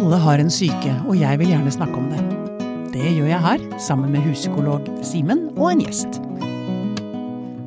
Alle 0.00 0.16
har 0.16 0.40
en 0.40 0.48
syke, 0.48 0.94
og 1.04 1.12
jeg 1.20 1.36
vil 1.42 1.50
gjerne 1.50 1.70
snakke 1.74 1.98
om 2.00 2.06
det. 2.08 2.20
Det 2.94 3.10
gjør 3.18 3.26
jeg 3.28 3.40
her, 3.44 3.64
sammen 3.84 4.08
med 4.14 4.24
huspsykolog 4.24 4.86
Simen 5.04 5.42
og 5.58 5.74
en 5.74 5.82
gjest. 5.84 6.16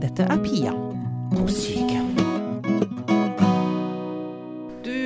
Dette 0.01 0.25
er 0.25 0.41
Pia 0.41 0.73
på 1.29 1.45
syke. 1.53 2.01
Du, 4.81 4.97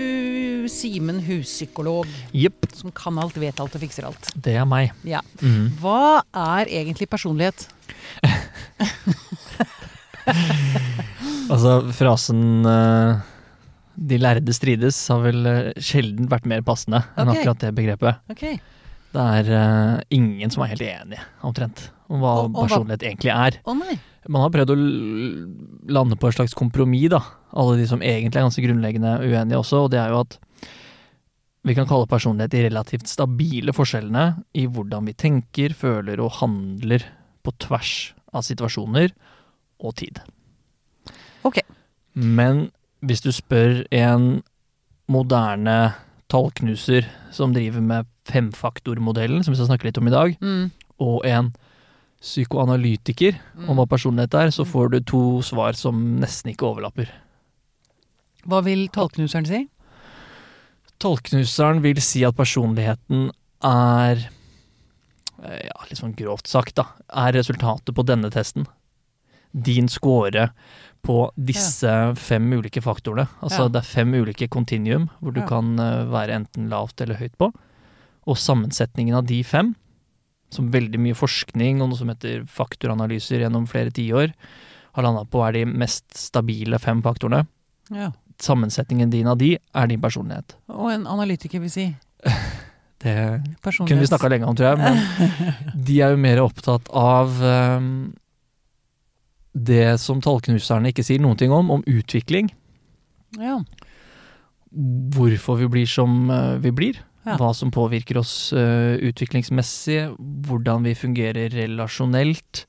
Simen 0.71 1.19
huspsykolog, 1.27 2.07
yep. 2.31 2.63
som 2.79 2.95
kan 2.95 3.19
alt, 3.19 3.35
vet 3.43 3.59
alt 3.59 3.75
og 3.75 3.83
fikser 3.83 4.07
alt. 4.07 4.31
det 4.31 4.55
er 4.61 4.63
meg. 4.63 4.95
Ja. 5.03 5.19
Mm. 5.43 5.75
Hva 5.83 6.23
er 6.31 6.71
egentlig 6.79 7.11
personlighet? 7.11 7.67
Altså, 11.47 11.79
frasen 11.95 12.67
eh, 12.67 13.19
'de 13.97 14.17
lærde 14.21 14.53
strides' 14.53 15.07
har 15.09 15.23
vel 15.23 15.45
eh, 15.49 15.73
sjelden 15.81 16.29
vært 16.29 16.45
mer 16.45 16.61
passende 16.61 17.03
enn 17.17 17.29
okay. 17.29 17.41
akkurat 17.41 17.63
det 17.65 17.75
begrepet. 17.75 18.19
Okay. 18.29 18.59
Det 19.15 19.23
er 19.23 19.49
uh, 19.49 20.01
ingen 20.13 20.51
som 20.53 20.63
er 20.63 20.75
helt 20.75 20.83
enig, 20.85 21.19
omtrent, 21.41 21.89
om 22.09 22.21
hva 22.21 22.33
Og- 22.43 22.43
og 22.45 22.51
hva- 22.53 22.67
personlighet 22.67 23.03
egentlig 23.07 23.31
er. 23.33 23.57
Nei. 23.65 23.97
Man 24.27 24.41
har 24.43 24.51
prøvd 24.51 24.73
å 24.73 24.77
lande 25.89 26.17
på 26.19 26.27
et 26.27 26.35
slags 26.35 26.53
kompromiss, 26.53 27.09
da. 27.09 27.21
Alle 27.55 27.77
de 27.77 27.87
som 27.87 28.01
egentlig 28.01 28.35
er 28.35 28.45
ganske 28.45 28.61
grunnleggende 28.65 29.13
uenige 29.23 29.57
også, 29.57 29.85
og 29.85 29.91
det 29.91 29.99
er 29.99 30.09
jo 30.11 30.19
at 30.19 30.37
vi 31.63 31.73
kan 31.73 31.87
kalle 31.87 32.07
personlighet 32.07 32.51
de 32.51 32.63
relativt 32.67 33.07
stabile 33.07 33.73
forskjellene 33.73 34.43
i 34.53 34.67
hvordan 34.67 35.07
vi 35.07 35.13
tenker, 35.13 35.73
føler 35.73 36.19
og 36.19 36.37
handler 36.39 37.03
på 37.43 37.51
tvers 37.59 38.13
av 38.35 38.43
situasjoner 38.43 39.11
og 39.79 39.95
tid. 39.95 40.19
Ok. 41.47 41.59
Men 42.13 42.69
hvis 43.05 43.21
du 43.21 43.31
spør 43.31 43.83
en 43.93 44.41
moderne 45.07 45.93
tallknuser 46.29 47.05
som 47.31 47.53
driver 47.55 47.81
med 47.81 48.07
femfaktormodellen, 48.27 49.43
som 49.43 49.53
vi 49.53 49.59
skal 49.59 49.69
snakke 49.69 49.87
litt 49.87 49.97
om 50.01 50.07
i 50.07 50.11
dag, 50.15 50.37
Mm. 50.41 50.71
og 50.99 51.25
en 51.25 51.53
psykoanalytiker 52.21 53.37
Mm. 53.55 53.69
om 53.69 53.77
hva 53.77 53.85
personlighet 53.87 54.33
er, 54.33 54.47
så 54.51 54.65
får 54.65 54.89
du 54.91 54.99
to 55.01 55.41
svar 55.41 55.73
som 55.75 56.19
nesten 56.19 56.51
ikke 56.51 56.65
overlapper. 56.67 57.07
Hva 58.47 58.63
vil 58.63 58.87
tallknuseren 58.89 59.45
si? 59.45 59.67
Tallknuseren 60.99 61.81
vil 61.83 61.99
si 62.01 62.23
at 62.25 62.35
personligheten 62.35 63.29
er 63.63 64.29
ja, 65.43 65.83
litt 65.87 65.99
sånn 65.99 66.15
grovt 66.17 66.47
sagt, 66.49 66.75
da, 66.75 66.87
er 67.13 67.31
resultatet 67.37 67.93
på 67.93 68.03
denne 68.03 68.31
testen. 68.33 68.65
Din 69.53 69.87
score 69.87 70.49
på 71.05 71.31
disse 71.37 71.91
fem 72.19 72.47
ulike 72.53 72.81
faktorene. 72.83 73.27
Altså 73.41 73.63
Ja. 73.65 73.67
det 73.69 73.79
er 73.83 73.87
fem 73.87 74.13
ulike 74.13 74.47
continuum 74.49 75.09
hvor 75.21 75.33
du 75.33 75.39
Ja. 75.41 75.47
kan 75.47 75.79
eh, 75.79 76.05
være 76.05 76.35
enten 76.35 76.69
lavt 76.69 77.01
eller 77.01 77.15
høyt 77.15 77.37
på. 77.37 77.51
Og 78.27 78.35
sammensetningen 78.35 79.15
av 79.15 79.25
de 79.25 79.41
fem, 79.43 79.75
som 80.51 80.71
veldig 80.71 80.99
mye 80.99 81.15
forskning 81.15 81.81
og 81.81 81.89
noe 81.89 81.97
som 81.97 82.07
heter 82.09 82.43
faktoranalyser 82.47 83.39
gjennom 83.43 83.67
flere 83.67 83.91
tiår, 83.91 84.33
har 84.95 85.03
landa 85.03 85.23
på 85.25 85.43
er 85.47 85.51
de 85.53 85.65
mest 85.65 86.05
stabile 86.15 86.79
fem 86.79 87.01
faktorene. 87.01 87.45
Ja. 87.91 88.11
Sammensetningen 88.39 89.09
din 89.09 89.27
av 89.27 89.37
de 89.37 89.57
er 89.75 89.87
din 89.87 90.01
personlighet. 90.01 90.55
Og 90.69 90.91
en 90.91 91.07
analytiker 91.07 91.59
vil 91.59 91.69
si 91.69 91.95
Det 92.99 93.41
kunne 93.61 93.99
vi 94.01 94.07
snakka 94.09 94.27
lenge 94.29 94.47
om, 94.49 94.55
tror 94.57 94.75
jeg, 94.75 94.77
men 94.79 94.97
de 95.85 95.99
er 96.01 96.09
jo 96.15 96.17
mer 96.17 96.39
opptatt 96.41 96.89
av 96.97 97.29
ehm, 97.45 98.15
det 99.57 99.97
som 100.01 100.21
tallknuserne 100.21 100.91
ikke 100.91 101.05
sier 101.05 101.21
noen 101.23 101.37
ting 101.39 101.53
om, 101.53 101.71
om 101.73 101.83
utvikling. 101.89 102.51
Ja. 103.39 103.59
Hvorfor 105.17 105.57
vi 105.61 105.69
blir 105.71 105.89
som 105.89 106.29
eh, 106.31 106.57
vi 106.63 106.73
blir. 106.75 106.99
Ja. 107.27 107.35
Hva 107.39 107.51
som 107.57 107.73
påvirker 107.73 108.19
oss 108.21 108.53
eh, 108.55 108.95
utviklingsmessig. 109.09 110.13
Hvordan 110.47 110.85
vi 110.87 110.95
fungerer 110.95 111.49
relasjonelt. 111.55 112.67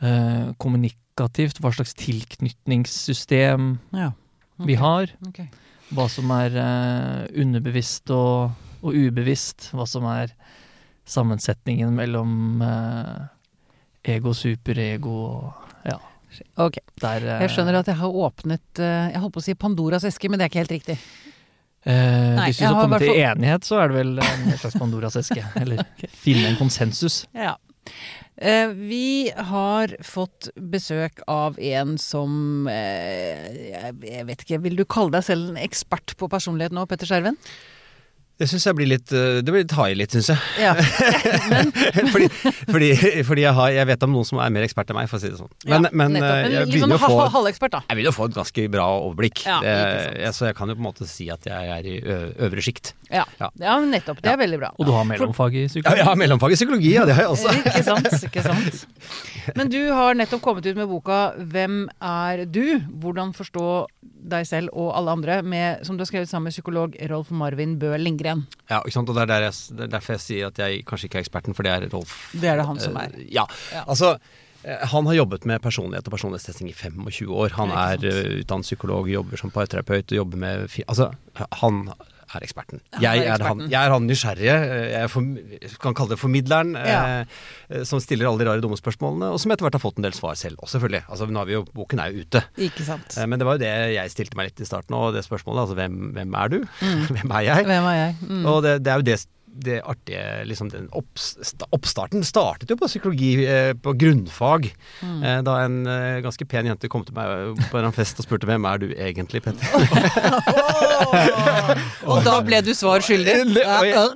eh, 0.00 0.54
kommunikativt. 0.58 1.60
Hva 1.60 1.72
slags 1.74 1.94
tilknytningssystem 1.98 3.78
ja. 3.92 4.12
vi 4.64 4.78
har. 4.78 5.12
Okay. 5.28 5.48
Hva 5.90 6.08
som 6.12 6.30
er 6.36 6.54
underbevisst 7.32 8.10
og, 8.14 8.52
og 8.82 8.94
ubevisst. 8.94 9.70
Hva 9.74 9.86
som 9.88 10.06
er 10.08 10.34
sammensetningen 11.08 11.94
mellom 11.96 12.60
ego, 14.04 14.34
superego 14.36 15.14
og 15.24 15.67
Ok. 16.56 16.78
Der, 17.00 17.24
eh, 17.24 17.40
Jeg 17.46 17.50
skjønner 17.54 17.78
at 17.80 17.86
jeg 17.90 17.96
har 18.00 18.18
åpnet 18.26 18.80
eh, 18.82 19.08
Jeg 19.12 19.20
holdt 19.22 19.34
på 19.36 19.42
å 19.42 19.46
si 19.48 19.54
Pandoras 19.54 20.04
eske, 20.08 20.28
men 20.30 20.38
det 20.40 20.46
er 20.48 20.52
ikke 20.52 20.62
helt 20.64 20.76
riktig. 20.76 20.98
eh, 21.84 22.34
Nei, 22.36 22.48
Hvis 22.50 22.60
vi 22.60 22.66
skal 22.66 22.80
komme 22.82 22.98
til 23.02 23.14
enighet, 23.22 23.64
så 23.68 23.80
er 23.82 23.88
det 23.92 23.96
vel 24.00 24.18
en 24.22 24.58
slags 24.60 24.78
Pandoras 24.78 25.16
eske. 25.20 25.44
Eller 25.62 25.84
finne 26.12 26.50
en 26.52 26.58
konsensus. 26.60 27.22
Ja. 27.34 27.56
Eh, 28.38 28.68
vi 28.76 29.30
har 29.34 29.94
fått 30.06 30.50
besøk 30.70 31.22
av 31.26 31.56
en 31.58 31.96
som 31.98 32.68
eh, 32.70 33.48
jeg, 33.72 33.96
jeg 34.06 34.26
vet 34.28 34.44
ikke, 34.44 34.60
Vil 34.62 34.76
du 34.78 34.84
kalle 34.86 35.10
deg 35.16 35.24
selv 35.26 35.48
en 35.50 35.58
ekspert 35.64 36.14
på 36.20 36.28
personlighet 36.30 36.70
nå, 36.76 36.84
Petter 36.86 37.08
Skjerven? 37.10 37.38
Det 38.38 38.46
syns 38.46 38.64
jeg 38.68 38.76
blir 38.78 38.86
litt 38.86 39.10
eh, 39.10 39.40
Det 39.42 39.50
blir 39.50 39.64
litt 39.64 39.72
high 39.74 39.96
litt, 39.98 40.12
syns 40.14 40.28
jeg. 40.30 40.38
Ja. 40.62 40.74
Men, 41.50 42.10
fordi 42.12 42.28
fordi, 42.68 42.90
fordi 43.26 43.42
jeg, 43.44 43.54
har, 43.56 43.70
jeg 43.74 43.88
vet 43.90 44.04
om 44.06 44.12
noen 44.14 44.26
som 44.28 44.38
er 44.42 44.52
mer 44.54 44.66
ekspert 44.66 44.92
enn 44.92 44.98
meg, 45.00 45.08
for 45.10 45.18
å 45.18 45.22
si 45.22 45.30
det 45.32 45.38
sånn. 45.40 45.50
Men, 45.66 45.88
ja, 45.88 45.92
men 45.98 46.16
eh, 46.20 46.22
jeg 46.52 46.68
begynner 46.70 47.00
sånn 47.00 47.08
å 47.10 47.16
få 47.24 47.28
halvekspert, 47.38 47.74
da. 47.74 47.80
jeg 47.88 47.98
begynner 47.98 48.14
å 48.14 48.18
få 48.18 48.28
et 48.28 48.36
ganske 48.36 48.66
bra 48.72 48.86
overblikk. 49.00 49.42
Ja, 49.48 49.58
Det- 49.64 50.22
jeg, 50.22 50.34
så 50.36 50.46
jeg 50.50 50.56
kan 50.58 50.70
jo 50.70 50.76
på 50.78 50.82
en 50.84 50.88
måte 50.88 51.08
si 51.10 51.28
at 51.32 51.46
jeg 51.48 51.72
er 51.78 51.88
i 51.88 51.96
øvre 52.46 52.62
sjikt. 52.64 52.92
Ja. 53.10 53.24
Ja. 53.40 53.48
ja, 53.58 53.78
nettopp. 53.80 54.20
Det 54.22 54.30
er 54.34 54.38
veldig 54.40 54.58
bra. 54.60 54.70
Og 54.78 54.86
du 54.86 54.92
har 54.94 55.06
mellomfag 55.08 55.56
i 55.56 55.64
psykologi? 55.70 55.88
Ja, 55.88 56.02
jeg 56.02 56.08
har 56.10 56.18
mellomfag 56.20 56.54
i 56.54 56.58
psykologi, 56.60 56.92
ja, 56.94 57.06
det 57.08 57.16
har 57.18 57.26
jeg 57.26 57.34
også. 57.34 57.54
Ikke 57.58 57.84
sant, 57.86 58.08
ikke 58.28 58.44
sant. 58.46 58.84
Men 59.56 59.70
du 59.72 59.80
har 59.92 60.14
nettopp 60.18 60.42
kommet 60.44 60.66
ut 60.66 60.76
med 60.76 60.88
boka 60.88 61.32
'Hvem 61.38 61.88
er 62.02 62.44
du?' 62.44 62.80
Hvordan 63.00 63.32
forstå 63.36 63.86
deg 64.28 64.46
selv 64.46 64.68
og 64.72 64.90
alle 64.96 65.10
andre, 65.10 65.42
med, 65.42 65.84
som 65.86 65.96
du 65.96 66.02
har 66.02 66.10
skrevet 66.10 66.28
sammen 66.28 66.48
med 66.50 66.56
psykolog 66.56 66.96
Rolf 67.10 67.30
Marvin 67.30 67.78
Bø 67.78 67.94
Lindgren. 67.96 68.46
Ja, 68.68 68.80
ikke 68.82 68.92
sant? 68.92 69.08
Og 69.08 69.14
det 69.16 69.22
er, 69.22 69.30
der 69.30 69.46
jeg, 69.48 69.54
det 69.78 69.86
er 69.86 69.94
derfor 69.94 70.12
jeg 70.16 70.20
sier 70.24 70.50
at 70.50 70.58
jeg 70.58 70.84
kanskje 70.88 71.08
ikke 71.08 71.18
er 71.20 71.24
eksperten, 71.26 71.54
for 71.56 71.62
det 71.62 71.72
er 71.72 71.88
Rolf. 71.92 72.16
Det 72.34 72.48
er 72.50 72.56
det 72.60 72.66
han 72.66 72.80
som 72.80 72.96
er. 72.96 73.14
Eh, 73.14 73.26
Ja. 73.32 73.46
Ja. 73.72 73.84
Altså, 73.86 74.18
eh, 74.64 74.84
han 74.92 75.06
har 75.06 75.14
jobbet 75.14 75.46
med 75.46 75.62
personlighet 75.62 76.06
og 76.06 76.12
personlighetstesting 76.12 76.68
i 76.68 76.76
25 76.76 77.32
år. 77.32 77.56
Han 77.56 77.70
er 77.70 78.04
eh, 78.04 78.40
utdannet 78.42 78.68
psykolog, 78.68 79.08
jobber 79.08 79.36
som 79.40 79.50
parterapeut 79.50 80.12
og 80.12 80.16
jobber 80.22 80.36
med 80.36 80.68
Altså, 80.88 81.12
han 81.62 81.88
er 82.34 82.44
eksperten. 82.44 82.80
Jeg 83.00 83.22
er 83.24 83.34
er 83.38 83.44
han, 83.46 83.60
jeg 83.70 83.78
er 83.80 83.90
han 83.94 84.06
nysgjerrige, 84.08 84.56
eh, 84.68 84.88
jeg 84.92 85.02
er 85.06 85.08
form, 85.12 85.28
kan 85.80 85.94
kalle 85.94 86.10
det 86.14 86.18
formidleren, 86.20 86.74
Ja. 86.76 87.00
eh, 87.20 87.24
eh, 87.70 87.84
som 87.88 88.00
stiller 88.00 88.28
alle 88.28 88.38
de 88.44 88.50
rare 88.50 88.60
dumme 88.60 88.76
spørsmålene, 88.76 89.30
og 89.32 89.40
som 89.40 89.50
etter 89.52 89.64
hvert 89.66 89.78
har 89.78 89.84
fått 89.84 89.98
en 89.98 90.04
del 90.08 90.12
svar 90.16 90.34
selv 90.36 90.58
også, 90.62 90.78
selvfølgelig. 90.78 91.04
Altså, 91.08 91.26
nå 91.30 91.38
har 91.40 91.46
vi 91.46 91.52
jo, 91.56 91.64
boken 91.74 92.00
er 92.04 92.12
jo 92.12 92.24
ute. 92.26 92.44
Ikke 92.58 92.84
sant. 92.84 93.16
Eh, 93.16 93.26
Men 93.26 93.38
det 93.38 93.46
var 93.48 93.56
jo 93.58 93.64
det 93.64 93.72
jeg 93.94 94.10
stilte 94.10 94.36
meg 94.36 94.50
litt 94.50 94.60
i 94.60 94.68
starten, 94.68 94.94
og 94.94 95.14
det 95.14 95.24
spørsmålet, 95.24 95.64
altså 95.64 95.74
hvem, 95.78 96.12
hvem 96.12 96.34
er 96.34 96.48
du? 96.48 96.58
hvem 97.14 97.30
er 97.30 97.40
jeg? 97.48 97.64
Hvem 97.64 97.84
er 97.92 97.96
jeg? 98.02 98.14
Mm. 98.28 98.44
Og 98.46 98.62
det, 98.62 98.76
det 98.84 98.92
er 98.92 98.96
jo 99.02 99.08
det, 99.08 99.18
det 99.64 99.80
artige 99.82 100.44
liksom 100.48 100.70
den 100.72 100.88
Oppstarten 100.94 102.24
startet 102.24 102.70
jo 102.70 102.76
på 102.78 102.86
psykologi, 102.88 103.44
eh, 103.44 103.74
på 103.74 103.92
grunnfag. 103.98 104.74
Mm. 105.02 105.22
Eh, 105.22 105.42
da 105.46 105.52
en 105.64 105.86
eh, 105.86 106.20
ganske 106.24 106.44
pen 106.48 106.66
jente 106.70 106.88
kom 106.90 107.04
til 107.06 107.14
meg 107.16 107.28
på 107.72 107.76
en 107.80 107.96
fest 107.96 108.20
og 108.20 108.24
spurte 108.26 108.46
'Hvem 108.48 108.64
er 108.70 108.76
du 108.78 108.86
egentlig, 108.94 109.40
Petter?' 109.42 109.68
Og 112.08 112.24
da 112.24 112.40
ble 112.44 112.60
du 112.64 112.74
svar 112.74 113.00
skyldig? 113.04 113.34
Jeg, 113.34 113.46
jeg, 113.58 113.64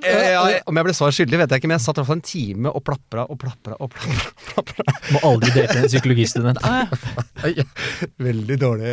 jeg, 0.03 0.61
om 0.67 0.75
jeg 0.79 0.85
ble 0.87 0.95
svar 0.95 1.11
skyldig, 1.15 1.37
vet 1.43 1.51
jeg 1.51 1.57
ikke, 1.61 1.69
men 1.69 1.77
jeg 1.77 1.85
satt 1.85 1.97
i 1.97 1.99
hvert 2.01 2.11
fall 2.11 2.21
en 2.21 2.27
time 2.27 2.67
og 2.73 2.81
plapra 2.87 3.21
og 3.29 3.35
plapra 3.39 3.73
og 3.79 3.87
plapra. 3.93 4.29
plapra. 4.49 4.83
Må 5.13 5.17
aldri 5.29 5.49
date 5.59 5.75
en 5.83 5.91
psykologistudent. 5.91 6.59
Veldig 8.27 8.57
dårlig 8.59 8.91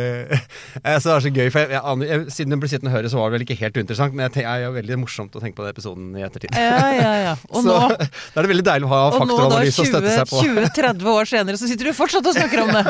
Så 0.99 1.05
det 1.07 1.15
er 1.15 1.21
så 1.25 1.31
gøy, 1.31 1.47
for 1.53 1.59
jeg, 1.63 1.69
jeg, 1.71 1.81
jeg, 2.09 2.17
siden 2.35 2.51
hun 2.55 2.61
ble 2.61 2.71
sittende 2.71 2.91
og 2.91 2.97
høre, 2.97 3.11
så 3.11 3.17
var 3.19 3.25
det 3.29 3.35
vel 3.37 3.45
ikke 3.47 3.61
helt 3.61 3.77
uinteressant, 3.77 4.13
men 4.15 4.21
jeg 4.27 4.31
jeg, 4.41 4.61
er 4.61 4.65
jo 4.65 4.71
veldig 4.75 4.97
morsomt 5.01 5.35
å 5.35 5.41
tenke 5.41 5.57
på 5.57 5.65
den 5.65 5.73
episoden 5.73 6.05
i 6.17 6.23
ettertid. 6.25 6.40
Ja, 6.49 6.79
ja, 6.95 7.11
ja. 7.21 7.33
Og 7.51 7.61
så 7.61 7.67
nå, 7.69 7.75
da 8.01 8.41
er 8.41 8.45
det 8.47 8.51
veldig 8.51 8.65
deilig 8.67 8.87
å 8.87 8.91
ha 8.91 9.01
og 9.01 9.13
nå 9.13 9.19
da 9.19 9.19
faktoranalyse 9.21 9.81
å 9.83 9.89
støtte 9.91 10.13
seg 10.15 10.25
på. 10.31 10.41
20-30 10.47 11.11
år 11.13 11.29
senere, 11.29 11.59
så 11.61 11.69
sitter 11.69 11.91
du 11.91 11.93
fortsatt 11.97 12.25
og 12.31 12.35
snakker 12.37 12.63
om 12.63 12.71
det. 12.75 12.81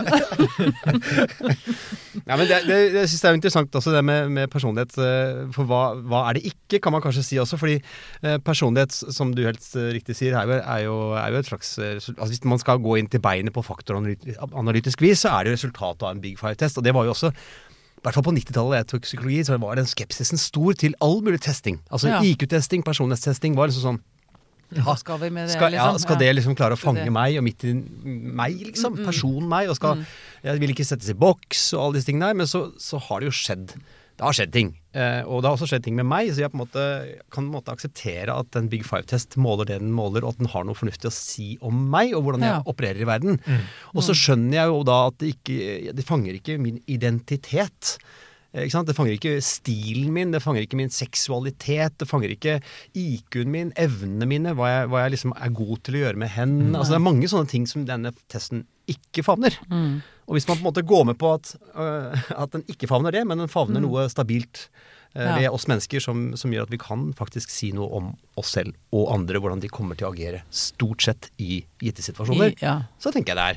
Ja, 2.27 2.35
men 2.37 2.45
det, 2.47 2.57
det, 2.67 2.77
jeg 2.93 3.09
syns 3.09 3.21
det 3.23 3.29
er 3.29 3.37
interessant 3.37 3.77
også 3.79 3.93
det 3.95 4.01
med, 4.05 4.29
med 4.35 4.49
personlighet. 4.51 4.95
eh, 4.99 5.41
For 5.55 5.67
hva, 5.69 5.81
hva 6.11 6.23
er 6.29 6.37
det 6.39 6.43
ikke, 6.51 6.81
kan 6.83 6.93
man 6.95 7.03
kanskje 7.03 7.23
si 7.25 7.39
også. 7.41 7.59
Fordi 7.61 7.77
eh, 7.79 8.37
personlighet, 8.43 8.95
som 9.15 9.31
du 9.35 9.43
helt 9.47 9.63
eh, 9.79 9.89
riktig 9.95 10.17
sier, 10.19 10.35
er 10.37 10.47
jo, 10.49 10.59
er 10.59 10.83
jo, 10.85 10.97
er 11.21 11.33
jo 11.35 11.41
et 11.41 11.49
slags 11.51 11.73
eh, 11.81 11.95
altså 11.97 12.29
Hvis 12.33 12.43
man 12.51 12.61
skal 12.61 12.81
gå 12.83 12.97
inn 12.99 13.09
til 13.11 13.23
beinet 13.23 13.55
på 13.55 13.63
faktoranalytisk 13.65 15.03
vis, 15.05 15.23
så 15.25 15.33
er 15.37 15.47
det 15.47 15.53
jo 15.53 15.59
resultatet 15.59 16.07
av 16.07 16.15
en 16.15 16.23
Big 16.23 16.39
Five-test. 16.41 16.79
Og 16.81 16.85
det 16.87 16.93
var 16.95 17.07
jo 17.07 17.15
også 17.15 17.31
i 18.01 18.03
hvert 18.07 18.15
fall 18.17 18.25
på 18.25 18.33
90-tallet 18.33 18.73
da 18.73 18.77
jeg 18.81 18.87
tok 18.89 19.03
psykologi, 19.05 19.43
så 19.45 19.57
var 19.61 19.77
den 19.77 19.85
skepsisen 19.85 20.39
stor 20.41 20.73
til 20.73 20.95
all 21.05 21.19
mulig 21.21 21.37
testing. 21.45 21.77
Altså 21.93 22.09
Ja. 22.09 22.21
IQ-testing, 22.25 22.81
personlighetstesting 22.83 23.53
var 23.55 23.69
liksom 23.69 23.85
sånn 23.91 24.01
ja, 24.71 24.93
skal 24.95 25.19
vi 25.19 25.27
med 25.29 25.49
det, 25.49 25.53
skal, 25.57 25.73
ja, 25.75 25.89
liksom? 25.91 25.99
skal 25.99 26.17
det 26.21 26.29
liksom 26.37 26.55
klare 26.55 26.77
å 26.77 26.79
fange 26.79 27.03
det. 27.03 27.11
meg, 27.11 27.35
og 27.37 27.43
midt 27.43 27.65
i 27.67 27.73
meg, 27.75 28.55
liksom? 28.69 28.93
Mm, 28.95 29.01
mm. 29.01 29.05
Personen 29.09 29.49
meg. 29.51 29.69
Og 29.69 29.75
skal, 29.75 29.97
Mm. 29.99 30.05
Jeg 30.47 30.59
vil 30.63 30.71
ikke 30.71 30.85
settes 30.87 31.09
i 31.11 31.13
boks 31.13 31.73
og 31.75 31.81
alle 31.83 31.93
disse 31.99 32.07
tingene 32.07 32.29
her. 32.31 32.33
men 32.39 32.47
så, 32.47 32.71
så 32.79 32.97
har 32.97 33.19
det 33.19 33.27
jo 33.27 33.35
skjedd 33.35 33.75
det 34.17 34.25
har 34.27 34.35
skjedd 34.37 34.51
ting. 34.53 34.67
Eh, 34.93 35.21
og 35.25 35.41
det 35.41 35.47
har 35.49 35.55
også 35.57 35.69
skjedd 35.71 35.85
ting 35.87 35.95
med 35.97 36.05
meg, 36.05 36.29
så 36.29 36.43
jeg 36.43 36.51
på 36.51 36.59
en 36.59 36.63
måte, 36.65 36.83
kan 37.31 37.45
på 37.45 37.47
en 37.47 37.53
måte 37.55 37.73
akseptere 37.73 38.35
at 38.37 38.57
en 38.59 38.67
Big 38.69 38.83
Five-test 38.85 39.37
måler 39.41 39.65
det 39.71 39.79
den 39.81 39.93
måler, 39.97 40.21
og 40.27 40.35
at 40.35 40.41
den 40.43 40.51
har 40.53 40.65
noe 40.67 40.77
fornuftig 40.77 41.09
å 41.09 41.15
si 41.15 41.47
om 41.65 41.79
meg 41.89 42.13
og 42.13 42.25
hvordan 42.27 42.45
jeg 42.45 42.53
Ja. 42.53 42.63
opererer 42.69 43.01
i 43.01 43.09
verden. 43.09 43.39
Og 43.95 44.03
så 44.05 44.13
skjønner 44.13 44.59
jeg 44.59 44.67
jo 44.73 44.83
da 44.83 44.99
at 45.07 45.17
det 45.23 45.31
ikke 45.37 45.95
Det 45.95 46.05
fanger 46.05 46.37
ikke 46.37 46.59
min 46.61 46.81
identitet. 46.87 47.97
Ikke 48.53 48.71
sant? 48.75 48.87
Det 48.89 48.97
fanger 48.97 49.15
ikke 49.15 49.37
stilen 49.41 50.11
min, 50.11 50.31
det 50.35 50.41
fanger 50.43 50.65
ikke 50.65 50.75
min 50.75 50.89
seksualitet, 50.91 51.97
det 52.01 52.07
fanger 52.09 52.33
ikke 52.35 52.57
IQ-en 52.99 53.51
min, 53.53 53.71
evnene 53.79 54.27
mine, 54.27 54.51
hva 54.57 54.67
jeg, 54.73 54.89
hva 54.91 55.05
jeg 55.05 55.13
liksom 55.15 55.31
er 55.39 55.53
god 55.55 55.77
til 55.87 55.95
å 55.95 56.01
gjøre 56.03 56.19
med 56.19 56.33
hendene. 56.35 56.75
Altså, 56.77 56.91
det 56.91 56.99
er 56.99 57.05
mange 57.07 57.29
sånne 57.31 57.47
ting 57.47 57.65
som 57.69 57.85
denne 57.87 58.11
testen 58.27 58.65
ikke 58.91 59.23
favner. 59.23 59.55
Mm. 59.71 60.01
Og 60.31 60.37
hvis 60.37 60.47
man 60.47 60.55
på 60.55 60.63
en 60.63 60.69
måte 60.69 60.85
går 60.87 61.03
med 61.11 61.17
på 61.19 61.33
at, 61.35 61.49
øh, 61.75 62.15
at 62.39 62.53
den 62.55 62.63
ikke 62.71 62.87
favner 62.87 63.11
det, 63.11 63.25
men 63.27 63.41
den 63.43 63.51
favner 63.51 63.83
noe 63.83 64.07
stabilt 64.09 64.69
øh, 64.71 64.87
Mm. 65.11 65.19
Ja. 65.27 65.31
ved 65.41 65.49
oss 65.51 65.65
mennesker 65.67 65.99
som, 65.99 66.19
som 66.39 66.53
gjør 66.55 66.63
at 66.63 66.71
vi 66.71 66.77
kan 66.79 67.09
faktisk 67.19 67.49
si 67.51 67.73
noe 67.75 67.89
om 67.97 68.05
oss 68.39 68.53
selv 68.55 68.71
og 68.95 69.09
andre, 69.11 69.41
hvordan 69.43 69.59
de 69.59 69.67
kommer 69.67 69.97
til 69.99 70.07
å 70.07 70.11
agere 70.13 70.39
stort 70.55 71.03
sett 71.03 71.27
i 71.43 71.57
gitte 71.83 71.99
situasjoner, 72.05 72.53
I, 72.53 72.61
ja. 72.63 72.77
så 72.97 73.11
tenker 73.11 73.35
jeg 73.35 73.41
det 73.41 73.49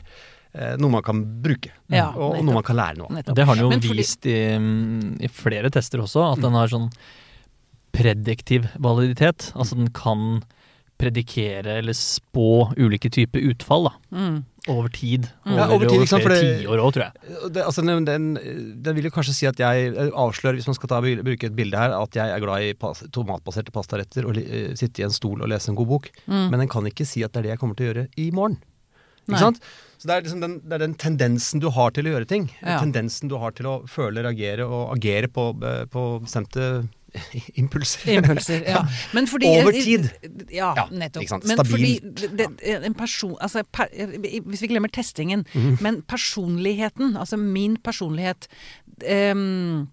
er 0.59 0.73
øh, 0.73 0.81
noe 0.83 0.91
man 0.97 1.05
kan 1.07 1.21
bruke. 1.45 1.71
Ja, 1.95 2.09
og, 2.11 2.35
nettopp. 2.35 2.49
noe 2.49 2.57
man 2.59 2.67
kan 2.67 2.81
lære 2.81 2.99
noe 2.99 3.07
av. 3.23 3.31
Det 3.39 3.47
har 3.47 3.55
den 3.55 3.69
jo 3.69 3.71
fordi- 3.71 3.95
vist 4.01 4.27
i, 4.27 4.35
mm, 4.59 5.23
i 5.23 5.31
flere 5.31 5.71
tester 5.71 6.03
også, 6.03 6.27
at 6.33 6.43
den 6.43 6.59
har 6.59 6.75
sånn 6.75 6.91
prediktiv 7.95 8.67
validitet. 8.83 9.53
Altså 9.55 9.77
den 9.79 9.93
kan 9.95 10.43
predikere 10.99 11.79
eller 11.81 11.95
spå 11.95 12.73
ulike 12.79 13.11
typer 13.15 13.43
utfall 13.51 13.89
da, 13.91 13.95
Mm. 14.15 14.45
Over 14.69 14.89
tid. 14.89 15.27
Over, 15.45 15.57
Ja, 15.59 15.65
over 15.75 15.87
tid, 15.91 16.01
ikke 16.01 16.09
sant, 16.09 16.23
for 16.25 16.33
flere 16.33 16.59
tiår 16.63 16.81
òg, 16.81 16.93
tror 16.97 17.05
jeg. 17.05 17.33
Det, 17.53 17.65
altså, 17.69 17.83
den, 17.85 18.05
den, 18.09 18.29
den 18.87 18.97
vil 18.97 19.05
jo 19.11 19.13
kanskje 19.13 19.35
si 19.37 19.47
at 19.51 19.59
jeg 19.61 19.91
eh, 19.93 20.09
avslører, 20.17 20.57
hvis 20.57 20.69
man 20.71 20.79
skal 20.79 20.89
ta, 20.95 21.01
bruke 21.05 21.49
et 21.51 21.57
bilde 21.59 21.77
her, 21.77 21.93
at 21.99 22.17
jeg 22.17 22.33
er 22.33 22.41
glad 22.45 22.65
i 22.65 22.73
pas, 22.81 23.03
tomatbaserte 23.13 23.75
pastaretter 23.75 24.25
og 24.31 24.39
li- 24.39 24.47
eh, 24.49 24.71
sitte 24.81 25.03
i 25.03 25.05
en 25.09 25.13
stol 25.13 25.43
og 25.45 25.51
lese 25.53 25.69
en 25.73 25.77
god 25.77 25.91
bok. 25.93 26.09
Mm. 26.27 26.47
Men 26.55 26.65
den 26.65 26.71
kan 26.73 26.89
ikke 26.89 27.05
si 27.09 27.23
at 27.27 27.33
det 27.37 27.43
er 27.43 27.49
det 27.51 27.55
jeg 27.57 27.61
kommer 27.65 27.77
til 27.77 27.87
å 27.87 27.93
gjøre 27.93 28.07
i 28.25 28.31
morgen. 28.33 28.57
Nei. 29.25 29.35
Ikke 29.37 29.43
sant? 29.47 29.61
Så 30.01 30.09
det 30.09 30.17
er, 30.17 30.25
liksom 30.27 30.41
den, 30.45 30.57
det 30.69 30.75
er 30.77 30.83
den 30.85 30.95
tendensen 31.01 31.61
du 31.63 31.71
har 31.73 31.93
til 31.97 32.05
å 32.09 32.13
gjøre 32.17 32.27
ting. 32.29 32.49
Ja. 32.61 32.81
Tendensen 32.83 33.31
du 33.33 33.39
har 33.41 33.55
til 33.57 33.69
å 33.71 33.79
føle, 33.89 34.21
reagere 34.27 34.67
og 34.69 34.93
agere 34.99 35.31
på, 35.33 35.47
eh, 35.65 35.85
på 35.93 36.03
bestemte 36.25 36.67
impulser. 37.63 38.09
Impulser, 38.19 38.63
ja. 38.75 38.83
Men 39.15 39.27
fordi, 39.31 39.47
Over 39.47 39.73
tid. 39.73 40.09
Ja, 40.53 40.73
nettopp. 40.91 41.45
Men 41.47 41.63
fordi 41.65 41.93
Stabilt. 41.99 42.37
det, 42.39 42.49
det, 42.61 42.79
en 42.91 42.95
person, 42.95 43.37
altså, 43.41 43.63
per, 43.73 43.87
Hvis 44.45 44.63
vi 44.63 44.73
glemmer 44.75 44.89
testingen, 44.93 45.45
Mhm. 45.55 45.79
men 45.81 46.03
personligheten, 46.03 47.17
altså 47.17 47.37
min 47.39 47.77
personlighet 47.77 48.49
um, 49.35 49.87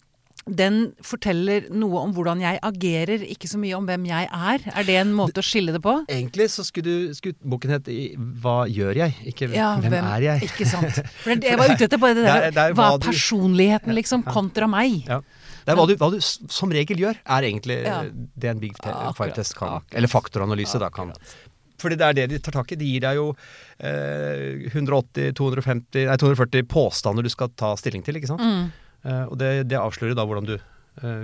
den 0.49 0.77
forteller 1.05 1.67
noe 1.69 1.99
om 2.01 2.13
hvordan 2.15 2.39
jeg 2.41 2.57
agerer, 2.65 3.21
ikke 3.29 3.45
så 3.47 3.59
mye 3.61 3.75
om 3.77 3.85
hvem 3.85 4.07
jeg 4.09 4.25
er. 4.33 4.63
Er 4.73 4.87
det 4.87 4.95
en 4.97 5.11
måte 5.13 5.37
å 5.37 5.45
skille 5.45 5.69
det 5.75 5.83
på? 5.85 5.93
Egentlig 6.09 6.47
så 6.49 6.65
skulle, 6.65 6.89
du, 7.09 7.13
skulle 7.13 7.37
boken 7.45 7.75
hete 7.75 7.93
Hva 8.41 8.63
gjør 8.65 8.97
jeg? 9.03 9.13
Ikke 9.29 9.51
Ja, 9.53 9.75
Hvem, 9.77 9.93
er 10.01 10.25
jeg? 10.25 10.47
Ikke 10.49 10.65
sant. 10.65 10.97
For 11.21 11.35
jeg 11.37 11.59
var 11.61 11.69
ute 11.75 11.85
etter 11.85 12.01
bare 12.01 12.17
det 12.17 12.23
Det 12.25 12.31
der. 12.33 12.47
er- 12.49 12.55
det 12.57 12.63
er 12.71 12.73
hva 12.79 12.87
er 12.95 13.05
personligheten, 13.05 13.93
liksom, 13.93 14.23
kontra 14.25 14.65
meg? 14.67 15.03
Ja. 15.05 15.21
Det 15.65 15.73
er 15.73 15.77
hva 15.79 15.85
du, 15.87 15.95
hva 15.99 16.09
du 16.13 16.19
som 16.21 16.71
regel 16.73 16.97
gjør, 17.03 17.17
er 17.21 17.47
egentlig 17.47 17.79
Ja. 17.85 18.01
eh, 18.03 18.11
det 18.35 18.49
en 18.49 18.59
Big 18.59 18.73
Akkurat, 18.79 19.15
Five-test 19.17 19.55
kan 19.57 19.77
akkurat. 19.79 19.97
Eller 19.97 20.07
faktoranalyse, 20.11 20.79
da, 20.81 20.89
kan. 20.89 21.13
Fordi 21.81 21.95
det 21.97 22.05
er 22.05 22.13
det 22.13 22.27
de 22.29 22.39
tar 22.39 22.51
tak 22.59 22.71
i. 22.71 22.77
De 22.77 22.85
gir 22.85 23.01
deg 23.01 23.15
jo 23.17 23.35
eh, 23.81 24.69
180-250 24.73 26.05
Nei, 26.07 26.17
240 26.21 26.67
påstander 26.69 27.25
du 27.25 27.29
skal 27.33 27.49
ta 27.57 27.73
stilling 27.79 28.03
til, 28.05 28.19
ikke 28.19 28.29
sant? 28.29 28.41
Mm. 28.41 28.67
Eh, 29.01 29.23
og 29.31 29.37
det, 29.41 29.51
det 29.71 29.79
avslører 29.81 30.13
da 30.17 30.25
hvordan 30.29 30.45
du 30.49 30.55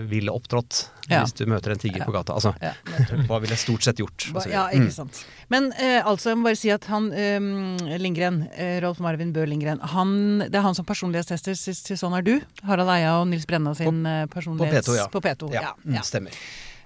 ville 0.08 0.32
opptrådt 0.32 0.90
Ja. 1.10 1.22
hvis 1.24 1.34
du 1.36 1.46
møter 1.46 1.72
en 1.72 1.78
tigger 1.80 2.00
Ja. 2.00 2.06
på 2.08 2.12
gata. 2.16 2.34
Altså, 2.34 2.54
Ja, 2.62 2.72
hva 3.28 3.40
ville 3.42 3.54
jeg 3.54 3.60
stort 3.60 3.84
sett 3.84 3.98
gjort? 4.00 4.28
Ja, 4.50 4.70
ikke 4.74 4.92
sant. 4.96 5.26
Men 5.50 5.72
eh, 5.74 6.00
altså, 6.06 6.30
jeg 6.32 6.38
må 6.40 6.48
bare 6.48 6.56
si 6.60 6.72
at 6.72 6.86
han 6.86 7.12
eh, 7.14 7.98
Lindgren, 8.00 8.48
eh, 8.56 8.80
Rolf 8.82 9.00
Marvin 9.04 9.34
Bøe 9.36 9.46
Lindgren, 9.46 9.80
han, 9.80 10.40
det 10.48 10.56
er 10.56 10.62
han 10.66 10.76
som 10.76 10.86
personlighetstester 10.88 11.54
til, 11.54 11.98
Sånn 12.00 12.16
er 12.18 12.24
du. 12.26 12.40
Harald 12.64 12.90
Eia 12.90 13.20
og 13.22 13.28
Nils 13.28 13.46
Brenna 13.46 13.76
sin 13.76 14.06
eh, 14.06 14.26
På 14.26 14.40
personlighets... 14.40 14.88
P2, 14.88 14.98
ja. 14.98 15.08
På 15.12 15.22
P2, 15.22 15.52
ja. 15.54 15.76
mm, 15.84 15.94
ja. 16.00 16.02
Stemmer. 16.08 16.32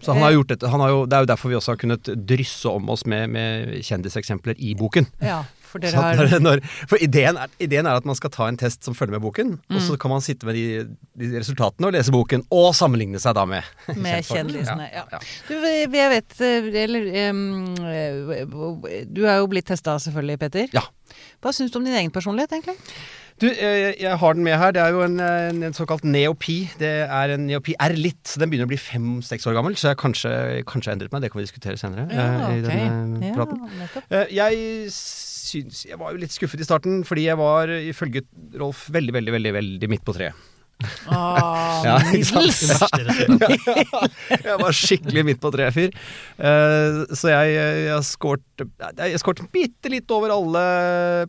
Så 0.01 0.13
han 0.13 0.23
har 0.25 0.31
gjort 0.33 0.49
dette. 0.49 0.67
Han 0.73 0.81
har 0.81 0.89
jo, 0.89 1.05
det 1.05 1.13
er 1.13 1.21
jo 1.21 1.29
derfor 1.29 1.49
vi 1.53 1.55
også 1.61 1.75
har 1.75 1.77
kunnet 1.77 2.09
drysse 2.25 2.65
om 2.69 2.89
oss 2.89 3.05
med, 3.05 3.29
med 3.29 3.75
kjendiseksempler 3.85 4.57
i 4.57 4.73
boken. 4.75 5.05
ja 5.21 5.43
for 5.71 5.85
har 5.95 6.39
når, 6.44 6.62
for 6.91 7.01
ideen 7.03 7.39
er, 7.39 7.51
ideen 7.63 7.88
er 7.88 8.00
at 8.01 8.07
man 8.07 8.18
skal 8.19 8.31
ta 8.33 8.47
en 8.51 8.59
test 8.59 8.83
som 8.88 8.95
følger 8.97 9.15
med 9.18 9.23
boken, 9.23 9.53
og 9.69 9.77
Mm. 9.79 9.85
så 9.88 9.95
kan 10.01 10.12
man 10.12 10.21
sitte 10.25 10.45
med 10.45 10.57
de, 10.59 10.65
de 11.18 11.31
resultatene 11.39 11.88
og 11.89 11.95
lese 11.95 12.12
boken, 12.13 12.44
og 12.51 12.73
sammenligne 12.77 13.19
seg 13.23 13.35
da 13.39 13.45
med 13.50 13.63
med 14.03 14.27
kjendisene. 14.27 14.89
Ja. 14.91 15.06
ja. 15.15 15.21
Du, 15.47 15.56
jeg 15.63 16.12
vet 16.12 16.38
eh, 16.44 16.69
Eller 16.83 17.07
eh, 17.23 19.06
Du 19.09 19.23
er 19.25 19.39
jo 19.41 19.47
blitt 19.51 19.68
testa 19.71 19.95
selvfølgelig, 20.01 20.39
Peter. 20.41 20.69
Ja. 20.75 20.83
Hva 21.41 21.51
syns 21.56 21.71
du 21.74 21.79
om 21.81 21.88
din 21.88 21.97
egen 21.97 22.12
personlighet, 22.13 22.53
egentlig? 22.56 22.77
Du, 23.41 23.47
jeg, 23.50 23.95
jeg 23.97 24.17
har 24.21 24.35
den 24.38 24.44
med 24.45 24.53
her. 24.62 24.74
Det 24.75 24.81
er 24.83 24.91
jo 24.94 25.01
en, 25.01 25.15
en, 25.19 25.74
såkalt 25.74 26.03
Neopi. 26.06 26.59
Det 26.77 26.91
er 27.07 27.33
en 27.33 27.47
Neopi 27.50 27.74
R 27.81 27.95
litt. 27.97 28.21
så 28.29 28.41
Den 28.44 28.51
begynner 28.51 28.67
å 28.69 28.71
bli 28.71 28.77
fem-seks 28.77 29.47
år 29.50 29.57
gammel, 29.57 29.74
så 29.79 29.91
jeg 29.91 29.97
kanskje, 30.01 30.33
kanskje 30.69 30.94
endret 30.94 31.13
meg. 31.15 31.24
Det 31.25 31.31
kan 31.33 31.41
vi 31.41 31.47
diskutere 31.47 31.79
senere 31.81 32.06
eh, 32.12 32.45
i 32.59 32.62
denne 32.67 33.31
Ja, 33.31 33.33
praten. 33.39 33.63
Eh, 34.13 34.35
Jeg 34.38 34.94
syns 35.51 35.83
Jeg 35.89 36.00
var 36.00 36.15
jo 36.15 36.21
litt 36.24 36.33
skuffet 36.33 36.63
i 36.63 36.68
starten, 36.68 37.01
fordi 37.07 37.27
jeg 37.27 37.39
var 37.39 37.71
ifølge 37.71 38.24
Rolf 38.62 38.88
veldig, 38.94 39.15
veldig, 39.19 39.36
veldig, 39.38 39.53
veldig 39.59 39.92
midt 39.92 40.07
på 40.07 40.15
treet. 40.18 40.48
Ah, 41.12 41.81
Ja, 41.86 41.98
sant? 42.25 42.62
ja, 42.65 42.77
Verste 43.42 44.39
jeg 44.42 44.57
var 44.62 44.77
skikkelig 44.77 45.24
midt 45.27 45.42
på 45.44 45.51
treet-fyr. 45.53 45.94
Uh, 46.42 47.03
så 47.13 47.31
jeg, 47.33 47.53
jeg 47.88 48.06
Jeg 49.01 49.19
skåret 49.21 49.41
bitte 49.53 49.89
litt 49.91 50.11
over 50.13 50.31
alle 50.33 50.61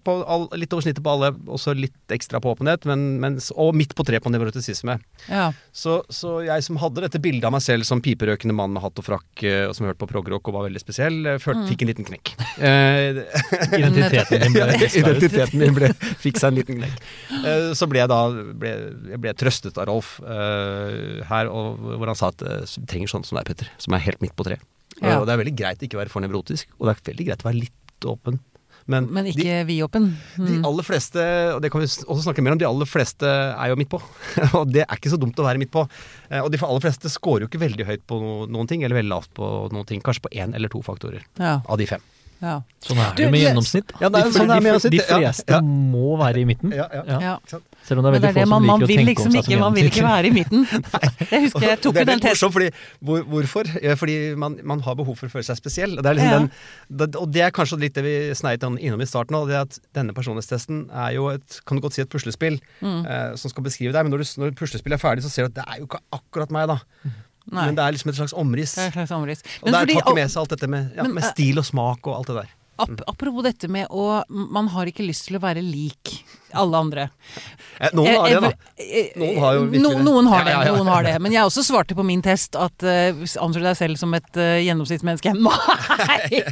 på, 0.05 0.15
all, 0.27 0.47
Litt 0.59 0.73
over 0.75 0.85
snittet 0.85 1.03
på 1.05 1.13
alle, 1.13 1.33
også 1.53 1.75
litt 1.77 2.15
ekstra 2.15 2.41
på 2.43 2.53
åpenhet, 2.55 2.85
men, 2.89 3.05
mens, 3.23 3.51
og 3.57 3.73
midt 3.79 3.95
på 3.99 4.05
tre 4.07 4.21
på 4.23 4.33
nevrotisisme. 4.33 4.99
Ja. 5.29 5.49
Så, 5.75 6.01
så 6.13 6.39
jeg 6.47 6.65
som 6.67 6.79
hadde 6.83 7.05
dette 7.05 7.21
bildet 7.23 7.47
av 7.49 7.55
meg 7.55 7.65
selv 7.65 7.87
som 7.89 8.03
piperøkende 8.05 8.57
mann 8.57 8.75
med 8.75 8.85
hatt 8.85 8.99
og 9.01 9.07
frakk, 9.07 9.45
eh, 9.47 9.65
og 9.69 9.77
som 9.79 9.89
hørte 9.89 10.01
på 10.03 10.11
progrock 10.11 10.51
og 10.51 10.59
var 10.59 10.67
veldig 10.69 10.83
spesiell, 10.83 11.19
eh, 11.35 11.41
følte, 11.43 11.65
fikk 11.71 11.85
en 11.87 11.93
liten 11.93 12.09
knekk. 12.09 12.35
Eh, 12.59 13.23
Identiteten 13.81 14.45
din 14.47 14.57
ble. 14.57 14.69
Identiteten 15.03 15.63
min 15.63 15.77
ble, 15.79 15.93
fikk 16.23 16.41
seg 16.43 16.53
en 16.53 16.61
liten 16.61 16.81
knekk. 16.83 17.01
Eh, 17.43 17.71
Så 17.79 17.89
ble 17.91 18.03
jeg 18.03 18.11
da 18.13 18.21
ble, 18.33 18.75
jeg 19.15 19.23
ble 19.23 19.35
trøstet 19.39 19.79
av 19.81 19.89
Rolf 19.91 20.17
eh, 20.23 21.23
her, 21.31 21.49
og, 21.53 21.81
hvor 21.97 22.11
han 22.13 22.19
sa 22.19 22.33
at 22.33 22.43
du 22.43 22.87
trenger 22.91 23.11
sånn 23.11 23.25
som 23.27 23.39
deg, 23.41 23.49
Petter, 23.49 23.71
som 23.81 23.95
er 23.97 24.05
helt 24.05 24.23
midt 24.25 24.37
på 24.39 24.47
treet. 24.47 24.63
Ja. 25.01 25.19
Og 25.21 25.27
det 25.27 25.33
er 25.35 25.41
veldig 25.45 25.57
greit 25.57 25.81
å 25.83 25.87
ikke 25.89 26.01
være 26.03 26.13
for 26.13 26.21
nevrotisk, 26.25 26.67
og 26.79 26.89
det 26.89 26.97
er 26.99 27.07
veldig 27.13 27.27
greit 27.31 27.45
å 27.45 27.49
være 27.49 27.61
litt 27.63 28.07
åpen. 28.13 28.41
Men, 28.91 29.07
Men 29.15 29.25
de, 29.29 29.31
ikke 29.31 29.61
vidåpen. 29.69 30.09
de 30.37 30.57
Mm. 30.59 30.65
aller 30.67 30.83
fleste, 30.83 31.23
og 31.55 31.61
det 31.63 31.71
kan 31.71 31.81
vi 31.81 31.87
også 31.87 32.25
snakke 32.25 32.43
mer 32.43 32.53
om, 32.57 32.59
de 32.59 32.67
aller 32.67 32.85
fleste 32.91 33.23
er 33.31 33.69
jo 33.71 33.77
midt 33.79 33.89
på. 33.93 34.01
og 34.59 34.73
det 34.75 34.83
er 34.83 34.97
ikke 34.99 35.13
så 35.13 35.21
dumt 35.23 35.39
å 35.39 35.47
være 35.47 35.59
midt 35.63 35.71
på. 35.71 35.85
Eh, 36.29 36.41
Og 36.43 36.51
de 36.51 36.59
aller 36.59 36.81
fleste 36.83 37.09
scorer 37.09 37.45
jo 37.47 37.49
ikke 37.49 37.63
veldig 37.63 37.87
høyt 37.87 38.03
på 38.11 38.19
noen 38.51 38.67
ting, 38.67 38.83
eller 38.83 38.99
veldig 38.99 39.13
lavt 39.15 39.31
på 39.39 39.71
noen 39.73 39.87
ting. 39.87 40.03
Kanskje 40.03 40.27
på 40.27 40.33
én 40.35 40.53
eller 40.59 40.69
to 40.69 40.83
faktorer 40.83 41.23
Ja, 41.39 41.61
av 41.63 41.79
de 41.79 41.87
fem. 41.87 42.03
Ja. 42.43 42.57
Sånn 42.83 42.99
er 42.99 43.13
det 43.15 43.23
det 43.23 43.31
med 43.31 43.41
gjennomsnitt. 43.45 43.93
Ja, 44.03 44.09
det 44.11 44.19
er 44.21 44.25
de, 44.27 44.33
sånn 44.35 44.51
er 44.51 44.57
med 44.59 44.63
de, 44.63 44.69
gjennomsnitt, 44.69 44.93
de 44.93 45.03
fleste 45.07 45.53
Ja. 45.55 45.61
må 45.63 46.17
være 46.19 46.41
i 46.43 46.45
midten. 46.49 46.73
Ja, 46.75 46.89
ja. 46.93 47.03
Ja. 47.07 47.19
ja. 47.23 47.59
Selv 47.87 47.99
om 47.99 48.05
det 48.05 48.11
er 48.11 48.13
Men 48.13 48.23
det 48.23 48.29
er 48.29 48.35
det 48.35 48.43
få 48.43 48.47
som 48.47 48.51
man, 48.51 48.67
man 48.67 48.81
liker 48.83 48.93
å 48.93 48.97
tenke 48.97 49.09
liksom 49.11 49.27
om 49.27 49.33
seg 49.33 49.43
ikke, 49.43 49.53
som 49.53 49.61
man 49.63 49.75
vil 49.75 49.87
ikke 49.91 50.03
være 50.07 50.27
i 50.27 50.33
midten. 50.35 50.67
Jeg 51.31 51.41
husker 51.47 51.67
jeg 51.69 51.81
tok 51.83 51.97
jo 52.01 52.05
den 52.11 52.21
testen. 52.23 52.53
fordi, 52.55 52.69
hvor, 53.03 53.23
hvorfor? 53.33 53.71
Ja, 53.83 53.95
Fordi 53.99 54.17
man, 54.39 54.59
man 54.73 54.81
har 54.87 54.95
behov 54.99 55.17
for 55.19 55.27
å 55.31 55.35
føle 55.37 55.47
seg 55.47 55.59
spesiell. 55.59 55.97
Og 55.99 56.03
det 56.07 56.11
er, 56.13 56.19
liksom 56.21 56.31
Ja. 56.33 56.39
den, 56.39 56.51
det, 57.03 57.09
og 57.23 57.33
det 57.35 57.43
er 57.47 57.51
kanskje 57.55 57.79
litt 57.83 57.95
det 57.99 58.05
vi 58.07 58.15
sneiet 58.39 58.63
innom 58.67 59.03
i 59.03 59.07
starten 59.11 59.35
òg. 59.39 59.49
Det 59.51 59.59
at 59.63 59.79
denne 59.99 60.15
personlighetstesten 60.15 60.85
er 60.91 61.15
jo 61.19 61.29
et 61.35 61.61
kan 61.67 61.79
du 61.79 61.83
godt 61.87 61.95
si 61.99 62.03
et 62.03 62.11
puslespill 62.11 62.59
Mm. 62.83 63.03
eh, 63.07 63.35
som 63.39 63.51
skal 63.51 63.63
beskrive 63.67 63.93
deg. 63.95 64.03
Men 64.07 64.11
når, 64.15 64.23
du, 64.27 64.41
når 64.43 64.55
puslespillet 64.59 64.99
er 64.99 65.03
ferdig, 65.03 65.23
så 65.27 65.31
ser 65.31 65.47
du 65.47 65.53
at 65.55 65.59
det 65.63 65.67
er 65.71 65.79
jo 65.83 65.87
ikke 65.91 66.03
akkurat 66.13 66.51
meg, 66.55 66.67
da. 66.71 66.79
Nei, 67.51 67.67
Men 67.67 67.79
det 67.79 67.85
er 67.85 67.95
liksom 67.97 68.13
et 68.13 68.19
slags 68.21 68.35
omriss. 68.39 68.75
det 68.79 68.85
er 68.85 68.93
et 68.93 68.99
slags 69.01 69.15
omriss. 69.17 69.47
Og 69.61 69.69
Men 69.69 69.73
der 69.73 69.87
fordi, 69.87 69.95
tar 69.95 70.05
ikke 70.05 70.19
med 70.21 70.35
seg 70.35 70.43
alt 70.43 70.57
dette 70.57 70.69
med, 70.71 70.93
ja, 70.97 71.07
Men, 71.07 71.15
med 71.19 71.25
eh, 71.25 71.33
stil 71.33 71.63
og 71.63 71.67
smak 71.67 72.07
og 72.07 72.19
alt 72.21 72.31
det 72.31 72.37
der. 72.43 72.53
ap 72.83 73.03
apropos 73.07 73.45
dette 73.45 73.69
med 73.69 73.87
å 73.91 74.23
Man 74.29 74.69
har 74.73 74.87
ikke 74.91 75.05
lyst 75.07 75.29
til 75.29 75.37
å 75.37 75.43
være 75.43 75.63
lik 75.63 76.23
alle 76.53 76.79
andre. 76.79 77.09
Eh, 77.79 77.91
noen 77.97 78.17
har 78.17 78.29
det, 78.29 78.41
da. 78.41 78.51
Eh, 78.77 78.99
eh, 78.99 79.13
Noen 79.21 79.39
har 79.41 79.55
jo 79.57 79.63
virkelig 79.65 79.83
det. 79.83 80.03
Noen 80.05 80.29
har 80.31 80.45
det, 80.45 80.57
noen 80.69 80.91
har 80.93 81.07
det. 81.07 81.15
Men 81.25 81.33
jeg 81.35 81.49
også 81.49 81.65
svarte 81.67 81.97
på 81.99 82.05
min 82.07 82.23
test 82.25 82.59
at 82.61 82.85
uh, 82.85 83.23
anser 83.45 83.63
du 83.63 83.67
deg 83.67 83.79
selv 83.79 84.01
som 84.01 84.13
et 84.19 84.39
uh, 84.39 84.61
gjennomsnittsmenneske? 84.61 85.33
Nei! 85.49 86.43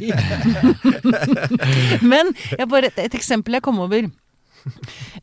Men 2.11 2.33
bare, 2.71 2.91
et 2.91 3.17
eksempel 3.17 3.59
jeg 3.59 3.65
kom 3.65 3.81
over. 3.85 4.09
Uh, 4.61 4.71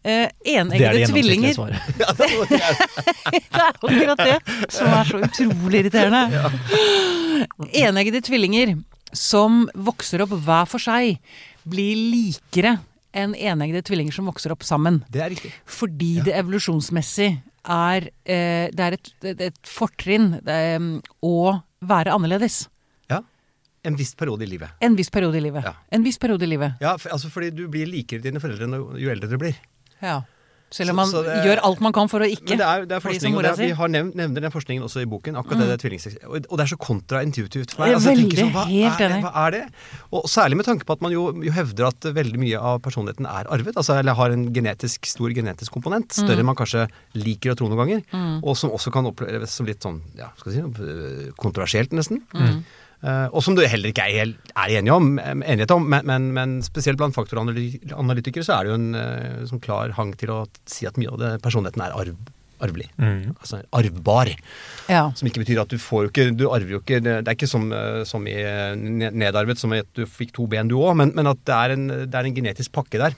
Det 0.02 0.14
er 0.14 0.30
det 0.34 0.54
eneggede 0.54 0.98
gjennomsnittlige 0.98 1.08
tvillinger. 1.12 1.54
svaret. 1.54 1.80
Ja, 2.02 2.12
det 2.18 2.28
det. 2.50 3.40
Er 3.48 3.64
akkurat 3.68 4.22
det 4.24 4.38
som 4.74 4.92
er 4.92 5.04
så 5.08 5.20
utrolig 5.22 5.82
irriterende. 5.84 6.22
Eneggede 7.72 8.22
tvillinger 8.26 8.76
som 9.16 9.66
vokser 9.74 10.24
opp 10.24 10.34
hver 10.44 10.66
for 10.68 10.82
seg, 10.82 11.18
blir 11.68 11.96
likere 12.12 12.78
enn 13.16 13.34
eneggede 13.34 13.82
tvillinger 13.88 14.14
som 14.14 14.28
vokser 14.28 14.52
opp 14.52 14.64
sammen. 14.66 15.02
Det 15.10 15.22
er 15.24 15.32
riktig. 15.32 15.52
Fordi 15.68 16.18
det 16.26 16.34
evolusjonsmessig 16.38 17.30
er 17.68 18.06
eh, 18.24 18.68
Det 18.72 18.84
er 18.84 18.94
et, 18.96 19.08
et, 19.28 19.40
et 19.48 19.58
fortrinn 19.68 20.38
eh, 20.46 20.78
å 21.24 21.34
være 21.84 22.14
annerledes. 22.14 22.66
En 23.84 23.96
viss 23.96 24.14
periode 24.18 24.42
i 24.42 24.46
livet. 24.50 24.70
En 24.80 24.96
viss 24.98 25.10
periode 25.10 25.38
i 25.38 25.40
livet. 25.44 25.64
Ja. 25.64 25.74
En 25.92 26.02
viss 26.04 26.18
periode 26.18 26.42
i 26.42 26.50
livet. 26.50 26.74
Ja, 26.82 26.96
for, 26.96 27.10
altså 27.14 27.30
fordi 27.30 27.50
du 27.54 27.68
blir 27.68 27.86
likere 27.86 28.20
dine 28.24 28.40
foreldre 28.42 28.66
jo 28.98 29.10
eldre 29.14 29.28
du 29.30 29.38
blir. 29.38 29.54
Ja. 30.02 30.22
Selv 30.70 30.90
om 30.92 30.96
man 31.00 31.08
så 31.08 31.22
det- 31.24 31.46
gjør 31.46 31.60
alt 31.64 31.80
man 31.80 31.94
kan 31.96 32.08
for 32.12 32.20
å 32.20 32.26
ikke 32.28 32.50
Men 32.50 32.58
det 32.58 32.66
er, 32.66 32.82
det 32.84 32.92
er 32.98 33.00
forskning, 33.00 33.36
og 33.36 33.42
det 33.42 33.50
er. 33.50 33.56
Mm. 33.56 33.64
vi 33.64 33.72
har 33.78 33.88
nevnt, 33.88 34.14
nevner 34.14 34.40
den 34.44 34.50
forskningen 34.52 34.82
også 34.84 35.00
i 35.00 35.06
boken. 35.08 35.34
akkurat 35.40 35.62
det, 35.62 35.68
det 35.70 35.80
tvillingseks- 35.80 36.26
og, 36.28 36.44
og 36.50 36.58
det 36.58 36.64
er 36.66 36.68
så 36.68 36.76
kontraintuitivt 36.76 37.72
for 37.72 37.80
meg. 37.86 37.88
Er 37.88 37.94
Altså, 37.96 38.10
veldig, 38.12 38.52
hva, 38.52 38.64
helt 38.68 39.00
er, 39.00 39.08
enig. 39.08 39.22
hva 39.24 39.32
er 39.46 39.50
det? 39.50 39.62
Og 40.12 40.24
særlig 40.28 40.56
med 40.60 40.66
tanke 40.66 40.84
på 40.84 40.92
at 40.92 41.00
man 41.00 41.10
jo, 41.12 41.32
jo 41.32 41.52
hevder 41.56 41.86
at 41.88 42.00
veldig 42.18 42.38
mye 42.38 42.60
av 42.60 42.82
personligheten 42.84 43.24
er 43.24 43.48
arvet. 43.48 43.76
altså 43.80 43.96
Eller 43.98 44.12
har 44.12 44.30
en 44.30 44.52
genetisk, 44.52 45.06
stor 45.06 45.30
genetisk 45.32 45.72
komponent. 45.72 46.12
Mm. 46.12 46.26
Større 46.26 46.38
enn 46.44 46.50
man 46.50 46.54
kanskje 46.60 46.84
liker 47.14 47.52
å 47.52 47.56
tro 47.56 47.68
noen 47.72 47.80
ganger. 47.86 48.04
Og 48.44 48.54
som 48.60 48.68
også 48.70 48.92
kan 48.92 49.06
oppleves 49.08 49.48
som 49.48 49.64
litt 49.64 49.80
sånn, 49.80 50.02
ja, 50.20 50.28
skal 50.36 50.52
jeg 50.52 50.68
si, 50.68 51.32
kontroversielt, 51.40 51.96
nesten. 51.96 52.20
Mm. 53.02 53.08
Eh, 53.08 53.26
og 53.30 53.44
som 53.46 53.54
du 53.54 53.62
heller 53.62 53.92
ikke 53.92 54.06
er, 54.08 54.16
helt- 54.24 54.52
er 54.58 54.72
enige 54.80 54.94
om, 54.96 55.12
enighet 55.22 55.70
om, 55.74 55.84
men, 55.92 56.02
men, 56.08 56.30
men 56.34 56.56
spesielt 56.66 56.98
blant 56.98 57.14
faktoranalytikere 57.14 58.42
så 58.46 58.56
er 58.58 58.66
det 58.66 58.72
jo 58.72 58.78
en 58.80 58.88
eh, 58.98 59.44
sånn 59.50 59.62
klar 59.62 59.94
hang 59.98 60.14
til 60.18 60.32
å 60.34 60.40
si 60.66 60.88
at 60.88 60.98
mye 60.98 61.12
av 61.14 61.20
det, 61.22 61.30
personligheten 61.44 61.84
er 61.86 61.94
arv, 61.94 62.16
arvelig. 62.58 62.88
Altså 63.38 63.60
arvbar. 63.78 64.32
Ja. 64.90 65.04
Som 65.14 65.30
ikke 65.30 65.44
betyr 65.44 65.60
at 65.62 65.70
du 65.70 65.78
får 65.78 66.08
jo 66.08 66.10
ikke 66.10 66.24
Du 66.34 66.48
arver 66.50 66.72
jo 66.74 66.80
ikke 66.82 66.98
Det 67.04 67.20
er 67.20 67.36
ikke 67.36 67.46
som, 67.46 67.68
eh, 67.70 68.00
som 68.08 68.26
i 68.26 68.34
nedarvet, 69.14 69.60
som 69.62 69.70
i 69.76 69.82
at 69.84 69.90
du 69.94 70.02
fikk 70.10 70.32
to 70.34 70.48
ben 70.50 70.66
du 70.70 70.74
òg, 70.80 70.96
men, 70.98 71.14
men 71.14 71.30
at 71.30 71.38
det 71.46 71.54
er, 71.54 71.76
en, 71.76 71.86
det 72.10 72.18
er 72.18 72.26
en 72.26 72.34
genetisk 72.40 72.74
pakke 72.74 72.98
der 72.98 73.14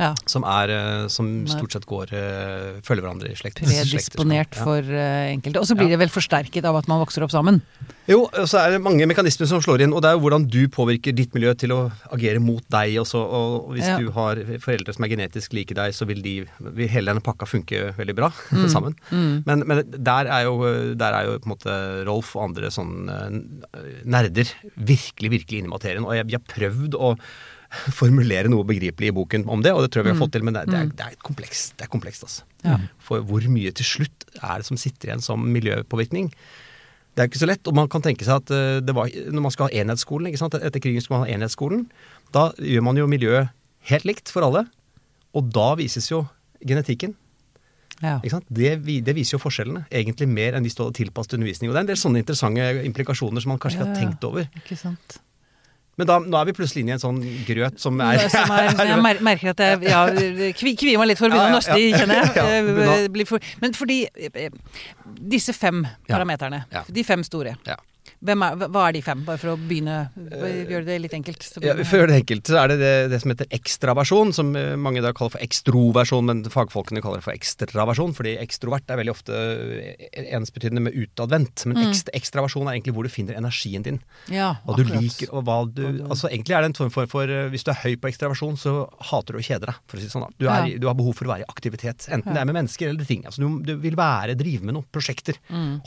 ja. 0.00 0.12
som, 0.30 0.44
er, 0.48 0.72
eh, 0.74 1.06
som 1.12 1.30
stort 1.50 1.74
sett 1.76 1.86
går 1.88 2.12
eh, 2.16 2.80
følger 2.86 3.04
hverandre 3.04 3.30
i 3.32 3.38
slekt. 3.38 3.62
Predisponert 3.62 4.56
Ja. 4.56 4.64
for 4.66 4.80
eh, 4.82 5.32
enkelte. 5.34 5.60
Og 5.62 5.68
så 5.68 5.76
blir 5.78 5.90
det 5.92 6.00
vel 6.00 6.12
forsterket 6.12 6.64
av 6.68 6.78
at 6.80 6.88
man 6.90 7.02
vokser 7.02 7.24
opp 7.26 7.32
sammen. 7.34 7.60
Jo, 8.10 8.26
og 8.26 8.48
så 8.50 8.60
er 8.60 8.74
det 8.74 8.82
mange 8.84 9.06
mekanismer 9.08 9.48
som 9.48 9.62
slår 9.64 9.86
inn, 9.86 9.94
og 9.96 10.02
det 10.04 10.10
er 10.10 10.18
jo 10.18 10.24
hvordan 10.26 10.44
du 10.52 10.66
påvirker 10.68 11.14
ditt 11.16 11.32
miljø 11.36 11.54
til 11.56 11.72
å 11.72 11.78
agere 12.12 12.42
mot 12.42 12.64
deg. 12.74 12.98
Og, 13.00 13.08
så, 13.08 13.22
og 13.22 13.70
hvis 13.72 13.88
du 14.00 14.10
har 14.16 14.40
foreldre 14.60 14.92
som 14.96 15.06
er 15.06 15.14
genetisk 15.14 15.56
like 15.56 15.76
deg, 15.76 15.94
så 15.96 16.08
vil, 16.10 16.20
de, 16.24 16.34
vil 16.76 16.90
hele 16.92 17.14
denne 17.14 17.24
pakka 17.24 17.48
funke 17.48 17.94
veldig 17.96 18.16
bra 18.18 18.30
sammen. 18.74 18.98
Men, 19.10 19.64
men 19.64 19.84
der, 19.96 20.28
er 20.28 20.44
jo, 20.50 20.58
der 21.00 21.16
er 21.16 21.30
jo 21.30 21.38
på 21.40 21.48
en 21.48 21.54
måte 21.54 21.78
Rolf 22.04 22.34
og 22.36 22.50
andre 22.50 22.70
sånn 22.74 23.08
nerder 24.04 24.52
virkelig, 24.76 25.30
virkelig 25.38 25.62
inne 25.62 25.70
i 25.70 25.74
materien. 25.74 26.04
Og 26.04 26.16
jeg, 26.18 26.28
vi 26.28 26.36
har 26.36 26.44
prøvd 26.44 26.98
å 27.00 27.14
formulere 28.00 28.50
noe 28.52 28.66
begripelig 28.68 29.10
i 29.10 29.14
boken 29.16 29.46
om 29.50 29.62
det, 29.64 29.72
og 29.74 29.84
det 29.84 29.92
tror 29.92 30.02
jeg 30.02 30.10
vi 30.10 30.14
har 30.14 30.20
fått 30.20 30.34
til, 30.36 30.44
men 30.46 30.56
det, 30.56 30.66
det, 30.70 30.80
er, 30.80 30.92
det 30.98 31.06
er 31.06 31.16
komplekst. 31.24 31.74
Det 31.78 31.86
er 31.86 31.92
komplekst, 31.92 32.26
altså. 32.26 32.46
Ja. 32.64 32.78
For 33.04 33.24
hvor 33.26 33.46
mye 33.52 33.72
til 33.76 33.88
slutt 33.88 34.28
er 34.40 34.62
det 34.62 34.68
som 34.68 34.80
sitter 34.80 35.10
igjen 35.10 35.24
som 35.24 35.42
miljøpåvirkning? 35.54 36.30
Det 37.14 37.22
er 37.22 37.30
ikke 37.30 37.42
så 37.44 37.48
lett, 37.50 37.66
og 37.70 37.76
man 37.78 37.90
kan 37.90 38.02
tenke 38.02 38.26
seg 38.26 38.42
at 38.42 38.54
eh, 38.54 38.78
det 38.82 38.94
var, 38.96 39.10
når 39.30 39.44
man 39.44 39.54
skal 39.54 39.68
ha 39.68 39.82
enhetsskolen, 39.82 40.30
ikke 40.30 40.40
sant? 40.40 40.56
etter 40.58 40.82
krigen 40.82 41.04
skal 41.04 41.18
man 41.18 41.26
ha 41.26 41.36
enhetsskolen, 41.36 41.84
da 42.34 42.48
gjør 42.58 42.86
man 42.88 42.98
jo 42.98 43.10
miljøet 43.10 43.52
helt 43.90 44.08
likt 44.08 44.32
for 44.34 44.46
alle, 44.46 44.64
og 45.34 45.52
da 45.54 45.68
vises 45.78 46.10
jo 46.10 46.24
genetikken. 46.64 47.14
Ja. 48.02 48.18
Ikke 48.18 48.34
sant? 48.34 48.48
Det, 48.50 48.72
det 49.06 49.14
viser 49.14 49.36
jo 49.36 49.42
forskjellene, 49.44 49.84
egentlig 49.94 50.26
mer 50.30 50.56
enn 50.56 50.66
hvis 50.66 50.74
du 50.76 50.82
hadde 50.82 50.98
tilpasset 50.98 51.36
undervisning. 51.38 51.70
Og 51.70 51.76
det 51.76 51.80
er 51.82 51.86
en 51.86 51.92
del 51.92 52.00
sånne 52.00 52.22
interessante 52.24 52.66
implikasjoner 52.88 53.44
som 53.44 53.54
man 53.54 53.62
kanskje 53.62 53.78
ikke 53.80 53.86
Ja, 53.86 53.92
har 53.92 54.02
tenkt 54.02 54.26
over. 54.26 54.48
Ikke 54.58 54.78
sant. 54.80 55.18
Men 56.00 56.08
da, 56.10 56.18
nå 56.18 56.38
er 56.40 56.48
vi 56.48 56.54
plutselig 56.56 56.82
inne 56.82 56.94
i 56.94 56.96
en 56.96 57.02
sånn 57.02 57.20
grøt 57.46 57.78
som 57.82 58.00
er, 58.02 58.24
som 58.32 58.50
er, 58.54 58.70
jeg 58.90 59.00
mer, 59.04 59.20
merker 59.24 59.52
at 59.52 59.62
jeg 59.62 59.90
ja, 59.90 60.02
kvier 60.58 60.98
meg 61.00 61.12
litt 61.12 61.20
for 61.20 61.28
å 61.28 61.34
begynne 61.34 61.52
å 61.52 61.56
nøste 61.58 61.78
i, 61.78 61.90
kjenner 61.94 62.22
jeg. 62.22 62.32
Eh, 62.44 63.48
men 63.62 63.74
fordi 63.76 63.96
eh, 64.18 64.52
disse 65.04 65.54
fem 65.56 65.84
parameterne, 66.08 66.64
de 66.90 67.04
fem 67.06 67.22
store, 67.26 67.54
er, 68.22 68.68
hva 68.70 68.82
er 68.88 68.92
de 68.96 69.02
fem? 69.04 69.24
Bare 69.26 69.40
for 69.40 69.54
å 69.54 69.56
begynne, 69.60 69.96
gjøre 70.68 70.84
det 70.86 70.98
litt 71.02 71.14
enkelt. 71.16 71.42
Så 71.44 71.62
Ja, 71.64 71.74
å 71.74 71.84
gjøre 71.84 72.12
det 72.12 72.20
enkelt 72.22 72.48
så 72.50 72.58
er 72.62 72.68
det, 72.72 72.78
det 72.80 72.92
det 73.12 73.20
som 73.22 73.32
heter 73.32 73.48
ekstraversjon, 73.54 74.32
som 74.36 74.54
eh, 74.56 74.74
mange 74.80 75.02
da 75.04 75.12
kaller 75.16 75.34
for 75.36 75.44
ekstroversjon, 75.44 76.24
men 76.28 76.42
fagfolkene 76.52 77.02
kaller 77.04 77.20
det 77.20 77.26
for 77.26 77.34
ekstraversjon, 77.36 78.14
fordi 78.16 78.36
ekstrovert 78.42 78.88
er 78.90 79.00
veldig 79.02 79.12
ofte 79.14 79.34
eh, 79.34 80.28
ensbetydende 80.38 80.84
med 80.86 80.96
utadvendt. 80.98 81.66
Men 81.70 81.88
ekstra, 81.88 82.14
ekstraversjon 82.16 82.68
er 82.70 82.78
egentlig 82.78 82.94
hvor 82.96 83.08
du 83.08 83.12
finner 83.12 83.38
energien 83.38 83.84
din. 83.86 84.00
ja, 84.32 84.54
Hva 84.64 84.76
du 84.78 84.84
akkurat. 84.84 85.02
liker 85.04 85.34
og 85.34 85.44
hva 85.48 85.58
du 85.68 85.82
Altså 86.04 86.28
Egentlig 86.30 86.54
er 86.56 86.64
det 86.64 86.70
en 86.72 86.76
form 86.78 86.90
for, 86.92 87.06
for 87.10 87.28
eh, 87.30 87.48
Hvis 87.52 87.64
du 87.66 87.70
er 87.72 87.78
høy 87.82 87.94
på 88.00 88.08
ekstraversjon, 88.10 88.56
så 88.60 88.74
hater 89.10 89.36
du 89.36 89.40
å 89.40 89.44
kjede 89.44 89.68
deg, 89.68 89.78
for 89.88 89.98
å 89.98 90.00
si 90.00 90.08
det 90.08 90.14
sånn. 90.14 90.24
da. 90.26 90.32
Du, 90.38 90.46
er, 90.48 90.66
Ja. 90.72 90.78
du 90.80 90.86
har 90.88 90.96
behov 90.98 91.14
for 91.18 91.28
å 91.28 91.34
være 91.34 91.44
i 91.44 91.50
aktivitet, 91.50 92.08
enten 92.14 92.32
det 92.34 92.40
er 92.40 92.48
med 92.48 92.56
mennesker 92.58 92.88
eller 92.88 93.04
ting. 93.08 93.24
Altså 93.28 93.42
du, 93.44 93.60
du 93.66 93.74
vil 93.82 93.96
være, 93.98 94.34
drive 94.38 94.64
med 94.64 94.76
noe, 94.78 94.86
prosjekter. 94.94 95.38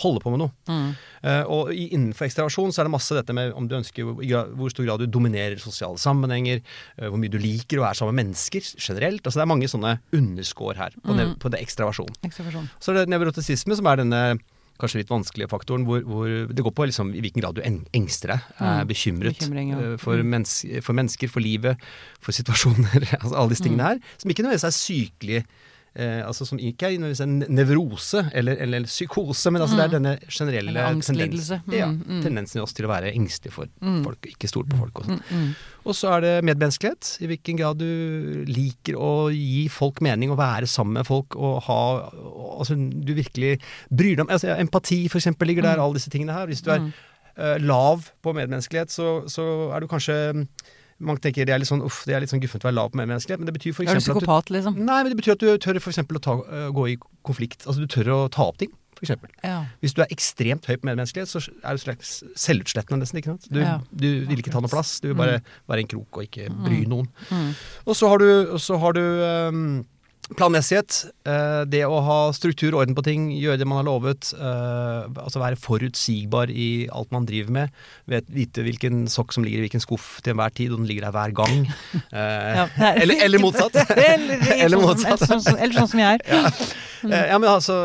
Holde 0.04 0.22
på 0.24 0.34
med 0.34 0.44
noe. 0.46 0.52
Mm. 0.70 0.90
Uh, 1.24 1.44
og 1.52 1.72
innenfor 1.74 2.27
ekstraversjon 2.28 2.74
så 2.76 2.82
er 2.84 2.90
det 2.90 2.94
masse 2.94 3.16
dette 3.18 3.34
med 3.36 3.54
om 3.58 3.68
du 3.68 3.76
ønsker 3.80 4.04
hvor, 4.08 4.22
i 4.24 4.30
hvor 4.60 4.70
stor 4.74 4.86
grad 4.88 5.00
du 5.04 5.08
dominerer 5.08 5.58
sosiale 5.62 5.98
sammenhenger, 6.02 6.62
hvor 7.00 7.18
mye 7.22 7.32
du 7.34 7.40
liker 7.42 7.80
å 7.82 7.86
være 7.88 7.96
sammen 8.02 8.16
med 8.16 8.26
mennesker 8.28 8.62
generelt. 8.78 9.24
Altså 9.26 9.40
det 9.42 9.46
er 9.48 9.54
mange 9.54 9.72
sånne 9.72 9.96
underskår 10.14 10.76
her 10.84 10.92
på, 11.02 11.10
Mm. 11.14 11.18
nev, 11.18 11.34
på 11.40 11.50
det 11.54 11.62
ekstraversjon. 11.66 12.14
Ekstraversjon. 12.28 12.70
Så 12.80 12.92
er 12.94 13.00
det 13.02 13.10
nevrotisisme 13.16 13.76
som 13.76 13.88
er 13.88 13.98
denne 14.04 14.22
kanskje 14.78 15.00
litt 15.02 15.10
vanskelige 15.10 15.50
faktoren 15.50 15.88
hvor, 15.88 16.04
hvor 16.06 16.28
det 16.54 16.62
går 16.62 16.74
på 16.78 16.86
liksom, 16.86 17.10
i 17.18 17.22
hvilken 17.26 17.42
grad 17.42 17.56
du 17.58 17.64
engster 17.98 18.36
deg, 18.36 18.44
er 18.62 18.84
Mm. 18.84 18.88
bekymret 18.92 19.42
ja. 19.42 19.98
for, 19.98 20.22
mens, 20.22 20.60
for 20.86 20.94
mennesker, 20.94 21.28
for 21.34 21.42
livet, 21.42 21.78
for 22.22 22.32
situasjoner. 22.32 23.02
altså 23.24 23.34
alle 23.36 23.50
disse 23.50 23.64
tingene 23.66 23.82
Mm. 23.82 23.88
her. 23.90 24.00
Som 24.22 24.30
ikke 24.30 24.44
nødvendigvis 24.46 24.70
er 24.70 24.78
sykelige. 24.78 25.46
Eh, 25.96 26.22
altså 26.28 26.46
Som 26.46 26.60
ikke 26.60 26.86
er 26.86 26.98
nødvendigvis 27.00 27.22
en 27.24 27.40
nevrose 27.56 28.20
eller, 28.38 28.54
eller 28.62 28.84
psykose, 28.86 29.50
men 29.52 29.62
altså 29.64 29.78
det 29.80 29.86
er 29.88 29.94
denne 29.96 30.12
generelle 30.30 30.74
Mm. 30.94 31.02
Tendensen, 31.02 31.62
ja, 31.74 31.88
Mm, 31.88 32.04
mm. 32.06 32.22
tendensen 32.22 32.60
i 32.60 32.62
oss 32.62 32.74
til 32.74 32.86
å 32.86 32.90
være 32.92 33.14
engstelige 33.16 33.52
for 33.56 33.66
Mm. 33.82 34.04
folk, 34.04 34.22
ikke 34.30 34.48
stole 34.48 34.68
på 34.70 34.78
folk. 34.78 35.00
Og, 35.00 35.06
sånn. 35.06 35.22
Mm, 35.32 35.42
mm. 35.42 35.56
og 35.86 35.96
så 35.96 36.12
er 36.18 36.22
det 36.22 36.44
medmenneskelighet. 36.46 37.18
I 37.22 37.28
hvilken 37.32 37.58
grad 37.58 37.78
du 37.80 38.46
liker 38.46 38.94
å 38.94 39.32
gi 39.34 39.68
folk 39.70 40.00
mening, 40.02 40.30
og 40.30 40.38
være 40.38 40.68
sammen 40.68 40.94
med 41.02 41.08
folk 41.08 41.36
og 41.36 41.64
ha 41.64 42.10
altså, 42.60 42.76
Du 42.78 43.14
virkelig 43.14 43.60
bryr 43.90 44.16
deg 44.18 44.20
om 44.20 44.30
altså, 44.30 44.54
Empati, 44.60 45.08
for 45.10 45.18
eksempel, 45.18 45.48
ligger 45.48 45.64
Mm. 45.64 45.70
der. 45.76 45.82
Alle 45.82 45.94
disse 45.96 46.10
tingene 46.14 46.34
her. 46.34 46.46
Hvis 46.46 46.62
du 46.62 46.70
er 46.72 46.92
eh, 47.38 47.58
lav 47.60 48.12
på 48.22 48.34
medmenneskelighet, 48.34 48.90
så, 48.92 49.24
så 49.28 49.74
er 49.76 49.80
du 49.80 49.88
kanskje 49.88 50.46
mange 51.00 51.22
tenker 51.22 51.46
det 51.46 51.54
er 51.54 51.62
litt 51.62 51.70
sånn 51.70 51.84
uff, 51.86 52.02
det 52.10 52.16
er 52.18 52.24
litt 52.24 52.32
sånn 52.32 52.42
guffent 52.42 52.66
å 52.66 52.70
være 52.70 52.78
lav 52.80 52.90
på 52.94 52.98
medmenneskelighet, 53.02 53.42
men 53.44 53.50
det 53.50 53.54
betyr 53.60 53.76
for 53.78 53.86
Er 53.86 54.00
du 54.00 54.02
psykopat, 54.02 54.50
liksom? 54.54 54.80
Nei, 54.82 55.04
men 55.04 55.14
det 55.14 55.20
betyr 55.20 55.36
at 55.38 55.44
du 55.44 55.50
tør 55.62 55.78
eksempel 55.78 56.18
å 56.18 56.24
ta, 56.24 56.38
øh, 56.42 56.70
gå 56.74 56.88
i 56.94 56.98
konflikt. 57.28 57.68
Altså 57.68 57.84
du 57.84 57.88
tør 57.88 58.10
å 58.16 58.20
ta 58.34 58.48
opp 58.50 58.58
ting, 58.58 58.72
for 58.98 59.06
eksempel. 59.06 59.30
Ja. 59.44 59.60
Hvis 59.84 59.94
du 59.94 60.02
er 60.02 60.10
ekstremt 60.14 60.66
høy 60.66 60.78
på 60.80 60.90
medmenneskelighet, 60.90 61.30
så 61.30 61.44
er 61.62 61.78
du 61.78 62.02
selvutslettende 62.34 63.04
nesten, 63.04 63.22
ikke 63.22 63.36
sant. 63.36 63.46
Du, 63.54 63.60
Ja. 63.62 63.80
du 63.94 64.26
vil 64.26 64.42
ikke 64.42 64.52
ta 64.52 64.60
noe 64.64 64.74
plass, 64.74 65.00
du 65.00 65.10
vil 65.14 65.20
bare 65.20 65.42
være 65.70 65.86
en 65.86 65.92
krok 65.94 66.18
og 66.18 66.24
ikke 66.26 66.50
bry 66.66 66.82
noen. 66.90 67.08
Mm. 67.30 67.54
Og 67.86 67.96
så 67.96 68.10
har 68.10 68.18
du, 68.18 68.58
så 68.58 68.80
har 68.82 68.94
du 68.98 69.02
øhm, 69.02 69.86
planmessighet. 70.36 71.06
øh, 71.28 71.64
det 71.70 71.84
å 71.88 72.02
ha 72.04 72.32
struktur, 72.36 72.74
og 72.76 72.82
orden 72.84 72.96
på 72.98 73.04
ting, 73.06 73.30
gjøre 73.32 73.58
det 73.62 73.68
man 73.68 73.78
har 73.80 73.88
lovet. 73.88 74.34
øh, 74.36 75.08
altså 75.24 75.40
være 75.40 75.56
forutsigbar 75.56 76.50
i 76.52 76.88
alt 76.92 77.12
man 77.12 77.26
driver 77.26 77.52
med. 77.52 77.70
Vite 78.08 78.64
hvilken 78.66 79.08
sokk 79.08 79.32
som 79.34 79.44
ligger 79.44 79.60
i 79.64 79.68
hvilken 79.68 79.84
skuff 79.84 80.20
til 80.22 80.34
enhver 80.34 80.54
tid, 80.54 80.72
og 80.72 80.80
den 80.80 80.88
ligger 80.88 81.08
der 81.08 81.12
hver 81.16 81.34
gang. 81.34 81.68
Eh, 82.18 82.56
Ja, 82.58 82.68
er- 82.78 83.02
eller, 83.02 83.16
eller 83.26 83.40
motsatt. 83.40 83.76
eller, 83.76 84.40
Eller 84.54 84.78
sånn, 84.78 84.86
motsatt. 84.86 85.22
Eller, 85.22 85.74
sånn, 85.74 85.78
sånn 85.78 85.88
som 85.88 86.00
jeg 86.00 86.20
er. 86.20 86.44
Eh, 87.06 87.28
Ja, 87.30 87.38
men 87.38 87.46
altså, 87.48 87.76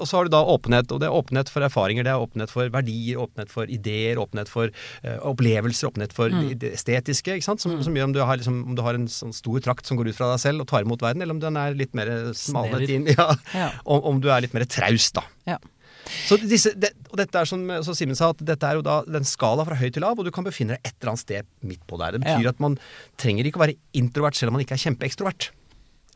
Og 0.00 0.06
så 0.08 0.16
har 0.16 0.24
du 0.24 0.30
da 0.32 0.40
åpenhet. 0.48 0.90
Og 0.92 1.00
det 1.02 1.06
er 1.06 1.12
åpenhet 1.12 1.50
for 1.52 1.60
erfaringer, 1.62 2.04
det 2.06 2.12
er 2.14 2.22
åpenhet 2.22 2.50
for 2.50 2.70
verdier, 2.72 3.18
åpenhet 3.20 3.50
for 3.52 3.68
ideer, 3.68 4.16
åpenhet 4.16 4.48
for 4.48 4.70
eh, 5.04 5.18
opplevelser, 5.20 5.90
åpenhet 5.92 6.12
for 6.16 6.30
Mm. 6.32 6.58
det 6.58 6.72
estetiske. 6.72 7.34
ikke 7.36 7.44
sant? 7.44 7.60
Som, 7.60 7.82
som 7.84 7.94
gjør 7.94 8.04
om 8.08 8.12
du, 8.14 8.20
har, 8.24 8.36
liksom, 8.40 8.62
om 8.70 8.74
du 8.74 8.80
har 8.82 8.94
en 8.94 9.06
sånn 9.08 9.32
stor 9.36 9.60
trakt 9.60 9.86
som 9.86 9.96
går 9.98 10.08
ut 10.08 10.16
fra 10.16 10.30
deg 10.32 10.40
selv 10.40 10.60
og 10.64 10.68
tar 10.68 10.82
imot 10.86 11.02
verden, 11.04 11.20
eller 11.22 11.34
om 11.34 11.40
den 11.42 11.56
er 11.60 11.74
litt 11.76 11.91
mer 11.98 12.10
smalnet 12.38 12.82
Snever. 12.82 12.94
inn. 12.96 13.06
Ja, 13.18 13.28
Ja. 13.56 13.68
om, 13.84 14.02
om 14.12 14.20
du 14.24 14.30
er 14.32 14.42
litt 14.44 14.54
mer 14.56 14.64
traust, 14.70 15.14
da. 15.18 15.24
Ja. 15.48 15.58
Så 16.26 16.36
disse, 16.42 16.72
det, 16.76 16.90
og 17.12 17.16
dette 17.20 17.38
er 17.38 17.46
som 17.46 17.62
så 17.86 17.94
Simen 17.94 18.16
sa, 18.18 18.32
at 18.34 18.40
dette 18.42 18.66
er 18.68 18.74
jo 18.80 18.82
da 18.84 19.00
den 19.06 19.24
skala 19.28 19.62
fra 19.68 19.76
høy 19.78 19.88
til 19.94 20.02
lav, 20.02 20.18
og 20.18 20.26
du 20.26 20.32
kan 20.34 20.44
befinne 20.44 20.74
deg 20.74 20.88
et 20.90 20.96
eller 20.98 21.12
annet 21.14 21.22
sted 21.22 21.46
midt 21.62 21.84
på 21.88 21.98
der. 22.00 22.16
Det 22.18 22.24
betyr 22.26 22.50
at 22.50 22.60
man 22.64 22.74
trenger 23.22 23.46
ikke 23.48 23.60
å 23.60 23.66
være 23.66 23.78
introvert 24.00 24.36
selv 24.38 24.50
om 24.50 24.58
man 24.58 24.64
ikke 24.66 24.74
er 24.76 24.82
kjempeekstrovert. 24.88 25.52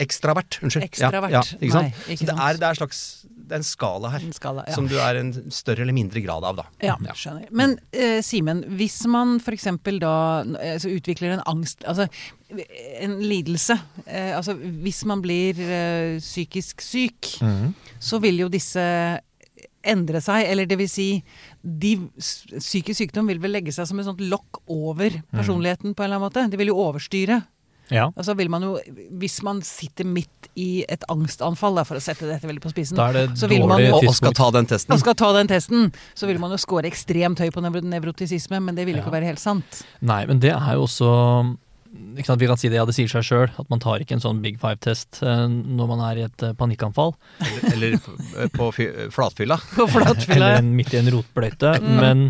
Ekstravert, 0.03 0.59
unnskyld. 0.61 0.85
Ekstravert. 0.91 1.33
Ja, 1.33 1.41
ja, 1.41 1.57
ikke 1.57 1.73
sant? 1.73 1.87
Nei, 1.95 2.13
ikke 2.13 2.21
Så 2.21 2.27
det 2.29 2.35
er, 2.45 2.59
det 2.61 2.67
er 2.69 2.79
slags 2.83 2.99
det 3.47 3.55
er 3.55 3.61
en 3.63 3.65
skala 3.65 4.09
her. 4.11 4.25
En 4.27 4.35
skala, 4.35 4.65
ja. 4.67 4.75
Som 4.75 4.89
du 4.91 4.97
er 4.99 5.21
en 5.23 5.31
større 5.55 5.85
eller 5.87 5.95
mindre 5.97 6.21
grad 6.25 6.45
av, 6.45 6.59
da. 6.59 6.65
Ja, 6.85 6.97
skjønner. 7.15 7.47
Men 7.55 7.77
eh, 7.95 8.19
Simen, 8.27 8.65
hvis 8.77 8.99
man 9.09 9.37
f.eks. 9.39 9.69
da 10.03 10.13
så 10.83 10.91
utvikler 10.91 11.37
en 11.37 11.45
angst 11.47 11.87
Altså 11.87 12.09
en 12.51 13.17
lidelse. 13.23 13.75
Eh, 14.07 14.37
altså 14.37 14.55
hvis 14.59 15.05
man 15.09 15.23
blir 15.25 15.59
eh, 15.61 16.19
psykisk 16.23 16.81
syk, 16.85 17.33
så 17.99 18.21
vil 18.23 18.39
jo 18.45 18.49
disse 18.53 18.85
endre 19.87 20.21
seg. 20.23 20.47
Eller 20.51 20.67
det 20.67 20.79
vil 20.79 20.91
si 20.91 21.09
de, 21.63 21.97
Psykisk 22.19 23.01
sykdom 23.03 23.29
vil 23.31 23.41
vel 23.43 23.55
legge 23.59 23.75
seg 23.75 23.87
som 23.91 23.99
et 24.03 24.07
sånt 24.09 24.23
lokk 24.23 24.63
over 24.73 25.21
personligheten 25.35 25.95
på 25.95 26.03
en 26.03 26.11
eller 26.11 26.21
annen 26.21 26.29
måte. 26.31 26.47
Det 26.51 26.59
vil 26.61 26.73
jo 26.75 26.81
overstyre. 26.87 27.43
Ja. 27.87 28.09
Altså 28.19 28.35
vil 28.35 28.49
man 28.51 28.65
jo, 28.67 28.73
Hvis 29.15 29.37
man 29.47 29.61
sitter 29.63 30.05
midt 30.11 30.49
i 30.59 30.85
et 30.91 31.05
angstanfall, 31.13 31.77
da, 31.79 31.85
for 31.87 31.99
å 31.99 32.03
sette 32.03 32.27
dette 32.27 32.49
veldig 32.49 32.63
på 32.65 32.73
spissen, 32.73 32.97
Så 33.37 33.47
vil 33.47 33.63
man- 33.67 33.81
Og, 33.93 34.03
og 34.09 34.15
skal 34.15 34.33
ta 34.33 34.51
den 34.51 34.67
testen. 34.67 34.93
og 34.93 34.99
skal 34.99 35.15
ta 35.15 35.33
den 35.37 35.47
testen, 35.47 35.93
så 36.15 36.27
vil 36.27 36.39
man 36.41 36.51
jo 36.51 36.57
score 36.57 36.83
ekstremt 36.89 37.39
høy 37.39 37.51
på 37.51 37.63
nevro 37.63 37.81
nevrotisisme, 37.85 38.59
men 38.61 38.75
det 38.75 38.87
vil 38.87 38.97
jo 38.97 39.03
ikke 39.03 39.13
være 39.13 39.27
helt 39.27 39.39
sant. 39.39 39.85
Nei, 40.01 40.25
men 40.27 40.41
det 40.41 40.51
er 40.51 40.73
jo 40.75 40.83
også 40.89 41.57
ikke 42.17 42.27
sant, 42.27 42.41
Vi 42.41 42.47
kan 42.51 42.57
si 42.61 42.69
det, 42.69 42.77
ja, 42.79 42.85
det 42.89 42.95
sier 42.97 43.09
seg 43.09 43.25
sjøl, 43.27 43.51
at 43.59 43.69
man 43.73 43.81
tar 43.83 44.01
ikke 44.03 44.17
en 44.17 44.23
sånn 44.25 44.43
Big 44.45 44.59
Five-test 44.63 45.23
eh, 45.23 45.47
når 45.49 45.89
man 45.93 46.01
er 46.11 46.21
i 46.21 46.25
et 46.27 46.43
eh, 46.43 46.53
panikkanfall. 46.59 47.15
Eller, 47.41 47.73
eller 47.73 47.99
på- 47.99 48.49
på 48.57 48.69
fy- 48.77 48.93
flatfylla. 49.15 49.59
På 49.79 49.87
flatfylla. 49.91 50.37
Eller 50.37 50.59
en, 50.63 50.75
midt 50.77 50.95
i 50.95 51.01
en 51.03 51.11
rotbløyte. 51.15 51.75
Mm. 51.83 51.97
Men 52.01 52.25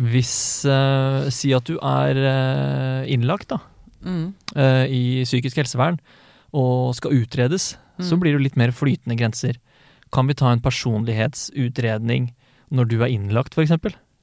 hvis 0.00 0.32
uh, 0.70 1.26
Si 1.34 1.50
at 1.52 1.66
du 1.68 1.74
er 1.82 2.16
uh, 2.24 3.02
innlagt 3.10 3.48
da, 3.54 3.60
Mm. 4.00 4.30
Uh, 4.56 4.86
i 4.88 5.00
psykisk 5.28 5.58
helsevern 5.60 5.98
og 6.56 6.94
skal 6.96 7.12
utredes, 7.18 7.74
så 8.00 8.14
Mm. 8.16 8.20
blir 8.22 8.32
det 8.38 8.44
litt 8.46 8.56
mer 8.56 8.70
flytende 8.72 9.12
grenser. 9.20 9.58
Kan 10.10 10.26
vi 10.26 10.32
ta 10.40 10.48
en 10.54 10.62
personlighetsutredning 10.64 12.30
når 12.72 12.88
du 12.88 12.96
er 13.02 13.10
innlagt, 13.12 13.54
f.eks.? 13.58 13.72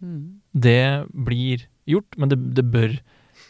Mm. 0.02 0.40
Det 0.54 0.80
blir 1.14 1.68
gjort, 1.86 2.18
men 2.18 2.30
det, 2.32 2.40
det 2.58 2.66
bør 2.74 2.98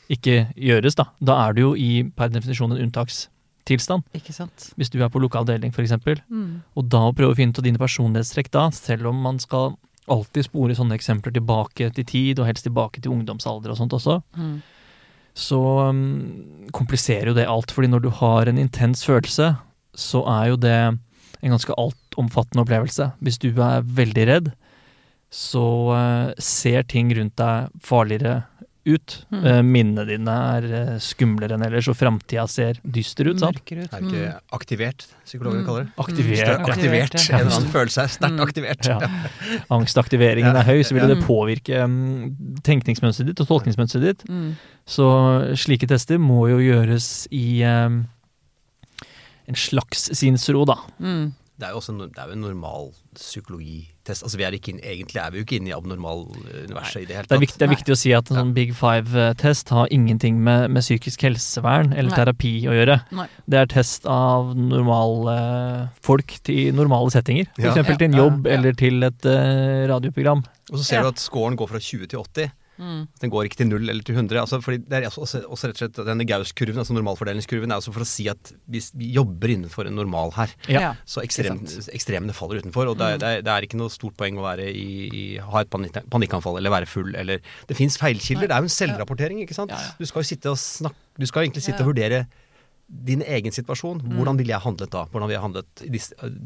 ikke 0.10 0.38
gjøres, 0.56 0.96
da. 0.96 1.10
Da 1.20 1.36
er 1.48 1.54
du 1.58 1.62
jo 1.62 1.72
i 1.76 2.04
per 2.16 2.30
definisjon 2.32 2.72
en 2.76 2.84
unntakstilstand. 2.86 4.06
Ikke 4.16 4.34
sant. 4.36 4.70
Hvis 4.80 4.92
du 4.94 5.02
er 5.04 5.10
på 5.12 5.20
lokal 5.20 5.44
avdeling, 5.44 5.74
f.eks. 5.76 5.98
Mm. 6.30 6.62
Og 6.78 6.88
da 6.88 7.02
å 7.10 7.14
prøve 7.18 7.36
å 7.36 7.38
finne 7.38 7.52
ut 7.52 7.60
av 7.60 7.68
dine 7.68 7.82
personlighetstrekk 7.82 8.52
da, 8.56 8.70
selv 8.76 9.10
om 9.12 9.20
man 9.26 9.40
skal 9.44 9.76
alltid 10.08 10.48
spore 10.48 10.76
sånne 10.78 10.96
eksempler 10.96 11.34
tilbake 11.36 11.90
til 11.98 12.06
tid, 12.08 12.40
og 12.40 12.48
helst 12.48 12.64
tilbake 12.64 13.02
til 13.04 13.12
ungdomsalder 13.12 13.74
og 13.74 13.80
sånt 13.82 13.96
også, 13.98 14.22
Mm. 14.38 14.62
så 15.36 15.60
um, 15.90 16.68
kompliserer 16.72 17.28
jo 17.34 17.34
det 17.36 17.48
alt. 17.48 17.72
fordi 17.72 17.90
når 17.92 18.02
du 18.06 18.10
har 18.10 18.48
en 18.48 18.58
intens 18.58 19.04
følelse, 19.06 19.58
så 19.94 20.24
er 20.26 20.48
jo 20.54 20.56
det 20.56 20.78
en 21.44 21.52
ganske 21.54 21.76
altomfattende 21.78 22.64
opplevelse. 22.64 23.12
Hvis 23.22 23.38
du 23.38 23.50
er 23.52 23.84
veldig 23.84 24.28
redd, 24.28 24.52
så 25.30 25.66
uh, 25.92 26.34
ser 26.40 26.84
ting 26.88 27.12
rundt 27.14 27.36
deg 27.36 27.68
farligere 27.84 28.46
ut. 28.88 29.16
Mm. 29.32 29.46
Eh, 29.46 29.62
minnene 29.68 30.06
dine 30.08 30.36
er 30.58 30.68
eh, 30.80 30.92
skumlere 31.04 31.58
enn 31.58 31.66
ellers, 31.68 31.88
og 31.92 31.98
framtida 32.00 32.46
ser 32.50 32.80
dyster 32.84 33.28
ut. 33.30 33.40
sant? 33.42 33.60
Ut. 33.60 33.72
Er 33.76 34.02
ikke 34.02 34.30
aktivert, 34.56 35.06
psykologer 35.26 35.60
Mm. 35.62 35.66
kaller 35.68 35.84
det? 35.84 35.92
Aktivert. 35.98 36.48
Mm. 36.48 36.66
aktivert. 36.72 37.16
Aktivert, 37.16 37.30
En 37.30 37.40
eller 37.40 37.56
annen 37.58 37.72
følelse 37.76 38.02
er 38.04 38.08
sterkt 38.08 38.38
Mm. 38.38 38.46
aktivert. 38.48 38.86
Ja. 38.88 39.00
Angstaktiveringen 39.78 40.54
Ja. 40.56 40.62
er 40.62 40.64
høy, 40.72 40.84
så 40.84 40.94
vil 40.98 41.08
det 41.08 41.20
påvirke 41.26 41.84
um, 41.84 42.36
tenkningsmønsteret 42.64 43.28
ditt 43.34 43.42
og 43.42 43.48
tolkningsmønsteret 43.48 44.02
ditt. 44.02 44.24
Mm. 44.30 44.56
Så 44.88 45.08
slike 45.58 45.88
tester 45.88 46.18
må 46.18 46.48
jo 46.50 46.58
gjøres 46.64 47.28
i 47.32 47.64
um, 47.64 48.06
en 49.48 49.56
slags 49.56 50.10
sinnsro, 50.18 50.66
da. 50.66 50.76
Mm. 51.00 51.34
Det 51.58 51.66
er 51.66 51.72
jo 51.74 51.80
også 51.80 51.94
en, 51.96 52.02
det 52.14 52.20
er 52.22 52.28
jo 52.30 52.36
en 52.38 52.42
normal 52.46 52.92
psykologitest. 53.18 54.22
Altså, 54.24 54.38
vi 54.38 54.44
er 54.46 54.54
ikke 54.54 54.70
inn, 54.76 54.82
egentlig 54.86 55.18
er 55.22 55.32
vi 55.34 55.40
jo 55.40 55.46
ikke 55.48 55.58
inne 55.58 55.72
i 55.72 55.74
abnormal-universet 55.74 57.02
i 57.02 57.08
det 57.10 57.16
hele 57.18 57.26
Det 57.26 57.32
er, 57.32 57.32
tatt. 57.32 57.42
viktig, 57.42 57.60
det 57.60 57.66
er 57.66 57.72
viktig 57.74 57.96
å 57.96 57.98
si 57.98 58.12
at 58.14 58.30
en 58.32 58.38
sånn 58.42 58.52
Big 58.54 58.76
Five-test 58.78 59.72
har 59.74 59.90
ingenting 59.96 60.38
med, 60.46 60.68
med 60.76 60.86
psykisk 60.86 61.26
helsevern 61.26 61.94
eller 61.94 62.12
Nei. 62.14 62.20
terapi 62.22 62.52
å 62.70 62.76
gjøre. 62.78 63.00
Nei. 63.18 63.26
Det 63.50 63.62
er 63.64 63.72
test 63.74 64.06
av 64.06 64.54
normale 64.58 65.36
folk 66.06 66.38
til 66.48 66.78
normale 66.78 67.10
settinger. 67.16 67.50
Ja. 67.58 67.74
F.eks. 67.74 67.98
til 67.98 68.08
en 68.12 68.20
jobb 68.22 68.46
ja. 68.48 68.54
eller 68.60 68.78
til 68.78 69.10
et 69.10 69.26
uh, 69.28 69.88
radioprogram. 69.96 70.46
Og 70.72 70.78
så 70.78 70.84
ser 70.92 71.02
Ja. 71.02 71.08
du 71.08 71.14
at 71.16 71.24
scoren 71.26 71.58
går 71.58 71.74
fra 71.74 71.80
20 71.82 72.08
til 72.14 72.20
80. 72.22 72.54
Mm. 72.78 73.08
Den 73.22 73.32
går 73.34 73.48
ikke 73.50 73.58
til 73.58 73.68
null 73.72 73.90
eller 73.90 74.04
til 74.06 74.16
100. 74.16 74.40
Altså, 74.42 74.60
fordi 74.62 74.78
det 74.86 74.94
er 75.00 75.08
også, 75.10 75.42
også, 75.48 75.68
rett 75.72 75.78
og 75.78 75.82
slett 75.82 76.00
Denne 76.08 76.26
Gauss-kurven, 76.30 76.78
altså 76.78 76.94
normalfordelingskurven, 76.94 77.72
er 77.74 77.82
også 77.82 77.94
for 77.96 78.06
å 78.06 78.10
si 78.10 78.28
at 78.30 78.52
vi, 78.70 78.82
vi 79.02 79.12
jobber 79.16 79.54
innenfor 79.56 79.88
en 79.90 79.96
normal 79.98 80.32
her. 80.38 80.54
Ja. 80.70 80.94
Så 81.06 81.24
ekstrem, 81.26 81.64
ekstremene 81.94 82.36
faller 82.38 82.62
utenfor. 82.62 82.92
Og 82.94 82.98
det, 83.00 83.06
er- 83.06 83.18
Mm. 83.18 83.20
det, 83.24 83.28
er, 83.38 83.42
det 83.48 83.52
er 83.56 83.66
ikke 83.66 83.78
noe 83.82 83.90
stort 83.90 84.16
poeng 84.18 84.38
å 84.38 84.46
være 84.46 84.68
i, 84.70 84.88
i, 85.10 85.24
ha 85.42 85.62
et 85.64 85.70
panikk, 85.74 85.98
panikkanfall 86.14 86.58
eller 86.60 86.70
være 86.70 86.86
full 86.90 87.16
eller 87.16 87.40
Det 87.68 87.76
fins 87.78 87.98
feilkilder. 87.98 88.46
Nei. 88.46 88.52
Det 88.52 88.56
er 88.58 88.66
jo 88.68 88.70
en 88.70 88.78
selvrapportering, 88.78 89.40
ikke 89.46 89.58
sant. 89.58 89.72
Ja, 89.74 89.80
ja. 89.82 89.96
Du 89.98 90.06
skal 90.06 90.22
jo 90.22 90.30
sitte 90.36 90.52
og 90.54 90.58
snakke 90.62 90.96
Du 91.18 91.26
skal 91.26 91.48
egentlig 91.48 91.64
sitte 91.66 91.82
Ja. 91.82 91.86
og 91.88 91.96
vurdere 91.96 92.28
din 92.88 93.22
egen 93.22 93.52
situasjon. 93.52 94.00
Mm. 94.00 94.14
Hvordan 94.16 94.38
ville 94.40 94.54
jeg 94.54 94.64
handlet 94.64 94.92
da? 94.94 95.02
Hvordan 95.12 95.28
ville 95.28 95.36
jeg 95.36 95.44
handlet 95.44 95.82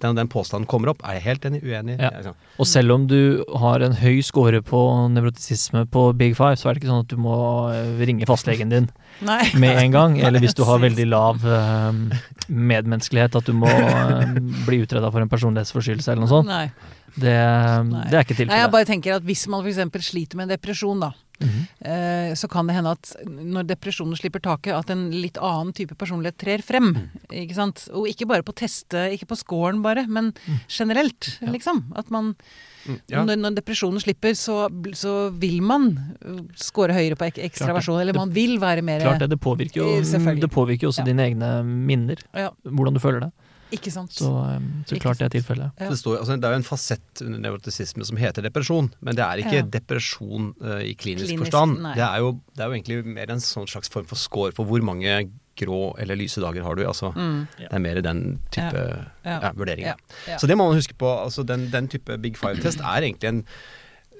den, 0.01 0.15
den 0.17 0.29
påstanden 0.31 0.65
kommer 0.69 0.89
opp. 0.89 1.03
Er 1.05 1.19
jeg 1.19 1.25
helt 1.27 1.45
enig? 1.45 1.61
Uenig? 1.61 1.97
Ja. 2.01 2.09
Ja, 2.25 2.33
Og 2.57 2.67
selv 2.69 2.95
om 2.95 3.05
du 3.09 3.43
har 3.61 3.83
en 3.85 3.93
høy 3.99 4.21
score 4.25 4.61
på 4.65 4.81
nevrotisisme 5.13 5.85
på 5.93 6.07
Big 6.17 6.33
Five, 6.37 6.57
så 6.57 6.69
er 6.69 6.73
det 6.73 6.81
ikke 6.81 6.91
sånn 6.91 7.05
at 7.05 7.13
du 7.13 7.21
må 7.21 7.35
eh, 7.69 7.93
ringe 8.09 8.25
fastlegen 8.29 8.73
din 8.73 8.89
Nei. 9.29 9.43
med 9.61 9.83
en 9.83 9.93
gang. 9.93 10.17
Eller 10.21 10.41
hvis 10.41 10.57
du 10.57 10.63
har 10.65 10.81
veldig 10.81 11.07
lav 11.11 11.45
eh, 11.45 12.01
medmenneskelighet, 12.49 13.37
at 13.37 13.49
du 13.49 13.53
må 13.57 13.69
eh, 13.69 14.37
bli 14.65 14.81
utreda 14.81 15.13
for 15.13 15.21
en 15.21 15.29
personlighetsforstyrrelse 15.31 16.13
eller 16.13 16.25
noe 16.25 16.33
sånt. 16.33 16.49
Nei. 16.49 16.65
Det, 17.11 17.37
Nei. 17.91 18.05
det 18.07 18.17
er 18.17 18.23
ikke 18.23 18.45
Nei, 18.47 18.61
jeg 18.63 18.71
bare 18.71 18.87
tenker 18.87 19.17
at 19.17 19.25
hvis 19.27 19.43
man 19.51 19.65
f.eks. 19.67 20.07
sliter 20.07 20.39
med 20.39 20.47
en 20.47 20.55
depresjon, 20.55 21.01
da, 21.03 21.11
Eh, 21.41 22.33
så 22.37 22.47
kan 22.51 22.67
det 22.67 22.75
hende 22.77 22.91
at 22.95 23.13
når 23.27 23.67
depresjonen 23.71 24.17
slipper 24.19 24.41
taket, 24.45 24.73
at 24.77 24.89
en 24.93 25.07
litt 25.11 25.37
annen 25.41 25.73
type 25.73 25.95
personlighet 25.97 26.37
trer 26.41 26.61
frem. 26.65 26.91
Ikke 27.31 27.55
sant? 27.57 27.87
Og 27.93 28.07
ikke 28.11 28.27
bare 28.29 28.43
på 28.45 28.53
teste, 28.55 29.07
ikke 29.15 29.27
på 29.31 29.37
scoren 29.39 29.81
bare, 29.85 30.05
men 30.07 30.33
generelt, 30.69 31.37
Ja. 31.41 31.51
liksom. 31.51 31.85
At 31.95 32.09
man 32.11 32.35
Mm, 32.81 32.95
ja. 33.11 33.19
når, 33.23 33.35
når 33.37 33.55
depresjonen 33.59 34.01
slipper, 34.01 34.33
så, 34.33 34.55
så 34.97 35.29
vil 35.37 35.59
man 35.61 35.91
uh, 36.25 36.39
score 36.57 36.89
høyere 36.97 37.13
på 37.15 37.27
ek 37.27 37.37
ekstraversjon, 37.45 37.99
eller 38.01 38.15
man 38.17 38.31
vil 38.33 38.55
være 38.57 38.81
mer 38.81 39.03
Klart 39.05 39.19
det, 39.21 39.27
det 39.29 39.37
påvirker 39.39 39.83
jo, 39.83 39.99
Eh, 40.01 40.35
det 40.41 40.49
påvirker 40.49 40.89
også 40.89 41.03
Ja. 41.03 41.05
dine 41.05 41.27
egne 41.29 41.51
minner. 41.63 42.17
Hvordan 42.65 42.93
du 42.97 42.99
føler 42.99 43.19
det. 43.27 43.31
Ikke 43.71 43.91
sant? 43.93 44.11
Så, 44.11 44.27
eh, 44.51 44.59
så 44.89 44.97
klart 44.99 45.17
det 45.21 45.27
er 45.29 45.33
tilfellet. 45.39 45.71
Ja. 45.79 45.89
Det, 45.89 45.97
står, 45.99 46.17
altså, 46.19 46.35
det 46.39 46.47
er 46.49 46.55
jo 46.57 46.59
en 46.61 46.67
fasett 46.67 47.21
under 47.25 47.39
nevrotisisme 47.45 48.05
som 48.05 48.17
heter 48.19 48.43
depresjon, 48.43 48.89
men 49.01 49.15
det 49.15 49.23
er 49.23 49.43
ikke 49.43 49.59
Ja. 49.61 49.67
depresjon 49.77 50.49
uh, 50.61 50.79
i 50.83 50.93
klinisk, 50.95 51.27
Klinisk, 51.31 51.45
forstand. 51.45 51.77
Det 51.95 52.03
er, 52.03 52.17
jo, 52.19 52.33
det 52.55 52.63
er 52.65 52.67
jo 52.67 52.75
egentlig 52.79 53.05
mer 53.05 53.31
en 53.31 53.39
sånn 53.39 53.67
slags 53.71 53.89
form 53.89 54.05
for 54.11 54.15
score 54.19 54.51
for 54.51 54.65
hvor 54.67 54.83
mange 54.83 55.29
grå 55.59 55.95
eller 55.99 56.15
lyse 56.15 56.39
dager 56.41 56.63
har 56.63 56.75
du. 56.75 56.83
Altså, 56.87 57.11
Mm. 57.15 57.47
Det 57.57 57.67
er 57.71 57.79
mer 57.79 58.01
den 58.01 58.39
type 58.51 58.81
Ja. 59.25 59.39
ja, 59.41 59.51
vurdering. 59.53 59.85
Ja. 59.85 59.95
Ja. 60.27 60.37
Så 60.37 60.47
det 60.47 60.57
må 60.57 60.67
man 60.67 60.75
huske 60.79 60.93
på. 60.97 61.07
Altså, 61.25 61.43
den, 61.45 61.69
den 61.71 61.87
type 61.87 62.17
Big 62.21 62.35
Five-test 62.37 62.79
er 62.79 63.01
egentlig 63.07 63.27
en 63.29 63.45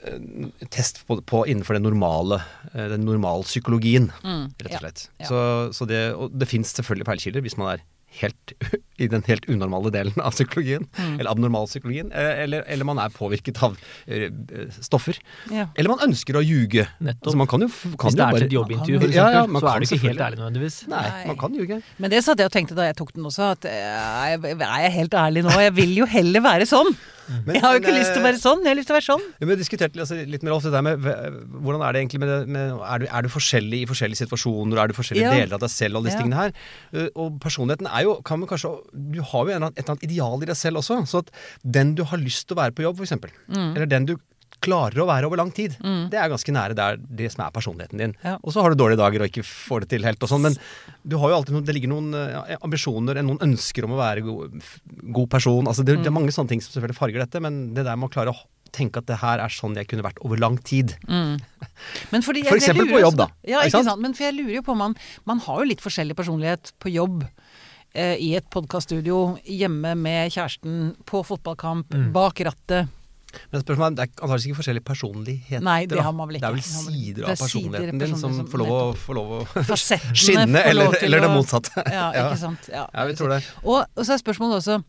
en 0.02 0.52
test 0.74 1.04
på, 1.06 1.20
på 1.22 1.44
innenfor 1.46 1.74
den 1.78 1.84
normale 1.86 2.40
eh, 2.74 2.88
Den 2.90 3.04
normalpsykologien, 3.06 4.12
Mm. 4.24 4.48
rett 4.64 4.74
og 4.74 4.80
slett. 4.82 5.10
Ja. 5.20 5.26
Så, 5.28 5.74
så 5.78 5.86
det, 5.88 6.00
og 6.16 6.32
det 6.34 6.48
fins 6.50 6.74
selvfølgelig 6.74 7.06
feilkilder 7.06 7.42
hvis 7.46 7.58
man 7.58 7.76
er 7.76 7.84
helt 8.20 8.54
i 9.02 9.08
den 9.10 9.24
helt 9.26 9.46
unormale 9.50 9.90
delen 9.94 10.18
av 10.22 10.34
psykologien, 10.36 10.84
Mm. 10.98 11.16
eller 11.20 11.32
abnormalpsykologien, 11.32 12.12
eh, 12.12 12.44
eller, 12.44 12.66
eller 12.68 12.86
man 12.86 13.00
er 13.02 13.10
påvirket 13.16 13.58
av 13.64 13.78
eh, 14.06 14.28
stoffer. 14.84 15.18
Ja. 15.50 15.68
Eller 15.76 15.90
man 15.94 16.04
ønsker 16.10 16.38
å 16.38 16.44
ljuge. 16.44 16.86
Nettopp. 17.00 17.32
Altså, 17.32 17.38
man 17.42 17.48
kan 17.50 17.64
jo, 17.66 17.70
kan 17.98 18.12
Hvis 18.12 18.18
det 18.18 18.22
jo 18.22 18.28
er 18.28 18.36
bare 18.36 18.42
til 18.44 18.50
et 18.52 18.58
jobbintervju, 18.58 19.00
for 19.00 19.08
eksempel, 19.08 19.16
Ja, 19.16 19.46
ja, 19.48 19.62
så 19.64 19.72
er 19.72 19.80
du 19.80 19.88
ikke 19.88 20.08
helt 20.10 20.26
ærlig 20.28 20.42
nødvendigvis. 20.42 20.78
Nei, 20.92 21.06
Nei. 21.08 21.24
man 21.32 21.40
kan 21.46 21.56
ljuge. 21.58 21.80
Men 21.98 22.14
det 22.14 22.22
satt 22.28 22.44
jeg 22.44 22.52
og 22.52 22.54
tenkte 22.58 22.78
da 22.78 22.90
jeg 22.92 23.00
tok 23.00 23.16
den 23.16 23.26
også, 23.32 23.52
at 23.56 23.66
eh, 23.72 24.36
jeg, 24.36 24.60
er 24.60 24.86
jeg 24.86 24.94
helt 25.00 25.18
ærlig 25.24 25.46
nå? 25.48 25.56
Jeg 25.66 25.76
vil 25.80 25.96
jo 26.04 26.10
heller 26.18 26.46
være 26.46 26.70
sånn. 26.70 26.94
Men- 27.46 27.56
jeg 27.56 27.62
har 27.64 27.74
jo 27.76 27.80
ikke 27.82 27.92
men, 27.94 28.00
lyst 28.02 28.14
til 28.14 28.22
å 28.22 28.26
eh, 28.26 28.28
være 28.32 28.40
sånn, 28.42 28.60
jeg 28.66 28.72
har 28.72 28.78
lyst 28.80 28.88
til 28.90 28.96
å 28.96 29.00
være 29.00 29.08
sånn. 29.08 29.24
Ja, 29.40 29.46
men 29.46 29.52
Vi 29.56 29.64
diskuterte 29.64 30.00
altså, 30.04 30.18
litt 30.28 30.44
med 30.44 30.52
Rolf 30.54 30.64
det 30.64 30.72
der 30.76 30.82
med 30.82 30.98
hvordan 31.02 31.82
er 31.88 31.92
det 31.94 32.02
egentlig 32.04 32.20
med, 32.24 32.30
det, 32.34 32.40
med 32.48 32.74
er, 32.82 32.98
du, 33.00 33.06
er 33.12 33.22
du 33.22 33.30
forskjellig 33.30 33.80
i 33.84 33.88
forskjellige 33.92 34.22
situasjoner, 34.26 34.78
er 34.84 34.88
du 34.88 34.94
forskjellige 34.98 35.28
Ja. 35.30 35.36
deler 35.40 35.54
av 35.58 35.60
deg 35.66 35.70
selv 35.74 35.96
og 35.96 36.02
alle 36.02 36.10
disse 36.12 36.20
Ja. 36.20 36.24
tingene 36.24 36.42
her? 36.42 36.52
Uh, 36.94 37.08
Og 37.16 37.40
personligheten 37.40 37.88
er 37.92 38.04
jo 38.04 38.16
kan 38.22 38.40
man 38.40 38.48
kanskje, 38.50 38.72
Du 38.94 39.22
har 39.22 39.46
jo 39.46 39.50
en, 39.52 39.56
eller 39.62 39.68
annen- 39.72 39.78
et 39.78 39.84
eller 39.86 39.96
annet 39.96 40.04
ideal 40.10 40.42
i 40.42 40.46
deg 40.46 40.56
selv 40.56 40.78
også. 40.78 41.02
Så 41.08 41.20
at 41.26 41.32
den 41.64 41.96
du 41.96 42.04
har 42.04 42.18
lyst 42.18 42.48
til 42.48 42.56
å 42.58 42.62
være 42.62 42.72
på 42.76 42.84
jobb, 42.84 43.00
f.eks., 43.00 43.18
Mm. 43.50 43.76
eller 43.76 43.86
den 43.86 44.06
du 44.06 44.16
klarer 44.62 45.02
å 45.02 45.08
være 45.10 45.26
over 45.26 45.38
lang 45.42 45.52
tid, 45.52 45.74
det 45.82 46.18
er 46.22 46.30
ganske 46.30 46.54
nære 46.54 46.76
der 46.78 46.98
det 47.02 47.32
som 47.34 47.44
er 47.46 47.52
personligheten 47.56 47.98
din. 47.98 48.14
Ja. 48.24 48.38
Og 48.44 48.54
så 48.54 48.62
har 48.62 48.70
du 48.70 48.78
dårlige 48.78 49.02
dager 49.02 49.24
og 49.26 49.32
ikke 49.32 49.44
får 49.48 49.82
det 49.86 49.90
til 49.96 50.06
helt 50.06 50.22
og 50.22 50.30
sånn, 50.30 50.42
men 50.46 50.56
du 51.04 51.18
har 51.18 51.30
jo 51.34 51.36
alltid 51.40 51.56
noen, 51.58 51.66
det 51.66 51.76
ligger 51.76 51.90
noen 51.92 52.14
eh, 52.14 52.56
ambisjoner, 52.62 53.22
noen 53.26 53.42
ønsker 53.42 53.86
om 53.88 53.96
å 53.98 54.00
være 54.02 54.22
god, 54.28 54.62
god 55.18 55.30
person. 55.34 55.66
Altså 55.68 55.84
det, 55.84 55.98
det 56.04 56.12
er 56.12 56.18
mange 56.18 56.32
sånne 56.36 56.54
ting 56.54 56.62
som 56.62 56.72
selvfølgelig 56.76 57.00
farger 57.02 57.24
dette, 57.26 57.42
men 57.42 57.74
det 57.74 57.86
der 57.90 57.98
med 57.98 58.10
å 58.10 58.14
klare 58.14 58.36
å 58.36 58.42
tenke 58.72 59.02
at 59.02 59.08
det 59.10 59.18
her 59.20 59.42
er 59.44 59.52
sånn 59.52 59.74
jeg 59.76 59.90
kunne 59.92 60.06
vært 60.06 60.22
over 60.24 60.40
lang 60.40 60.56
tid. 60.64 60.94
Men 61.10 62.22
fordi 62.24 62.44
For 62.46 62.56
jeg- 62.56 62.62
jeg 62.62 62.70
eksempel 62.70 62.86
lurer 62.88 62.96
på 62.96 63.02
jobb, 63.04 63.18
da. 63.20 63.28
Ja, 63.44 63.58
Ikke 63.60 63.66
ikke 63.68 63.72
sant? 63.82 63.90
sant? 63.90 64.02
Men 64.02 64.14
for 64.14 64.24
jeg 64.24 64.36
lurer 64.38 64.54
jo 64.56 64.62
på 64.64 64.76
man 64.78 64.96
Man 65.26 65.40
har 65.40 65.60
jo 65.60 65.66
litt 65.68 65.82
forskjellig 65.84 66.16
personlighet 66.16 66.72
på 66.80 66.92
jobb. 66.94 67.26
Eh, 67.94 68.16
I 68.16 68.36
et 68.38 68.46
podkaststudio, 68.50 69.38
hjemme 69.44 69.98
med 70.00 70.32
kjæresten, 70.32 70.96
på 71.04 71.20
fotballkamp, 71.28 71.90
Mm. 71.92 72.12
bak 72.14 72.36
rattet. 72.40 72.88
Men 73.52 73.64
spørsmålet 73.64 73.92
er, 73.92 73.96
det 73.96 74.04
er 74.04 74.10
antakeligvis 74.12 74.48
ikke 74.50 74.60
forskjellige 74.62 74.86
personligheter. 74.88 75.64
Nei, 75.66 75.80
det 75.92 76.00
har 76.04 76.16
man 76.16 76.30
vel 76.30 76.40
ikke. 76.40 76.46
Det 76.46 76.52
er 76.52 76.58
vel 76.58 76.96
sider 76.96 77.26
av 77.28 77.34
er 77.34 77.42
personligheten 77.42 78.02
din 78.04 78.16
som 78.20 78.40
får 78.52 78.64
lov 78.64 78.72
å, 78.76 78.80
får 79.06 79.20
lov 79.20 79.34
å 79.38 79.78
skinne, 80.22 80.64
eller, 80.72 80.98
eller 81.02 81.26
det 81.26 81.32
motsatte. 81.36 81.84
Ja, 81.88 82.08
Ja. 82.16 82.26
ikke 82.30 82.42
sant. 82.44 82.70
Ja. 82.72 82.86
Ja, 82.94 83.06
vi 83.10 83.16
tror 83.20 83.34
det. 83.36 83.42
Og, 83.64 83.82
og 83.86 84.04
så 84.08 84.16
er 84.16 84.22
spørsmålet 84.24 84.62
også 84.62 84.82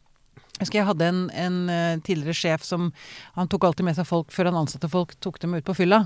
jeg 0.52 0.66
husker 0.66 0.78
jeg 0.78 0.86
hadde 0.86 1.06
en, 1.08 1.20
en 1.42 1.54
eh, 1.72 1.94
tidligere 2.06 2.36
sjef 2.36 2.62
som 2.62 2.90
Han 3.34 3.48
tok 3.50 3.64
alltid 3.66 3.86
med 3.88 3.96
seg 3.96 4.06
folk 4.06 4.28
før 4.30 4.50
han 4.50 4.58
ansatte 4.60 4.86
folk, 4.92 5.14
tok 5.24 5.40
dem 5.42 5.56
ut 5.56 5.64
på 5.66 5.74
fylla. 5.74 6.04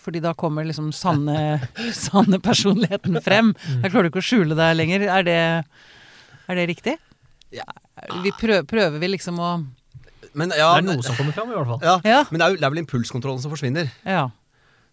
Fordi 0.00 0.22
da 0.24 0.30
kommer 0.38 0.64
liksom 0.64 0.92
sanne, 0.96 1.58
sanne 2.06 2.38
personligheten 2.40 3.18
frem. 3.20 3.50
Da 3.82 3.90
klarer 3.90 4.06
du 4.08 4.12
ikke 4.14 4.22
å 4.22 4.28
skjule 4.30 4.56
deg 4.56 4.78
lenger. 4.78 5.04
Er 5.18 5.26
det, 5.26 5.38
er 6.48 6.60
det 6.60 6.68
riktig? 6.70 6.94
Ja. 7.52 7.66
Vi 8.22 8.32
prøver, 8.38 8.64
prøver 8.70 9.02
vi 9.02 9.10
liksom 9.12 9.42
å 9.42 9.50
Men, 10.34 10.48
Det 10.50 10.58
er 10.58 10.82
noe 10.82 11.02
som 11.02 11.14
kommer 11.16 11.32
fram, 11.32 11.50
i 11.50 11.54
hvert 11.54 11.66
fall. 11.66 11.80
ja, 11.82 12.00
Ja. 12.04 12.24
men 12.30 12.38
det 12.40 12.44
er, 12.46 12.50
jo, 12.50 12.56
det 12.56 12.64
er 12.64 12.70
vel 12.76 12.84
impulskontrollen 12.84 13.40
som 13.40 13.50
forsvinner. 13.54 13.90
Ja. 14.04 14.28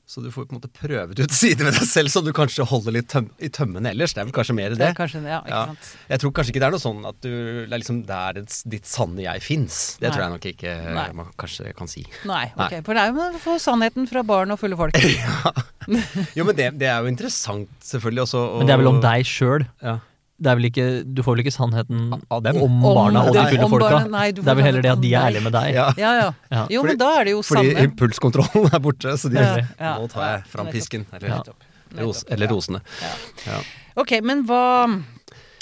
Så 0.07 0.21
du 0.21 0.27
får 0.29 0.45
på 0.45 0.53
en 0.53 0.59
måte 0.61 0.69
prøvet 0.69 1.17
ut 1.17 1.31
sider 1.33 1.65
ved 1.65 1.73
deg 1.79 1.87
selv 1.89 2.11
som 2.13 2.21
du 2.23 2.29
kanskje 2.31 2.61
holder 2.69 2.93
litt 2.93 3.07
tøm 3.09 3.25
i 3.41 3.49
tømmene 3.49 3.89
ellers. 3.89 4.13
Det 4.13 4.21
er 4.21 4.25
vel 4.27 4.35
kanskje 4.35 4.53
mer 4.53 4.69
Det 4.69 4.77
det. 4.77 4.89
kanskje. 4.95 5.23
Ja, 5.25 5.39
ikke 5.41 5.49
Ja. 5.49 5.65
sant. 5.71 5.87
Jeg 6.11 6.19
tror 6.21 6.31
kanskje 6.37 6.51
ikke 6.53 6.61
det 6.61 6.67
er 6.67 6.75
noe 6.75 6.83
sånn 6.83 7.07
at 7.09 7.17
du 7.25 7.29
Det 7.65 7.73
er 7.73 7.79
liksom 7.81 8.05
der 8.05 8.33
ditt 8.69 8.85
sanne 8.85 9.17
jeg 9.25 9.41
fins. 9.41 9.97
Det 9.97 10.05
Nei. 10.05 10.13
tror 10.13 10.21
jeg 10.21 10.31
nok 10.35 10.45
ikke 10.53 10.93
Nei. 10.93 11.07
man 11.11 11.25
kanskje 11.41 11.73
kan 11.75 11.87
si. 11.89 12.05
Nei, 12.23 12.51
Nei. 12.55 12.67
ok. 12.67 12.85
For 12.85 12.93
det 12.93 13.01
er 13.01 13.13
jo 13.13 13.25
å 13.33 13.41
få 13.41 13.57
sannheten 13.57 14.07
fra 14.07 14.21
barn 14.21 14.51
og 14.53 14.59
fulle 14.61 14.77
folk. 14.77 14.93
Jo, 16.37 16.43
men 16.45 16.55
det, 16.57 16.69
det 16.79 16.87
er 16.89 17.01
jo 17.01 17.09
interessant, 17.11 17.69
selvfølgelig. 17.81 18.23
Også, 18.25 18.39
og, 18.41 18.57
Men 18.61 18.67
det 18.67 18.73
er 18.73 18.77
vel 18.81 18.87
om 18.93 19.01
deg 19.01 19.25
sjøl. 19.25 19.65
Ja. 19.81 19.97
Det 20.37 20.49
er 20.51 20.55
vel 20.59 20.65
ikke, 20.67 20.85
du 21.15 21.21
får 21.23 21.35
vel 21.37 21.41
ikke 21.45 21.53
sannheten 21.55 22.09
Av 22.29 22.41
dem? 22.43 22.57
om 22.59 22.73
Om 22.83 22.95
barna 22.97 23.21
og 23.29 23.33
de 23.37 23.43
fulle 23.53 23.69
folka. 23.71 23.89
barna- 23.89 24.09
nei, 24.11 24.31
det 24.35 24.43
er 24.45 24.55
vel 24.59 24.65
heller 24.65 24.81
det 24.83 24.91
at 24.91 25.01
de 25.01 25.13
er 25.15 25.21
ærlige 25.29 25.43
med 25.45 25.53
deg. 25.55 25.69
Ja. 25.73 25.85
Ja, 26.03 26.11
ja. 26.19 26.25
Ja. 26.51 26.65
Jo, 26.69 26.81
Fordi- 26.81 26.87
men 26.89 26.97
da 26.97 27.09
er 27.19 27.23
det 27.23 27.31
jo 27.31 27.41
Fordi 27.41 27.69
sanne. 27.71 27.85
impulskontrollen 27.87 28.73
er 28.73 28.79
borte, 28.83 29.13
så 29.21 29.29
de 29.31 29.39
Ja, 29.39 29.55
ja. 29.79 29.93
Nå 29.99 30.09
tar 30.11 30.25
jeg 30.33 30.43
fram 30.51 30.67
pisken. 30.67 31.05
Eller, 31.13 31.27
Ja. 31.29 32.03
ros, 32.03 32.25
eller 32.27 32.47
rosene. 32.51 32.81
Ja. 33.01 33.13
Ja. 33.53 33.61
Ok, 33.95 34.11
men 34.23 34.43
hva 34.45 35.03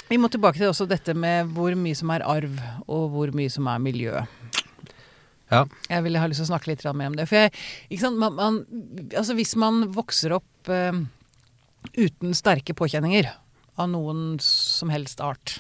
Vi 0.10 0.18
må 0.18 0.28
tilbake 0.30 0.58
til 0.58 0.68
også 0.70 0.88
dette 0.88 1.14
med 1.16 1.54
hvor 1.54 1.74
mye 1.76 1.96
som 1.96 2.10
er 2.12 2.22
arv, 2.26 2.58
og 2.88 3.10
hvor 3.14 3.32
mye 3.34 3.50
som 3.50 3.68
er 3.68 3.78
miljø. 3.80 4.26
Ja. 5.52 5.66
Jeg 5.90 6.04
ville 6.04 6.20
ha 6.20 6.28
lyst 6.28 6.42
til 6.42 6.48
å 6.48 6.58
snakke 6.58 6.68
litt 6.68 6.84
mer 6.96 7.08
om 7.08 7.16
det. 7.16 7.28
For 7.30 7.36
jeg, 7.36 7.52
ikke 7.92 8.00
sant, 8.02 8.18
man, 8.18 8.34
man, 8.36 8.66
altså 9.16 9.34
hvis 9.38 9.56
man 9.56 9.84
vokser 9.94 10.34
opp 10.34 10.70
uh, 10.70 10.92
uten 11.98 12.34
sterke 12.34 12.74
påkjenninger 12.74 13.30
av 13.78 13.90
noen 13.90 14.38
som 14.44 14.90
helst 14.94 15.22
art, 15.22 15.60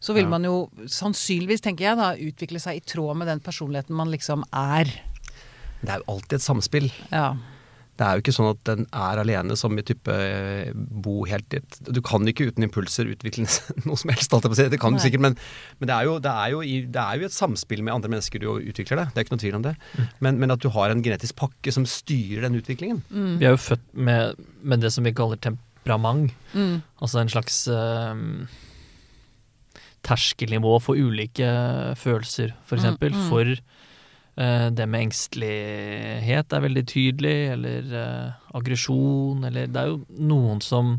så 0.00 0.14
vil 0.14 0.24
Ja. 0.28 0.30
man 0.30 0.44
jo 0.46 0.70
sannsynligvis, 0.86 1.60
tenker 1.64 1.88
jeg, 1.88 1.96
da, 1.98 2.12
utvikle 2.14 2.60
seg 2.62 2.76
i 2.76 2.84
tråd 2.86 3.16
med 3.18 3.26
den 3.26 3.40
personligheten 3.40 3.94
man 3.96 4.10
liksom 4.10 4.44
er. 4.52 4.84
Det 5.82 5.90
er 5.90 5.98
jo 6.02 6.12
alltid 6.14 6.32
et 6.38 6.42
samspill. 6.42 6.92
Ja. 7.10 7.36
Det 7.98 8.06
er 8.06 8.14
jo 8.14 8.22
ikke 8.22 8.32
sånn 8.36 8.50
at 8.52 8.60
den 8.62 8.84
er 8.94 9.18
alene 9.18 9.56
som 9.58 9.74
i 9.74 9.82
type 9.82 10.06
eh, 10.14 10.70
bo 10.72 11.24
helt 11.26 11.48
dit. 11.50 11.78
Du 11.82 11.98
kan 12.00 12.22
ikke 12.30 12.46
uten 12.46 12.62
impulser 12.62 13.10
utvikle 13.10 13.42
noe 13.88 13.98
som 13.98 14.12
helst, 14.12 14.30
på. 14.30 14.38
Det 14.54 14.78
kan 14.78 14.94
du 14.94 15.00
Nei. 15.00 15.02
sikkert, 15.02 15.24
men, 15.24 15.34
men 15.80 15.90
det, 15.90 15.96
er 15.96 16.06
jo, 16.06 16.18
det, 16.22 16.30
er 16.30 16.52
jo 16.54 16.60
i, 16.62 16.76
det 16.86 17.02
er 17.02 17.18
jo 17.18 17.26
et 17.26 17.34
samspill 17.34 17.82
med 17.82 17.96
andre 17.96 18.12
mennesker 18.14 18.38
du 18.38 18.46
utvikler 18.54 19.02
det. 19.02 19.06
Det 19.10 19.18
er 19.18 19.26
ikke 19.26 19.34
noe 19.34 19.42
tvil 19.42 19.58
om 19.58 19.66
det. 19.66 19.74
Men, 20.22 20.38
men 20.38 20.54
at 20.54 20.62
du 20.62 20.68
har 20.70 20.94
en 20.94 21.02
genetisk 21.02 21.34
pakke 21.42 21.74
som 21.74 21.86
styrer 21.90 22.46
den 22.46 22.60
utviklingen. 22.60 23.02
Mm. 23.10 23.32
Vi 23.42 23.50
er 23.50 23.56
jo 23.56 23.64
født 23.66 23.90
med, 23.94 24.38
med 24.62 24.86
det 24.86 24.92
som 24.94 25.02
vi 25.02 25.10
kaller 25.18 25.42
temperament. 25.88 26.34
Mm. 26.52 26.80
Altså 27.00 27.22
en 27.22 27.32
slags 27.32 27.62
uh, 27.72 28.14
terskelnivå 30.06 30.78
for 30.82 30.98
ulike 30.98 31.48
følelser. 31.98 32.54
For, 32.66 32.78
eksempel. 32.78 33.14
Mm, 33.14 33.20
mm. 33.20 33.28
for 33.32 33.52
uh, 34.38 34.68
det 34.74 34.86
med 34.88 35.08
engstelighet 35.08 36.54
er 36.54 36.64
veldig 36.64 36.84
tydelig, 36.88 37.36
eller 37.56 37.92
uh, 37.94 38.38
aggresjon, 38.58 39.44
eller 39.48 39.66
Det 39.66 39.82
er 39.82 39.92
jo 39.92 40.00
noen 40.30 40.62
som, 40.64 40.98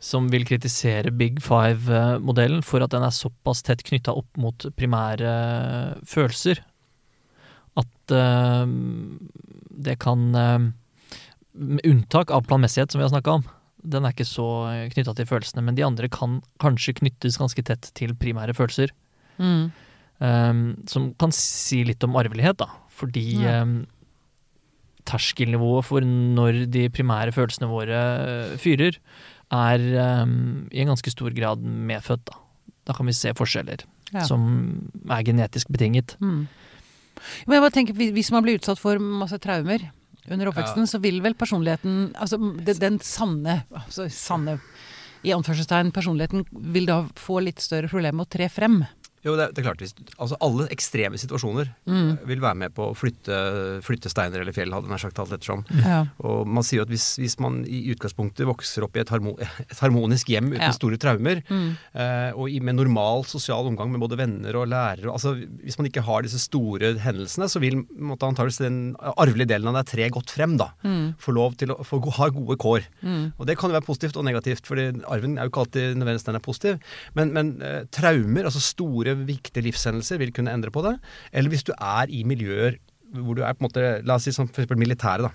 som 0.00 0.28
vil 0.32 0.46
kritisere 0.48 1.14
Big 1.14 1.42
Five-modellen 1.44 2.62
for 2.62 2.84
at 2.84 2.94
den 2.94 3.06
er 3.06 3.14
såpass 3.14 3.64
tett 3.66 3.86
knytta 3.86 4.14
opp 4.16 4.40
mot 4.40 4.68
primære 4.76 6.02
følelser. 6.06 6.62
At 7.78 8.14
uh, 8.14 8.66
det 9.78 9.98
kan 10.02 10.34
uh, 10.34 10.58
Med 11.58 11.86
unntak 11.86 12.30
av 12.30 12.44
planmessighet, 12.46 12.92
som 12.92 13.00
vi 13.00 13.04
har 13.06 13.10
snakka 13.10 13.38
om, 13.38 13.46
den 13.88 14.04
er 14.06 14.12
ikke 14.14 14.26
så 14.28 14.44
knytta 14.94 15.14
til 15.18 15.26
følelsene, 15.28 15.62
men 15.64 15.74
de 15.78 15.84
andre 15.86 16.08
kan 16.12 16.38
kanskje 16.62 16.96
knyttes 17.00 17.38
ganske 17.40 17.64
tett 17.64 17.90
til 17.98 18.14
primære 18.18 18.54
følelser. 18.56 18.92
Mm. 19.38 19.70
Um, 20.20 20.62
som 20.90 21.12
kan 21.20 21.30
si 21.34 21.84
litt 21.86 22.02
om 22.04 22.16
arvelighet, 22.18 22.58
da. 22.58 22.66
Fordi 22.90 23.26
Ja. 23.44 23.62
um, 23.62 23.86
terskelnivået 25.08 25.86
for 25.88 26.04
når 26.04 26.66
de 26.70 26.88
primære 26.92 27.32
følelsene 27.32 27.68
våre 27.70 28.00
uh, 28.52 28.56
fyrer, 28.60 28.98
er 29.50 29.84
um, 30.22 30.66
i 30.72 30.82
en 30.82 30.90
ganske 30.92 31.10
stor 31.14 31.32
grad 31.36 31.62
medfødt, 31.64 32.26
da. 32.28 32.36
Da 32.88 32.92
kan 32.96 33.06
vi 33.08 33.12
se 33.16 33.32
forskjeller 33.36 33.84
Ja. 34.14 34.22
som 34.24 34.90
er 35.10 35.22
genetisk 35.22 35.68
betinget. 35.68 36.16
Mm. 36.20 36.46
Men 37.46 37.54
jeg 37.54 37.60
bare 37.62 37.70
tenker, 37.74 37.92
Hvis 38.12 38.30
man 38.32 38.42
blir 38.42 38.56
utsatt 38.58 38.78
for 38.78 38.98
masse 38.98 39.36
traumer 39.38 39.90
under 40.34 40.50
oppveksten, 40.50 40.86
så 40.90 41.00
vil 41.02 41.20
vel 41.24 41.36
personligheten 41.38 42.12
Altså 42.18 42.38
den, 42.38 42.78
den 42.80 43.00
sanne, 43.04 43.62
altså 43.74 44.08
sanne 44.12 44.58
i 45.26 45.32
anførselstegn, 45.34 45.90
personligheten 45.94 46.44
vil 46.74 46.86
da 46.86 47.00
få 47.18 47.40
litt 47.42 47.62
større 47.62 47.90
problemer 47.90 48.20
med 48.20 48.28
å 48.28 48.32
tre 48.36 48.46
frem. 48.52 48.80
Jo, 49.26 49.34
det, 49.36 49.48
det 49.54 49.62
er 49.62 49.66
klart. 49.66 49.80
Hvis, 49.82 49.94
altså 50.18 50.36
alle 50.44 50.68
ekstreme 50.74 51.18
situasjoner 51.18 51.72
Mm. 51.88 52.10
eh, 52.18 52.26
vil 52.28 52.40
være 52.40 52.56
med 52.56 52.74
på 52.76 52.90
å 52.90 52.96
flytte, 52.96 53.36
flytte 53.84 54.10
steiner 54.12 54.40
eller 54.42 54.52
fjell, 54.54 54.72
hadde 54.74 54.88
nær 54.90 55.00
sagt 55.02 55.18
alt 55.18 55.32
ettersom. 55.34 55.64
Ja. 55.84 56.04
Og 56.24 56.46
man 56.46 56.62
sier 56.66 56.80
jo 56.82 56.86
at 56.86 56.92
hvis, 56.92 57.06
hvis 57.18 57.38
man 57.42 57.60
i 57.66 57.80
utgangspunktet 57.94 58.46
vokser 58.48 58.84
opp 58.86 58.96
i 58.96 59.02
et, 59.02 59.10
harmo, 59.12 59.34
et 59.70 59.78
harmonisk 59.82 60.30
hjem 60.32 60.52
uten 60.52 60.62
Ja. 60.68 60.72
store 60.76 60.98
traumer, 61.00 61.42
Mm. 61.48 61.76
eh, 61.94 62.30
og 62.36 62.50
i, 62.50 62.58
med 62.60 62.76
normal 62.78 63.24
sosial 63.28 63.66
omgang 63.70 63.90
med 63.92 64.00
både 64.02 64.18
venner 64.18 64.56
og 64.58 64.68
lærere 64.68 65.08
altså 65.12 65.34
Hvis 65.64 65.78
man 65.78 65.86
ikke 65.88 66.02
har 66.04 66.22
disse 66.22 66.38
store 66.42 66.94
hendelsene, 67.00 67.48
så 67.48 67.60
vil 67.62 67.80
måtte 67.98 68.26
antakeligvis 68.28 68.58
den 68.62 68.78
arvelige 69.16 69.48
delen 69.48 69.68
av 69.70 69.78
deg 69.80 69.86
tre 69.92 70.08
godt 70.14 70.30
frem. 70.34 70.56
da. 70.58 70.70
Mm. 70.84 71.14
Få 71.18 71.32
lov 71.34 71.56
til 71.56 71.68
å 71.74 71.78
få, 71.86 72.00
ha 72.18 72.28
gode 72.30 72.56
kår. 72.60 72.84
Mm. 73.02 73.32
Og 73.38 73.46
det 73.46 73.56
kan 73.58 73.70
jo 73.70 73.76
være 73.78 73.86
positivt 73.86 74.16
og 74.16 74.24
negativt, 74.24 74.64
fordi 74.66 74.88
arven 75.08 75.38
er 75.38 75.46
jo 75.46 75.50
ikke 75.52 75.62
alltid 75.64 75.96
nødvendigvis 75.98 76.24
den 76.28 76.38
er 76.38 76.44
positiv. 76.44 76.78
Men, 77.14 77.32
men 77.32 77.52
eh, 77.62 77.82
traumer, 77.94 78.44
altså 78.48 78.60
store, 78.62 79.07
viktige 79.16 79.64
livshendelser, 79.64 80.18
vil 80.18 80.32
kunne 80.32 80.52
endre 80.52 80.70
på 80.74 80.82
det. 80.84 80.96
Eller 81.32 81.48
hvis 81.52 81.64
du 81.64 81.72
er 81.78 82.10
i 82.10 82.24
miljøer 82.28 82.76
hvor 83.08 83.34
du 83.38 83.40
er 83.42 83.54
på 83.56 83.62
en 83.64 83.68
måte, 83.70 83.84
la 84.04 84.18
oss 84.18 84.26
si 84.28 84.32
som 84.36 84.48
eksempel 84.50 84.76
militæret, 84.76 85.24
da. 85.24 85.30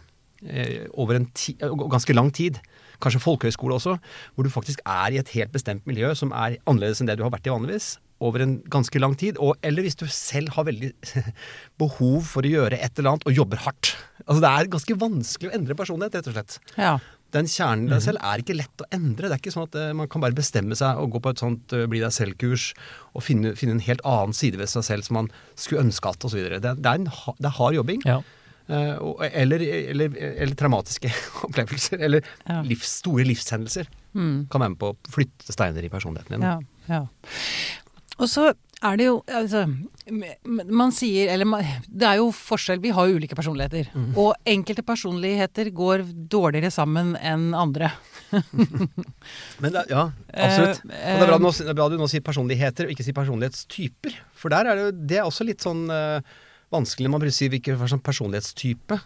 eh, 0.46 0.86
Over 0.94 1.16
en 1.18 1.26
ti, 1.34 1.56
eh, 1.60 1.72
ganske 1.90 2.14
lang 2.14 2.30
tid. 2.32 2.60
Kanskje 3.02 3.20
folkehøyskole 3.24 3.74
også. 3.80 3.96
Hvor 4.36 4.44
du 4.46 4.50
faktisk 4.54 4.80
er 4.86 5.12
i 5.12 5.18
et 5.18 5.30
helt 5.34 5.52
bestemt 5.52 5.88
miljø 5.90 6.14
som 6.16 6.32
er 6.32 6.60
annerledes 6.70 7.02
enn 7.02 7.08
det 7.10 7.18
du 7.18 7.24
har 7.26 7.32
vært 7.34 7.48
i 7.50 7.54
vanligvis. 7.56 7.98
Over 8.24 8.44
en 8.46 8.54
ganske 8.72 9.00
lang 9.02 9.18
tid. 9.18 9.38
Og, 9.42 9.58
eller 9.66 9.82
hvis 9.82 9.98
du 10.00 10.06
selv 10.08 10.54
har 10.56 10.64
veldig 10.70 10.94
behov 11.82 12.22
for 12.30 12.46
å 12.46 12.52
gjøre 12.54 12.78
et 12.80 13.00
eller 13.00 13.16
annet 13.16 13.26
og 13.28 13.36
jobber 13.42 13.58
hardt. 13.66 13.96
Altså 14.28 14.40
Det 14.46 14.52
er 14.54 14.72
ganske 14.78 15.00
vanskelig 15.02 15.50
å 15.52 15.56
endre 15.58 15.76
personlighet, 15.76 16.16
rett 16.22 16.30
og 16.30 16.38
slett 16.38 16.60
ja. 16.78 16.94
Den 17.34 17.48
kjernen 17.50 17.88
i 17.88 17.92
deg 17.96 18.04
selv 18.06 18.22
er 18.22 18.42
ikke 18.44 18.56
lett 18.56 18.84
å 18.84 18.88
endre. 18.94 19.28
Det 19.28 19.36
er 19.36 19.42
ikke 19.42 19.54
sånn 19.56 19.66
at 19.68 19.76
eh, 19.82 19.90
man 19.98 20.08
kan 20.12 20.22
bare 20.24 20.38
bestemme 20.38 20.78
seg 20.78 21.00
og 21.02 21.12
gå 21.16 21.22
på 21.26 21.34
et 21.34 21.42
sånt 21.42 21.74
eh, 21.74 21.88
bli 21.90 22.00
deg 22.04 22.14
selv-kurs 22.14 22.70
og 23.14 23.26
finne, 23.26 23.56
finne 23.60 23.76
en 23.80 23.84
helt 23.88 24.04
annen 24.06 24.34
side 24.38 24.60
ved 24.62 24.70
seg 24.72 24.86
selv 24.86 25.08
som 25.08 25.18
man 25.22 25.30
skulle 25.56 25.84
ønske 25.88 26.14
at 26.14 26.24
osv. 26.30 26.40
Det, 26.54 26.62
det, 26.62 26.86
er 26.86 27.02
en 27.02 27.10
det 27.10 27.50
er 27.50 27.58
hard 27.58 27.78
jobbing. 27.80 28.02
Ja. 28.06 28.20
eh, 28.70 28.96
eller, 29.42 29.66
eller, 29.94 30.14
eller 30.34 30.56
traumatiske 30.60 31.10
opplevelser. 31.50 32.00
Eller 32.06 32.24
Ja. 32.48 32.62
livs, 32.70 33.00
store 33.04 33.26
livshendelser 33.30 33.90
Mm. 34.14 34.44
kan 34.54 34.62
være 34.62 34.70
med 34.76 34.78
på 34.78 34.92
å 34.92 34.98
flytte 35.10 35.50
steiner 35.56 35.82
i 35.82 35.90
personligheten 35.90 36.36
din. 36.36 36.44
Ja, 36.46 36.60
ja. 36.86 37.00
Og 38.22 38.28
så 38.30 38.52
er 38.84 38.98
det 39.00 39.06
jo 39.08 39.16
altså, 39.32 39.62
Man 40.70 40.92
sier 40.96 41.30
Eller 41.32 41.48
man, 41.48 41.64
det 41.88 42.08
er 42.10 42.18
jo 42.20 42.30
forskjell. 42.36 42.82
Vi 42.84 42.92
har 42.96 43.08
jo 43.08 43.16
ulike 43.20 43.36
personligheter. 43.38 43.88
Mm. 43.96 44.10
Og 44.20 44.34
enkelte 44.50 44.84
personligheter 44.86 45.70
går 45.76 46.04
dårligere 46.34 46.72
sammen 46.74 47.14
enn 47.20 47.54
andre. 47.56 47.92
Men 49.62 49.74
det, 49.76 49.86
ja, 49.92 50.08
absolutt. 50.34 50.82
Eh, 50.90 51.14
Og 51.16 51.22
det 51.22 51.28
er 51.28 51.30
bra, 51.30 51.38
du 51.40 51.46
nå- 51.46 51.54
det 51.60 51.70
er 51.74 51.78
bra 51.78 51.90
du 51.94 51.98
nå 52.02 52.08
sier 52.12 52.24
personligheter 52.26 52.88
og 52.90 52.94
ikke 52.96 53.06
sier 53.06 53.18
personlighetstyper. 53.18 54.18
For 54.38 54.54
der 54.54 54.68
er 54.72 54.76
det, 54.80 54.84
jo- 54.90 54.98
det 55.14 55.20
er 55.22 55.28
også 55.30 55.48
litt 55.48 55.64
sånn 55.64 55.86
eh, 55.94 56.20
vanskelig 56.74 57.08
når 57.10 57.16
man 57.20 57.32
sier 57.32 57.54
hvilken 57.54 57.80
sånn 57.88 58.04
personlighetstype. 58.04 59.00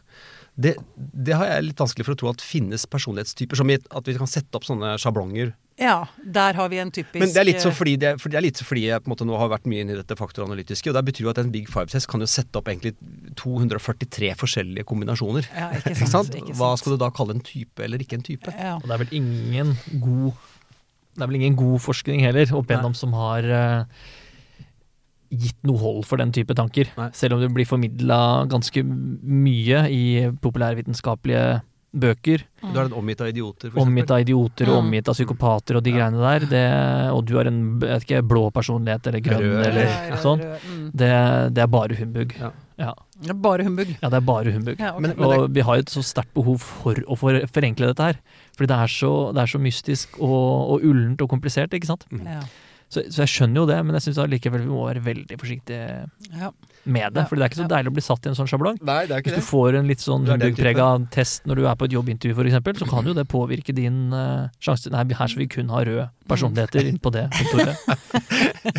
Det, 0.57 0.73
det 0.97 1.35
har 1.37 1.45
jeg 1.51 1.67
litt 1.69 1.83
vanskelig 1.83 2.07
for 2.07 2.15
å 2.15 2.19
tro 2.23 2.29
at 2.31 2.41
finnes 2.41 2.87
personlighetstyper. 2.89 3.59
Som 3.59 3.69
at 3.69 4.07
vi 4.09 4.17
kan 4.17 4.29
sette 4.31 4.57
opp 4.57 4.65
sånne 4.65 4.95
sjablonger. 5.01 5.53
Ja, 5.77 6.07
der 6.25 6.57
har 6.57 6.69
vi 6.73 6.79
en 6.81 6.89
typisk 6.89 7.21
Men 7.21 7.29
det 7.29 7.37
er 7.37 7.45
litt 7.45 7.61
så 7.61 7.69
eh, 7.69 7.75
fordi, 7.77 7.91
det, 8.01 8.15
for 8.17 8.33
det 8.33 8.39
er 8.39 8.45
litt 8.47 8.57
så 8.57 8.65
fordi 8.65 8.87
jeg 8.87 9.03
på 9.03 9.09
en 9.09 9.13
måte 9.13 9.27
nå 9.29 9.37
har 9.37 9.51
vært 9.51 9.67
mye 9.69 9.83
inne 9.85 9.93
i 9.93 9.99
dette 9.99 10.17
faktoranalytiske. 10.17 10.89
Og 10.89 10.97
det 10.97 11.03
betyr 11.11 11.27
jo 11.27 11.29
at 11.29 11.41
en 11.43 11.51
Big 11.53 11.69
Five-test 11.69 12.09
kan 12.09 12.23
jo 12.23 12.29
sette 12.31 12.57
opp 12.57 12.71
egentlig 12.71 12.95
243 13.37 14.31
forskjellige 14.41 14.87
kombinasjoner. 14.89 15.45
ja, 15.53 15.69
ikke 15.77 15.93
Ikke 15.93 16.09
sant? 16.09 16.33
sant? 16.33 16.53
Hva 16.57 16.71
skal 16.81 16.95
du 16.95 17.01
da 17.03 17.11
kalle 17.13 17.37
en 17.37 17.45
type 17.45 17.85
eller 17.85 18.01
ikke 18.01 18.17
en 18.17 18.25
type? 18.25 18.53
Ja. 18.57 18.79
Og 18.81 18.89
det 18.89 18.95
er 18.97 19.03
vel 19.05 19.13
ingen 19.21 19.75
god 20.01 20.33
Det 21.17 21.25
er 21.25 21.29
vel 21.29 21.39
ingen 21.43 21.57
god 21.57 21.79
forskning 21.81 22.25
heller 22.25 22.57
opp 22.57 22.73
gjennom 22.73 22.97
som 22.97 23.13
har 23.17 23.45
uh, 23.45 24.09
gitt 25.33 25.57
noe 25.65 25.77
hold 25.81 26.03
for 26.09 26.17
den 26.21 26.33
type 26.33 26.53
tanker. 26.57 26.89
Nei. 26.97 27.09
Selv 27.17 27.37
om 27.37 27.41
det 27.41 27.49
blir 27.53 27.69
formidla 27.69 28.19
ganske 28.49 28.81
mye 28.85 29.85
i 29.93 30.03
populærvitenskapelige 30.41 31.59
bøker. 31.99 32.43
Du 32.61 32.77
er 32.79 32.85
en 32.87 32.93
omgitt 32.99 33.21
av 33.21 33.27
idioter, 33.31 33.71
for 33.71 33.81
Omgitt 33.83 34.11
av 34.11 34.19
idioter 34.23 34.69
og 34.71 34.77
omgitt 34.83 35.07
av 35.09 35.15
psykopater 35.17 35.77
og 35.79 35.83
de 35.83 35.91
Ja. 35.91 35.97
greiene 35.97 36.21
der. 36.21 36.45
Det, 36.51 36.63
og 37.13 37.25
du 37.25 37.35
har 37.37 37.45
en 37.47 37.79
jeg 37.79 37.89
vet 37.89 38.05
ikke, 38.07 38.21
blå 38.27 38.51
personlighet 38.53 39.07
eller 39.07 39.19
grønn 39.25 39.41
Rød, 39.45 39.65
eller 39.67 39.85
Rød, 40.11 40.19
sånn. 40.23 40.39
mm. 40.41 40.91
Det, 40.93 41.11
det 41.53 41.63
er 41.63 41.67
bare 41.67 41.95
humbug. 41.99 42.35
Ja. 42.39 42.51
Ja. 42.77 42.93
Det 43.19 43.31
er 43.31 43.33
bare 43.41 43.63
humbug. 43.65 43.87
ja, 44.01 44.09
det 44.09 44.17
er 44.17 44.21
bare 44.21 44.51
humbug. 44.53 44.79
Ja, 44.79 44.91
okay. 44.93 45.01
Men- 45.01 45.15
men 45.17 45.29
det- 45.29 45.39
Og 45.39 45.53
vi 45.53 45.61
har 45.61 45.75
et 45.77 45.89
så 45.89 46.03
sterkt 46.03 46.33
behov 46.35 46.59
for 46.61 46.93
å 46.93 47.17
for, 47.17 47.33
forenkle 47.49 47.87
dette 47.87 48.03
her. 48.03 48.19
Fordi 48.55 48.67
det 48.67 48.77
er 48.77 48.87
så, 48.87 49.33
det 49.33 49.41
er 49.41 49.47
så 49.47 49.59
mystisk 49.59 50.19
og, 50.21 50.71
og 50.77 50.81
ullent 50.83 51.21
og 51.21 51.29
komplisert, 51.29 51.69
ikke 51.73 51.85
sant. 51.87 52.05
ja. 52.11 52.41
Så, 52.89 53.01
så 53.11 53.25
jeg 53.25 53.27
skjønner 53.27 53.55
jo 53.55 53.65
det, 53.65 53.85
men 53.85 53.95
jeg 53.95 54.03
syns 54.13 54.17
allikevel 54.23 54.61
vi 54.61 54.67
må 54.71 54.85
være 54.87 55.03
veldig 55.03 55.35
forsiktige 55.37 56.07
Ja. 56.39 56.51
Med 56.87 57.13
det. 57.15 57.23
Ja. 57.23 57.29
Fordi 57.29 57.41
det 57.41 57.45
er 57.47 57.51
ikke 57.53 57.61
så 57.61 57.69
deilig 57.71 57.91
å 57.91 57.95
bli 57.97 58.05
satt 58.05 58.27
i 58.27 58.31
en 58.31 58.37
sånn 58.37 58.49
sjablong. 58.49 58.79
Nei, 58.87 58.99
det 59.09 59.17
er 59.17 59.25
Hvis 59.27 59.39
du 59.41 59.47
får 59.47 59.79
en 59.79 59.89
litt 59.89 60.03
sånn 60.03 60.27
humbugprega 60.29 60.87
test 61.13 61.47
når 61.49 61.61
du 61.61 61.67
er 61.67 61.79
på 61.79 61.87
et 61.89 61.95
jobbintervju 61.97 62.35
f.eks., 62.37 62.83
så 62.83 62.89
kan 62.89 63.07
jo 63.09 63.15
det 63.17 63.27
påvirke 63.31 63.75
din 63.75 64.07
uh, 64.13 64.47
sjanse. 64.63 64.91
Nei, 64.93 65.03
her 65.17 65.31
skal 65.31 65.43
vi 65.43 65.49
kun 65.51 65.71
ha 65.73 65.83
røde 65.87 66.07
personligheter 66.27 66.87
inn 66.89 66.99
på 66.99 67.11
det 67.15 67.25
kontoret. 67.31 67.79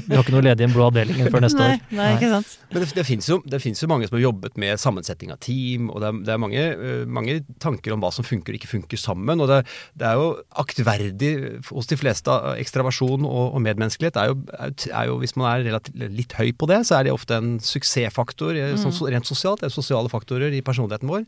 Vi 0.09 0.13
har 0.13 0.21
ikke 0.21 0.35
noe 0.35 0.45
ledig 0.45 0.65
i 0.65 0.69
en 0.69 0.75
blå 0.75 0.89
avdeling 0.91 1.31
før 1.33 1.45
neste 1.45 1.63
nei, 1.63 1.71
år. 1.79 1.95
nei, 1.97 2.09
ikke 2.19 2.31
sant. 2.35 2.57
Men 2.73 2.85
det, 2.85 2.89
det 2.99 3.05
fins 3.09 3.29
jo, 3.31 3.39
finnes 3.63 3.81
jo 3.83 3.89
mange 3.91 4.09
som 4.09 4.19
har 4.19 4.25
jobbet 4.27 4.59
med 4.61 4.81
sammensetning 4.81 5.33
av 5.33 5.41
team, 5.45 5.89
og 5.93 6.03
det 6.03 6.11
er, 6.11 6.21
det 6.29 6.35
er 6.35 6.43
mange, 6.45 6.65
uh, 6.77 7.05
mange 7.19 7.39
tanker 7.63 7.97
om 7.97 8.05
hva 8.05 8.13
som 8.15 8.27
funker 8.27 8.55
og 8.55 8.61
ikke 8.61 8.73
funker 8.75 9.01
sammen. 9.01 9.41
Og 9.41 9.49
det, 9.51 9.63
det 9.99 10.09
er 10.11 10.21
jo 10.21 10.29
aktverdig 10.61 11.33
hos 11.71 11.89
de 11.91 11.99
fleste. 12.01 12.29
av 12.33 12.61
Ekstravasjon 12.61 13.25
og, 13.25 13.55
og 13.57 13.65
medmenneskelighet 13.65 14.21
er 14.21 14.33
jo, 14.33 14.39
er, 14.59 15.09
jo- 15.09 15.19
Hvis 15.23 15.35
man 15.41 15.49
er 15.51 15.65
relativt, 15.67 15.97
litt 16.15 16.37
høy 16.39 16.53
på 16.59 16.69
det, 16.71 16.83
så 16.87 16.99
er 16.99 17.09
det 17.09 17.15
ofte 17.17 17.39
en 17.39 17.57
suksessfaktor 17.65 17.98
eh, 18.07 18.77
sånn, 18.81 18.95
so- 18.95 19.09
rent 19.11 19.27
sosialt. 19.29 19.61
Det 19.61 19.69
er 19.71 19.75
sosiale 19.75 20.09
faktorer 20.13 20.55
i 20.55 20.63
personligheten 20.65 21.09
vår. 21.11 21.25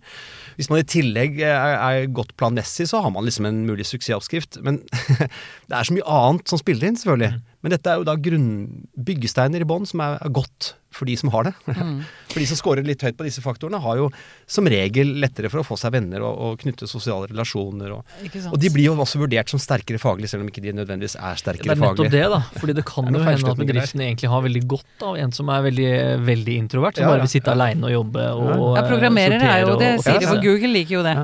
Hvis 0.57 0.71
man 0.71 0.81
i 0.83 0.89
tillegg 0.89 1.41
er, 1.41 1.77
er 1.81 2.07
godt 2.15 2.37
planmessig, 2.41 2.89
så 2.91 3.03
har 3.03 3.11
man 3.15 3.25
liksom 3.27 3.47
en 3.51 3.65
mulig 3.67 3.87
suksessoppskrift. 3.91 4.61
Men 4.63 4.83
det 5.69 5.75
er 5.77 5.85
så 5.89 5.97
mye 5.97 6.07
annet 6.07 6.49
som 6.49 6.61
spiller 6.61 6.89
inn, 6.91 6.99
selvfølgelig. 7.01 7.41
Men 7.61 7.75
dette 7.75 7.93
er 7.93 8.01
jo 8.01 8.07
da 8.09 8.17
byggesteiner 8.17 9.61
i 9.61 9.69
bånn 9.69 9.89
som 9.89 10.01
er, 10.05 10.17
er 10.25 10.33
godt 10.33 10.75
for 10.91 11.07
de 11.07 11.15
som 11.17 11.31
har 11.31 11.47
det. 11.47 11.53
For 12.31 12.39
de 12.43 12.47
som 12.51 12.59
scorer 12.59 12.87
litt 12.87 13.03
høyt 13.03 13.17
på 13.19 13.27
disse 13.27 13.43
faktorene, 13.43 13.79
har 13.83 13.99
jo 14.01 14.09
som 14.51 14.67
regel 14.71 15.13
lettere 15.23 15.51
for 15.51 15.63
å 15.63 15.67
få 15.67 15.77
seg 15.79 15.93
venner 15.95 16.23
og, 16.27 16.35
og 16.35 16.61
knytte 16.63 16.87
sosiale 16.91 17.29
relasjoner. 17.31 17.93
Og, 17.95 18.15
og 18.51 18.57
de 18.63 18.71
blir 18.75 18.89
jo 18.89 18.97
også 18.99 19.21
vurdert 19.23 19.51
som 19.51 19.63
sterkere 19.63 20.01
faglig, 20.03 20.31
selv 20.31 20.45
om 20.45 20.51
ikke 20.51 20.63
de 20.65 20.75
nødvendigvis 20.81 21.17
er 21.19 21.39
Det 21.43 21.63
er 21.63 21.79
nettopp 21.79 22.05
faglig. 22.05 22.11
det, 22.15 22.25
da. 22.35 22.41
Fordi 22.59 22.77
det 22.79 22.87
kan 22.91 23.07
Det 23.11 23.15
jo 23.15 23.19
hende 23.19 23.23
at 23.23 23.31
feilslutninger 23.31 23.73
bedriften 23.73 24.05
egentlig 24.07 24.33
har 24.35 24.47
veldig 24.47 24.65
godt 24.75 25.07
av 25.11 25.21
en 25.25 25.37
som 25.39 25.55
er 25.55 25.67
veldig, 25.69 25.91
veldig 26.31 26.57
introvert, 26.65 26.99
som 26.99 27.07
Ja, 27.07 27.13
bare 27.15 27.27
vil 27.27 27.35
sitte 27.35 27.51
ja. 27.55 27.59
aleine 27.59 27.91
og 27.91 27.97
jobbe 27.97 28.31
og 28.35 28.65
ja, 28.79 28.87
programmerere 28.91 29.43
er 29.47 29.63
jo 29.63 29.75
sortere 29.75 29.83
det. 29.85 30.05
sier 30.07 30.19
de 30.19 30.27
på 30.27 30.35
for. 30.35 30.47
Google 30.47 30.75
liker 30.75 30.99
jo 30.99 31.05
det. 31.07 31.17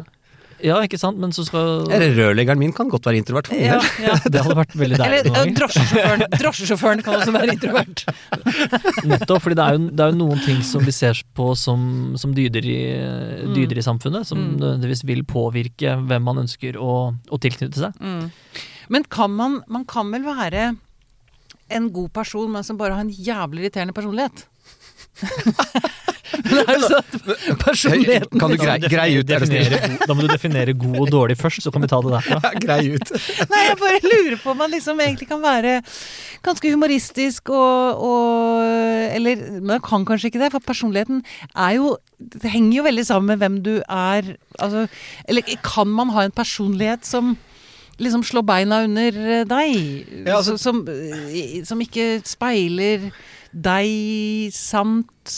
Ja. 0.64 0.78
Ikke 0.86 0.98
sant, 1.00 1.18
men 1.20 1.32
så 1.36 1.44
skal 1.46 1.84
Eller 1.92 2.14
rørleggeren 2.16 2.58
min 2.60 2.72
kan 2.76 2.88
godt 2.88 3.04
være 3.08 3.18
introvert. 3.20 3.50
Ja, 3.52 3.76
ja. 4.02 4.14
Det 4.32 4.40
hadde 4.44 4.56
vært 4.56 4.76
veldig 4.78 4.98
deilig 5.00 5.18
Eller 5.30 5.50
drosjesjåføren. 5.58 6.24
Drosjesjåføren 6.42 7.02
kan 7.06 7.18
også 7.20 7.34
være 7.36 7.56
introvert. 7.56 8.04
Nettopp, 9.10 9.42
fordi 9.44 9.58
det 9.58 9.66
er, 9.66 9.76
jo, 9.76 9.90
det 9.92 10.06
er 10.06 10.14
jo 10.14 10.18
noen 10.22 10.40
ting 10.46 10.62
som 10.66 10.84
vi 10.86 10.94
ser 10.96 11.20
på 11.36 11.50
som, 11.58 11.84
som 12.20 12.32
dyder, 12.36 12.64
i, 12.72 12.78
dyder 13.56 13.82
i 13.82 13.86
samfunnet, 13.86 14.26
som 14.28 14.36
Mm. 14.46 14.56
nødvendigvis 14.60 15.00
vil 15.08 15.22
påvirke 15.26 15.94
hvem 16.06 16.22
man 16.28 16.38
ønsker 16.44 16.76
å, 16.78 16.90
å 17.32 17.38
tilknytte 17.42 17.80
seg. 17.80 17.96
Mm. 18.00 18.28
Men 18.92 19.06
kan 19.10 19.32
man, 19.34 19.60
man 19.72 19.84
kan 19.88 20.10
vel 20.12 20.22
være 20.26 20.68
en 21.74 21.88
god 21.90 22.12
person, 22.14 22.50
men 22.52 22.62
som 22.66 22.78
bare 22.78 22.94
har 22.94 23.02
en 23.02 23.10
jævlig 23.10 23.64
irriterende 23.64 23.94
personlighet? 23.96 24.44
at 26.96 27.14
personligheten 27.62 28.40
Kan 28.40 28.52
du 28.52 28.58
grei, 28.60 28.76
grei 28.82 29.06
ut, 29.18 29.30
er 29.30 29.42
du 29.42 29.48
snill? 29.48 29.68
Definere 29.70 30.08
Da 30.08 30.16
må 30.16 30.24
du 30.24 30.30
definere 30.30 30.74
god 30.76 30.98
og 31.04 31.10
dårlig 31.12 31.36
først, 31.40 31.62
så 31.64 31.72
kan 31.72 31.84
vi 31.84 31.90
ta 31.90 32.00
det 32.04 32.12
derfra. 32.16 32.40
Ja, 32.46 32.50
grei 32.62 32.92
ut. 32.94 33.12
Nei, 33.52 33.62
jeg 33.68 33.78
bare 33.80 34.00
lurer 34.04 34.36
på 34.42 34.52
om 34.52 34.60
man 34.60 34.72
liksom 34.74 35.00
egentlig 35.02 35.28
kan 35.30 35.42
være 35.42 35.78
ganske 36.46 36.72
humoristisk 36.74 37.50
og, 37.54 38.04
og 38.10 39.14
Eller 39.16 39.60
man 39.60 39.82
kan 39.84 40.06
kanskje 40.08 40.30
ikke 40.30 40.42
det, 40.44 40.52
for 40.54 40.64
personligheten 40.66 41.22
er 41.54 41.78
jo 41.78 41.96
Det 42.18 42.52
henger 42.52 42.78
jo 42.80 42.86
veldig 42.86 43.06
sammen 43.06 43.32
med 43.32 43.42
hvem 43.42 43.58
du 43.64 43.74
er. 43.82 44.34
Altså, 44.58 44.86
eller 45.28 45.56
kan 45.64 45.88
man 45.92 46.12
ha 46.14 46.24
en 46.26 46.34
personlighet 46.34 47.04
som 47.06 47.36
liksom 48.00 48.22
slår 48.24 48.44
beina 48.44 48.82
under 48.84 49.44
deg? 49.48 49.74
Ja, 50.26 50.38
altså- 50.38 50.58
som, 50.60 50.82
som 51.64 51.80
ikke 51.80 52.20
speiler 52.28 53.10
deg 53.56 54.52
samt 54.54 55.32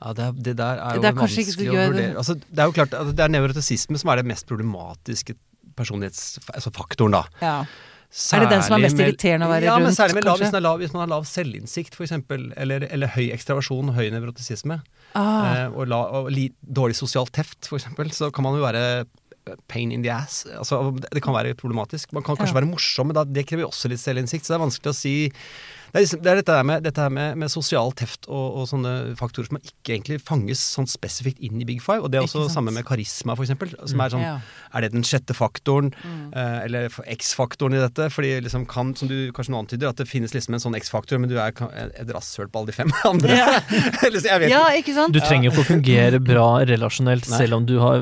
Ja, 0.00 0.14
det, 0.16 0.30
det 0.40 0.56
der 0.56 0.80
er 0.80 0.96
jo 0.96 1.04
Det 1.04 1.10
er 1.10 1.18
vanskelig 1.18 1.68
å 1.68 1.76
vurdere. 1.76 2.16
Altså, 2.16 2.38
det 2.40 2.62
er 2.64 2.70
jo 2.70 2.76
klart, 2.78 2.94
det 3.12 3.24
er 3.26 3.32
nevrotisisme 3.32 4.00
som 4.00 4.12
er 4.12 4.22
det 4.22 4.30
mest 4.32 4.48
problematiske 4.48 5.36
personlighetsfaktoren, 5.76 7.18
da. 7.18 7.24
ja. 7.44 7.54
Er 8.10 8.42
det 8.42 8.48
den 8.50 8.62
som 8.66 8.74
er 8.74 8.82
mest 8.88 8.98
irriterende 8.98 9.46
å 9.46 9.50
være 9.52 9.68
ja, 9.68 9.76
men 9.78 9.94
særlig 9.94 10.24
lav, 10.26 10.40
hvis, 10.40 10.50
man 10.50 10.64
lav, 10.64 10.80
hvis 10.82 10.94
man 10.96 11.04
har 11.04 11.10
lav 11.12 11.26
selvinnsikt, 11.30 11.94
f.eks., 11.94 12.16
eller, 12.58 12.88
eller 12.90 13.12
høy 13.14 13.28
ekstravasjon 13.36 13.92
høy 13.94 14.08
nevrotisisme, 14.10 14.80
ah, 15.14 15.36
eh, 15.46 15.66
og, 15.70 15.84
la, 15.92 16.00
og 16.18 16.30
li, 16.34 16.48
dårlig 16.58 16.98
sosial 16.98 17.30
teft, 17.30 17.70
f.eks., 17.70 17.86
så 18.18 18.32
kan 18.34 18.48
man 18.48 18.58
jo 18.58 18.64
være 18.66 18.82
pain 19.70 19.92
in 19.94 20.02
the 20.02 20.10
ass. 20.10 20.42
Altså, 20.58 20.80
det 21.06 21.22
kan 21.22 21.34
være 21.38 21.54
problematisk. 21.58 22.10
Man 22.12 22.26
kan 22.26 22.34
kanskje 22.34 22.54
Ja. 22.54 22.58
være 22.60 22.70
morsom, 22.72 23.08
men 23.10 23.20
da, 23.20 23.24
det 23.24 23.46
krever 23.46 23.68
jo 23.68 23.70
også 23.70 23.88
litt 23.94 24.02
selvinnsikt, 24.02 24.44
så 24.44 24.54
det 24.54 24.58
er 24.58 24.66
vanskelig 24.66 24.90
å 24.90 24.98
si 24.98 25.14
det 25.90 25.98
er, 25.98 26.04
liksom, 26.04 26.20
det 26.22 26.30
er 26.32 26.38
dette 26.40 26.54
her 26.56 26.66
med, 26.68 26.82
dette 26.86 27.02
her 27.02 27.10
med, 27.10 27.36
med 27.42 27.50
sosial 27.52 27.92
teft 27.98 28.28
og, 28.30 28.60
og 28.60 28.68
sånne 28.70 28.92
faktorer 29.18 29.48
som 29.50 29.58
ikke 29.60 29.94
egentlig 29.96 30.20
fanges 30.22 30.62
sånn 30.76 30.86
spesifikt 30.90 31.40
inn 31.42 31.60
i 31.60 31.66
Big 31.68 31.80
Five. 31.82 32.04
Og 32.06 32.12
det 32.12 32.20
er 32.20 32.26
også 32.28 32.46
samme 32.52 32.72
med 32.74 32.86
karisma, 32.88 33.34
for 33.38 33.44
eksempel. 33.46 33.72
Som 33.90 34.00
er 34.04 34.12
sånn 34.14 34.22
ja. 34.24 34.36
Er 34.74 34.84
det 34.86 34.92
den 34.94 35.02
sjette 35.06 35.34
faktoren, 35.34 35.90
Mm. 36.00 36.30
eh, 36.32 36.58
eller 36.64 36.88
X-faktoren 37.16 37.74
i 37.74 37.80
dette? 37.82 38.06
Fordi 38.14 38.30
liksom 38.44 38.64
kan, 38.70 38.94
som 38.96 39.08
du 39.10 39.32
kanskje 39.34 39.52
nå 39.52 39.58
antyder, 39.64 39.90
at 39.90 39.98
det 40.00 40.06
finnes 40.08 40.32
liksom 40.32 40.54
en 40.56 40.62
sånn 40.62 40.76
X-faktor, 40.78 41.18
men 41.20 41.28
du 41.30 41.36
er 41.42 41.50
et 41.50 42.12
rasshøl 42.14 42.48
på 42.52 42.62
alle 42.62 42.70
de 42.70 42.76
fem 42.78 42.92
andre. 43.10 43.36
Ja. 43.40 43.60
Eller 44.06 44.20
jeg 44.22 44.44
vet 44.44 44.52
ja, 44.54 44.62
ikke. 44.78 44.94
sant? 44.96 45.12
Du 45.16 45.20
trenger 45.24 45.50
jo 45.50 45.54
ikke 45.56 45.66
å 45.66 45.70
fungere 45.74 46.20
bra 46.22 46.46
relasjonelt 46.70 47.26
Nei. 47.28 47.40
selv 47.42 47.58
om 47.58 47.66
du 47.66 47.76
har 47.82 47.98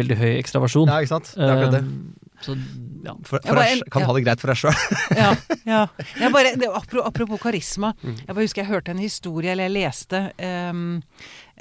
veldig 0.00 0.16
høy 0.22 0.30
ekstravasjon. 0.38 0.88
Ja, 0.88 1.02
ikke 1.04 1.12
sant? 1.18 1.34
Det 1.36 1.44
er 1.44 1.52
akkurat 1.58 1.76
det. 1.78 1.84
Så, 2.46 2.56
ja. 3.04 3.14
For, 3.26 3.40
for 3.42 3.58
bare- 3.58 3.68
jeg, 3.72 3.86
kan 3.92 4.04
ja. 4.04 4.08
ha 4.08 4.16
det 4.16 4.24
greit 4.26 4.42
for 4.42 4.52
deg 4.52 4.60
sjøl. 4.60 4.82
ja, 5.20 5.30
ja. 5.66 5.80
Bare, 6.34 6.54
det, 6.58 6.70
apropos 6.72 7.42
karisma. 7.42 7.92
Mm. 8.02 8.18
Jeg 8.22 8.32
bare 8.32 8.46
husker 8.46 8.62
jeg 8.62 8.70
hørte 8.72 8.94
en 8.94 9.02
historie, 9.02 9.52
eller 9.52 9.68
jeg 9.68 9.76
leste, 9.76 10.22
um, 10.70 10.84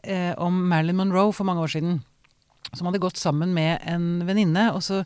um, 0.06 0.34
om 0.48 0.60
Marilyn 0.71 1.00
Monroe 1.02 1.34
for 1.36 1.48
mange 1.48 1.65
år 1.65 1.74
siden. 1.76 2.04
Som 2.76 2.89
hadde 2.89 3.00
gått 3.04 3.19
sammen 3.21 3.54
med 3.56 3.84
en 3.88 4.26
venninne 4.28 4.71
og 4.74 4.82
så 4.84 5.04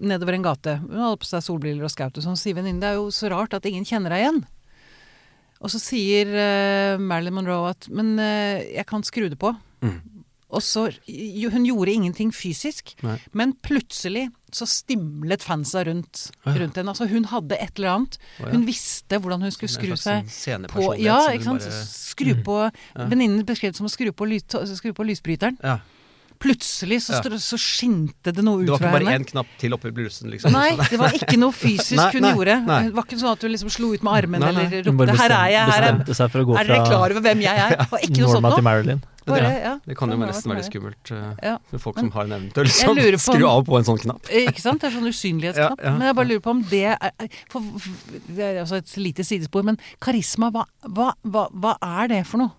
nedover 0.00 0.34
en 0.34 0.46
gate. 0.46 0.78
Hun 0.80 0.96
hadde 1.04 1.20
på 1.20 1.28
seg 1.28 1.44
solbriller 1.44 1.86
og 1.86 1.92
skaut. 1.92 2.16
Og 2.16 2.24
sånn 2.24 2.38
sier 2.40 2.56
venninnen 2.56 2.80
det 2.82 2.88
er 2.92 2.98
jo 2.98 3.12
så 3.14 3.30
rart 3.30 3.54
at 3.54 3.68
ingen 3.68 3.86
kjenner 3.86 4.14
deg 4.14 4.24
igjen. 4.24 4.40
Og 5.62 5.70
så 5.70 5.78
sier 5.78 6.32
uh, 6.32 6.98
Marilyn 6.98 7.36
Monroe 7.36 7.70
at 7.70 7.86
men 7.94 8.16
uh, 8.18 8.58
jeg 8.64 8.86
kan 8.88 9.04
skru 9.06 9.28
det 9.30 9.38
på. 9.38 9.52
Mm. 9.84 9.98
Og 10.52 10.60
så 10.62 10.90
Hun 11.52 11.64
gjorde 11.64 11.92
ingenting 11.94 12.30
fysisk, 12.32 12.94
Nei. 13.02 13.18
men 13.32 13.54
plutselig 13.64 14.28
så 14.52 14.66
stimlet 14.68 15.40
fansa 15.42 15.82
rundt, 15.86 16.30
Ja. 16.44 16.52
rundt 16.52 16.76
henne. 16.76 16.88
Altså 16.92 17.08
hun 17.08 17.24
hadde 17.24 17.56
et 17.58 17.78
eller 17.78 17.88
annet. 17.96 18.18
Ja. 18.38 18.50
Hun 18.50 18.66
visste 18.66 19.18
hvordan 19.18 19.40
hun 19.40 19.50
skulle 19.50 19.72
skru 19.72 19.96
seg 19.96 20.26
på 20.68 20.98
Ja, 21.00 21.28
ikke 21.32 21.44
sant. 21.44 21.60
bare- 21.60 21.86
Skru 21.88 22.34
på 22.44 22.70
Ja. 22.96 23.06
Venninnen 23.08 23.44
beskrev 23.46 23.72
det 23.72 23.76
som 23.76 23.86
å 23.86 23.90
skru 23.90 24.12
på, 24.12 24.28
lys, 24.28 24.42
skru 24.44 24.92
på 24.92 25.06
lysbryteren. 25.08 25.56
Ja. 25.64 25.78
Plutselig 26.38 26.98
så, 27.06 27.22
Ja. 27.22 27.38
så 27.38 27.56
skinte 27.56 28.32
det 28.34 28.42
noe 28.44 28.58
ut 28.60 28.66
Det 28.66 28.70
var 28.72 28.78
ikke 28.78 28.92
bare 28.92 29.04
henne. 29.12 29.24
én 29.24 29.30
knapp 29.30 29.46
til 29.58 29.70
oppi 29.72 29.90
blusen, 29.94 30.28
liksom. 30.30 30.50
Nei, 30.52 30.76
det 30.90 30.98
var 30.98 31.10
ikke 31.10 31.38
noe 31.38 31.52
fysisk 31.52 31.96
Nei, 31.96 32.10
hun 32.12 32.22
nei, 32.22 32.32
gjorde. 32.34 32.66
nei. 32.66 32.82
Det 32.88 32.94
var 32.94 33.04
ikke 33.04 33.18
sånn 33.20 33.32
at 33.32 33.42
hun 33.42 33.52
liksom 33.52 33.70
slo 33.70 33.92
ut 33.94 34.02
med 34.02 34.12
armen 34.12 34.40
Nei, 34.40 34.50
nei. 34.52 34.64
eller 34.66 34.82
ropte 34.82 35.16
'her 35.16 35.30
er 35.30 35.50
jeg', 35.54 35.70
her 35.70 35.82
er, 35.82 35.94
er 35.94 36.04
dere 36.04 36.28
fra 36.28 36.86
klar 36.90 37.10
over 37.10 37.20
hvem 37.22 37.40
jeg 37.40 37.56
er? 37.56 37.76
Det 37.76 37.90
var 37.90 37.98
ikke 38.00 38.18
noe 38.20 38.34
sånt 38.34 38.42
noe. 38.42 39.00
Marilyn. 39.30 39.50
det, 39.50 39.62
Ja. 39.62 39.78
Det 39.86 39.96
kan 39.96 40.10
jo 40.10 40.16
nesten 40.16 40.50
være 40.52 40.56
litt 40.62 40.70
skummelt 40.72 41.10
uh, 41.12 41.34
Ja. 41.42 41.58
for 41.70 41.78
folk 41.78 41.96
Men- 41.96 42.04
som 42.04 42.10
har 42.12 42.24
en 42.24 42.32
evne 42.32 42.52
til 42.52 42.62
å 42.62 42.66
liksom, 42.66 42.96
lurer 42.96 43.18
på 43.18 43.28
om- 43.28 43.36
skru 43.36 43.46
av 43.48 43.64
på 43.66 43.76
en 43.78 43.84
sånn 43.84 43.98
knapp. 44.02 44.26
Eh, 44.30 44.46
Ikke 44.48 44.60
sant? 44.60 44.80
Det 44.80 44.92
er 44.92 44.96
sånn 44.98 45.08
usynlighetsknapp. 45.08 45.80
Ja. 45.82 45.90
Men 45.92 46.00
jeg 46.02 46.14
bare 46.16 46.26
lurer 46.26 46.40
på 46.40 46.50
om 46.50 46.62
det 46.62 46.84
er 46.84 46.98
for, 47.48 47.60
Det 48.28 48.38
er 48.38 48.60
altså 48.64 48.76
et 48.76 48.96
lite 48.96 49.22
sidespor, 49.24 49.62
men 49.64 49.78
karisma, 50.00 50.50
hva, 50.52 50.64
hva, 50.88 51.12
hva, 51.24 51.48
hva 51.52 51.76
er 51.82 52.08
det 52.08 52.26
for 52.26 52.38
noe? 52.38 52.50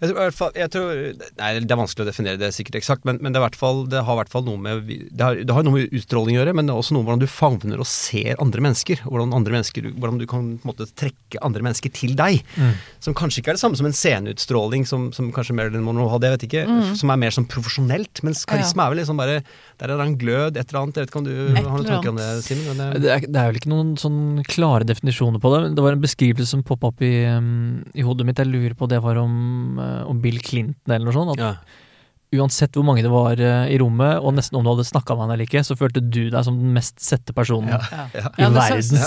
Jeg 0.00 0.12
tror, 0.12 0.34
fall, 0.36 0.52
jeg 0.56 0.72
tror, 0.74 1.02
nei, 1.40 1.50
Det 1.64 1.72
er 1.72 1.80
vanskelig 1.80 2.04
å 2.04 2.08
definere 2.08 2.40
det 2.40 2.52
sikkert 2.56 2.80
eksakt, 2.80 3.06
men, 3.08 3.20
men 3.24 3.34
det, 3.34 3.40
er 3.42 3.56
fall, 3.56 3.84
det 3.90 4.02
har 4.06 4.16
i 4.16 4.20
hvert 4.20 4.32
fall 4.32 4.44
noe 4.46 4.60
med 4.60 4.84
det 4.86 5.22
har, 5.24 5.38
det 5.40 5.56
har 5.56 5.66
noe 5.66 5.76
med 5.78 5.94
utstråling 5.96 6.36
å 6.36 6.40
gjøre, 6.42 6.54
men 6.56 6.68
det 6.68 6.74
er 6.74 6.80
også 6.80 6.96
noe 6.96 7.04
med 7.04 7.12
hvordan 7.12 7.24
du 7.24 7.30
favner 7.32 7.82
og 7.82 7.88
ser 7.90 8.36
andre 8.42 8.64
mennesker. 8.66 9.04
Hvordan, 9.06 9.34
andre 9.36 9.56
mennesker, 9.56 9.90
hvordan 9.96 10.20
du 10.20 10.26
kan 10.28 10.50
på 10.56 10.66
en 10.66 10.72
måte, 10.72 10.88
trekke 10.98 11.40
andre 11.46 11.64
mennesker 11.66 11.92
til 11.96 12.16
deg. 12.18 12.42
Mm. 12.56 12.74
Som 13.04 13.16
kanskje 13.18 13.42
ikke 13.42 13.54
er 13.54 13.58
det 13.58 13.64
samme 13.64 13.78
som 13.78 13.88
en 13.88 13.96
sceneutstråling 13.96 14.86
som, 14.88 15.08
som 15.16 15.30
kanskje 15.34 15.56
Marilyn 15.56 15.84
Monroe 15.86 16.10
hadde, 16.12 16.28
jeg 16.28 16.36
vet 16.36 16.48
ikke. 16.50 16.66
Som 16.98 17.12
er 17.12 17.20
mer 17.20 17.34
sånn 17.34 17.48
profesjonelt. 17.50 18.22
Mens 18.26 18.44
karisma 18.48 18.86
er 18.86 18.94
vel 18.94 19.02
liksom 19.02 19.20
bare 19.20 19.40
Der 19.76 19.92
er 19.92 19.98
det 19.98 20.06
en 20.06 20.18
glød, 20.20 20.56
et 20.56 20.70
eller 20.70 20.82
annet. 20.82 20.96
Jeg 20.98 21.06
vet 21.06 21.12
ikke 21.12 21.20
om 21.20 21.26
du 21.26 21.34
har 21.36 21.66
noen 21.66 21.88
tanker 21.88 22.12
om 22.12 22.20
det. 22.20 22.28
Simen? 22.46 22.66
men, 22.70 22.84
eh, 22.86 23.00
Det 23.00 23.36
det 23.36 23.40
er 23.40 23.50
vel 23.50 23.58
ikke 23.60 23.72
noen 23.72 23.94
sånn 24.00 24.20
klare 24.48 24.86
definisjoner 24.88 25.42
på 25.42 25.52
det. 25.52 25.74
Det 25.76 25.84
var 25.84 25.96
en 25.96 26.02
beskrivelse 26.02 26.54
som 26.54 26.64
poppa 26.66 26.90
opp 26.90 27.02
i, 27.04 27.12
um, 27.28 27.84
i 27.92 28.04
hodet 28.06 28.26
mitt. 28.28 28.40
Jeg 28.40 28.50
lurer 28.50 28.76
på 28.78 28.88
det 28.90 29.02
var 29.04 29.20
om, 29.20 29.34
uh, 29.80 29.85
om 30.08 30.20
Bill 30.22 30.38
Clinton 30.44 30.94
eller 30.94 31.08
noe 31.08 31.16
sånt. 31.16 31.34
At 31.36 31.42
ja. 31.42 32.40
uansett 32.40 32.76
hvor 32.76 32.86
mange 32.86 33.04
det 33.04 33.12
var 33.12 33.40
uh, 33.40 33.64
i 33.70 33.78
rommet, 33.82 34.20
og 34.20 34.36
nesten 34.36 34.58
om 34.58 34.66
du 34.66 34.72
hadde 34.72 34.88
snakka 34.88 35.16
med 35.16 35.26
han 35.26 35.34
eller 35.36 35.48
ikke, 35.48 35.64
så 35.66 35.78
følte 35.78 36.02
du 36.04 36.26
deg 36.32 36.38
som 36.46 36.58
den 36.60 36.76
mest 36.76 37.00
sette 37.04 37.34
personen 37.36 37.72
Ja. 37.74 37.80
Ja. 37.90 38.06
Ja. 38.26 38.50
i 38.50 38.52
verden. 38.58 39.00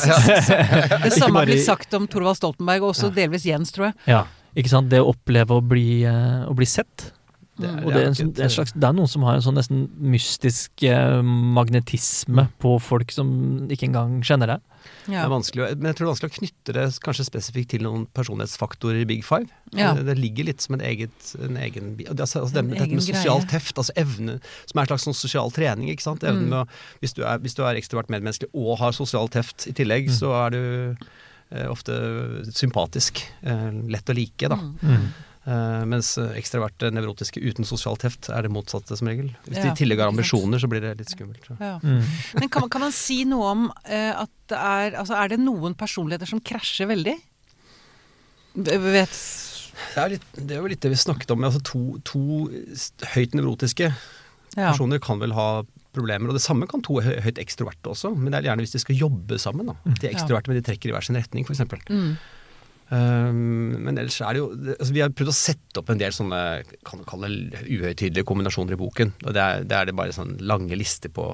det 1.06 1.14
samme 1.18 1.46
blitt 1.50 1.66
sagt 1.68 1.94
om 1.98 2.10
Torvald 2.10 2.40
Stoltenberg, 2.42 2.86
og 2.88 2.96
også 2.96 3.14
delvis 3.16 3.48
Jens, 3.50 3.74
tror 3.76 3.92
jeg. 3.92 3.98
Ja. 4.16 4.26
Ikke 4.58 4.72
sant? 4.72 4.90
Det 4.92 5.02
å 5.04 5.12
oppleve 5.12 5.60
å 5.60 5.64
bli, 5.64 6.04
eh, 6.10 6.44
å 6.50 6.56
bli 6.58 6.68
sett. 6.68 7.12
Det 7.60 7.68
er- 7.70 7.84
Og 7.86 7.92
det 7.92 8.00
er, 8.00 8.06
en, 8.06 8.14
nok 8.14 8.18
sånn- 8.18 8.30
et- 8.30 8.36
det, 8.36 8.46
er 8.46 8.50
slags, 8.56 8.72
det 8.74 8.84
er 8.88 8.94
noen 8.96 9.08
som 9.12 9.24
har 9.28 9.36
en 9.36 9.42
sånn 9.44 9.58
nesten 9.60 9.90
mystisk 10.00 10.84
eh, 10.88 11.22
magnetisme 11.24 12.46
på 12.62 12.78
folk 12.82 13.12
som 13.12 13.68
ikke 13.70 13.90
engang 13.90 14.22
kjenner 14.24 14.48
deg. 14.56 14.62
Det 15.06 15.14
Ja. 15.14 15.26
er 15.26 15.30
vanskelig, 15.30 15.76
men 15.78 15.90
jeg 15.92 15.96
tror 15.98 16.06
det 16.06 16.08
er 16.08 16.14
vanskelig 16.14 16.32
å 16.32 16.38
knytte 16.40 16.74
det 16.74 17.00
kanskje 17.04 17.26
spesifikt 17.28 17.70
til 17.74 17.82
noen 17.84 18.06
personlighetsfaktorer 18.16 19.02
i 19.02 19.06
Big 19.06 19.24
Five. 19.26 19.50
Ja. 19.74 19.94
Det, 19.94 20.06
det 20.06 20.18
ligger 20.18 20.46
litt 20.46 20.62
som 20.62 20.76
en, 20.76 20.82
eget, 20.82 21.36
en 21.42 21.58
egen 21.58 21.98
altså, 21.98 22.16
det, 22.16 22.22
altså, 22.24 22.54
det, 22.54 22.60
En 22.64 22.70
Dette 22.70 22.84
egen 22.88 22.96
med 22.96 23.04
sosialt 23.04 23.50
teft, 23.50 23.76
altså 23.76 23.92
evne, 23.98 24.40
som 24.66 24.80
er 24.80 24.82
en 24.82 24.88
slags 24.94 25.04
sånn 25.10 25.16
sosial 25.20 25.52
trening. 25.52 25.90
ikke 25.90 26.02
sant? 26.08 26.24
Evnen 26.24 26.46
Mm. 26.48 26.50
med 26.50 26.60
å, 26.68 26.68
hvis, 27.02 27.14
du 27.14 27.24
er, 27.24 27.38
hvis 27.40 27.56
du 27.56 27.64
er 27.64 27.76
ekstrovert 27.76 28.08
medmenneskelig 28.10 28.50
og 28.54 28.78
har 28.80 28.92
sosialt 28.94 29.32
teft 29.32 29.68
i 29.68 29.74
tillegg, 29.74 30.08
Mm. 30.08 30.16
så 30.16 30.32
er 30.48 30.50
du 30.52 30.96
eh, 31.52 31.66
ofte 31.68 31.92
sympatisk. 32.54 33.24
Eh, 33.44 33.72
lett 33.90 34.06
å 34.06 34.14
like, 34.16 34.48
da. 34.48 34.56
Mm. 34.56 35.12
Eh, 35.48 35.84
mens 35.88 36.12
ekstraverte 36.20 36.90
nevrotiske 36.94 37.40
uten 37.42 37.66
sosialt 37.66 38.04
heft 38.06 38.28
er 38.30 38.44
det 38.46 38.52
motsatte, 38.52 38.98
som 39.00 39.08
regel. 39.08 39.30
Hvis 39.48 39.56
de 39.62 39.68
Ja, 39.70 39.72
i 39.74 39.78
tillegg 39.80 40.00
har 40.04 40.12
ambisjoner, 40.12 40.60
så 40.60 40.68
blir 40.70 40.82
det 40.84 40.98
litt 41.00 41.10
skummelt. 41.10 41.48
Ja. 41.60 41.80
Mm. 41.80 42.04
Men 42.40 42.50
kan, 42.50 42.62
man- 42.62 42.70
kan 42.70 42.82
man 42.82 42.92
si 42.92 43.24
noe 43.26 43.48
om 43.54 43.72
eh, 43.86 44.12
at 44.20 44.30
det 44.52 44.58
er 44.60 44.98
Altså, 45.00 45.16
er 45.16 45.28
det 45.30 45.40
noen 45.40 45.74
personligheter 45.80 46.28
som 46.28 46.40
krasjer 46.42 46.88
veldig? 46.92 47.16
Vet 48.56 49.18
Det 49.96 49.98
er, 50.04 50.10
litt, 50.10 50.26
det 50.36 50.56
er 50.56 50.60
jo 50.62 50.68
litt 50.70 50.82
det 50.84 50.92
vi 50.92 51.00
snakket 51.00 51.32
om. 51.32 51.44
Altså 51.48 51.62
to, 51.64 51.82
to 52.04 52.50
høyt 53.16 53.36
nevrotiske 53.38 53.94
Ja. 54.58 54.72
personer 54.72 55.00
kan 55.00 55.20
vel 55.22 55.32
ha 55.38 55.64
problemer. 55.96 56.30
Og 56.30 56.36
det 56.36 56.42
samme 56.44 56.68
kan 56.70 56.82
to 56.86 57.00
hø- 57.02 57.20
høyt 57.22 57.38
ekstroverte 57.42 57.90
også, 57.94 58.12
men 58.18 58.32
det 58.34 58.40
er 58.44 58.50
gjerne 58.50 58.66
hvis 58.66 58.74
de 58.76 58.80
skal 58.84 58.96
jobbe 58.98 59.38
sammen. 59.40 59.70
Da. 59.72 59.76
De 59.86 60.08
er 60.10 60.14
ekstroverte, 60.14 60.50
men 60.52 60.58
de 60.60 60.66
trekker 60.68 60.90
i 60.90 60.94
hver 60.94 61.06
sin 61.06 61.16
retning, 61.16 61.46
f.eks. 61.48 61.62
Mm. 61.90 62.18
Um, 62.90 63.76
men 63.86 64.00
ellers 64.02 64.16
er 64.26 64.34
det 64.34 64.40
jo 64.42 64.48
altså 64.74 64.94
Vi 64.96 65.02
har 65.04 65.12
prøvd 65.14 65.30
å 65.30 65.36
sette 65.38 65.78
opp 65.78 65.92
en 65.94 66.00
del 66.02 66.16
sånne 66.16 66.40
kan 66.88 67.04
kalle 67.06 67.28
det 67.54 67.62
uhøytidelige 67.70 68.26
kombinasjoner 68.26 68.74
i 68.74 68.80
boken. 68.82 69.12
Og 69.28 69.36
det 69.38 69.44
er 69.44 69.62
det, 69.70 69.76
er 69.78 69.86
det 69.92 69.96
bare 70.00 70.16
sånn 70.16 70.40
lange 70.42 70.74
lister 70.80 71.14
på 71.14 71.28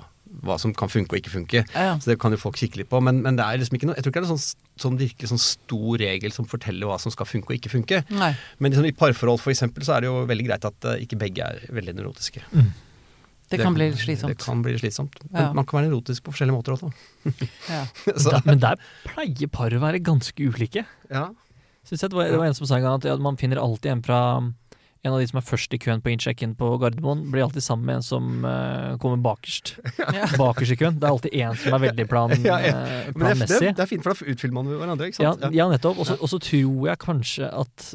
hva 0.43 0.57
som 0.59 0.73
kan 0.75 0.89
funke 0.91 1.15
og 1.15 1.21
ikke 1.21 1.31
funke. 1.31 1.61
Ja. 1.71 1.93
Så 2.01 2.11
det 2.11 2.17
kan 2.19 2.33
jo 2.35 2.39
folk 2.41 2.57
kikke 2.59 2.81
litt 2.81 2.89
på. 2.91 2.99
Men, 2.99 3.21
men 3.23 3.37
det 3.39 3.45
er 3.45 3.61
liksom 3.61 3.77
ikke 3.77 3.87
noe, 3.87 3.95
jeg 3.95 4.03
tror 4.03 4.11
ikke 4.11 4.23
det 4.25 4.27
er 4.27 4.33
en 4.33 4.41
sånn, 4.41 4.65
sånn 4.83 4.97
virkelig 4.99 5.29
sånn 5.31 5.39
stor 5.45 6.01
regel 6.01 6.33
som 6.35 6.49
forteller 6.49 6.89
hva 6.89 6.97
som 6.99 7.13
skal 7.13 7.29
funke 7.29 7.53
og 7.53 7.55
ikke 7.55 7.71
funke. 7.71 8.01
Nei. 8.11 8.33
Men 8.59 8.73
liksom, 8.73 8.89
i 8.89 8.95
parforhold 8.99 9.39
for 9.39 9.53
eksempel, 9.53 9.85
så 9.87 9.95
er 9.95 10.03
det 10.03 10.09
jo 10.11 10.25
veldig 10.27 10.47
greit 10.49 10.67
at 10.67 10.89
eh, 10.91 11.05
ikke 11.05 11.21
begge 11.21 11.45
er 11.45 11.63
veldig 11.77 11.95
nevrotiske. 12.01 12.43
Det 13.53 13.61
kan 13.61 13.77
bli 13.77 13.87
slitsomt. 13.95 14.33
Det 14.33 14.41
kan 14.43 14.65
bli 14.65 14.75
slitsomt. 14.81 15.17
Men 15.29 15.41
Ja. 15.45 15.53
man 15.53 15.65
kan 15.69 15.79
være 15.79 15.91
erotisk 15.93 16.25
på 16.25 16.33
forskjellige 16.35 16.57
måter 16.57 16.75
også. 16.75 16.91
Ja. 17.69 17.83
Men 18.49 18.59
der 18.59 18.81
pleier 19.05 19.47
par 19.53 19.71
å 19.71 19.79
være 19.87 20.03
ganske 20.03 20.51
ulike. 20.51 20.83
ja. 21.13 21.29
Det, 21.89 22.13
var, 22.13 22.25
det 22.31 22.37
var 22.41 22.45
en 22.49 22.55
som 22.57 22.67
sa 22.69 22.77
en 22.79 22.85
gang 22.85 22.99
at 22.99 23.05
ja, 23.09 23.15
man 23.21 23.37
finner 23.37 23.61
alltid 23.61 23.91
en 23.91 24.03
fra 24.05 24.19
en 25.05 25.13
av 25.13 25.19
de 25.21 25.27
som 25.29 25.37
er 25.37 25.43
først 25.45 25.73
i 25.75 25.77
køen 25.77 25.99
på 26.01 26.09
innsjekken 26.09 26.55
på 26.57 26.65
Gardermoen, 26.81 27.19
blir 27.29 27.43
alltid 27.45 27.61
sammen 27.61 27.85
med 27.85 27.99
en 27.99 28.05
som 28.07 28.29
uh, 28.41 28.95
kommer 28.97 29.19
bakerst. 29.21 29.75
Ja. 30.01 30.25
Bakerst 30.33 30.73
i 30.73 30.77
køen. 30.79 30.97
Det 30.97 31.05
er 31.05 31.13
alltid 31.13 31.35
én 31.37 31.59
som 31.61 31.75
er 31.77 31.83
veldig 31.83 32.07
plan, 32.09 32.33
Ja, 32.47 32.55
ja. 32.63 32.71
planmessig. 32.73 33.11
Det, 33.13 33.13
det, 33.13 33.19
planmessig. 33.19 33.67
er- 33.69 33.75
det 33.77 33.83
er 33.85 33.91
fint, 33.91 34.01
for 34.07 34.17
da 34.17 34.33
utfyller 34.33 34.55
man 34.57 34.71
hverandre, 34.71 35.11
ikke 35.11 35.19
sant? 35.19 35.45
ja, 35.53 35.67
nettopp. 35.69 36.01
Og 36.01 36.09
så- 36.09 36.41
tror 36.47 36.89
jeg 36.89 37.01
kanskje 37.05 37.51
at 37.53 37.85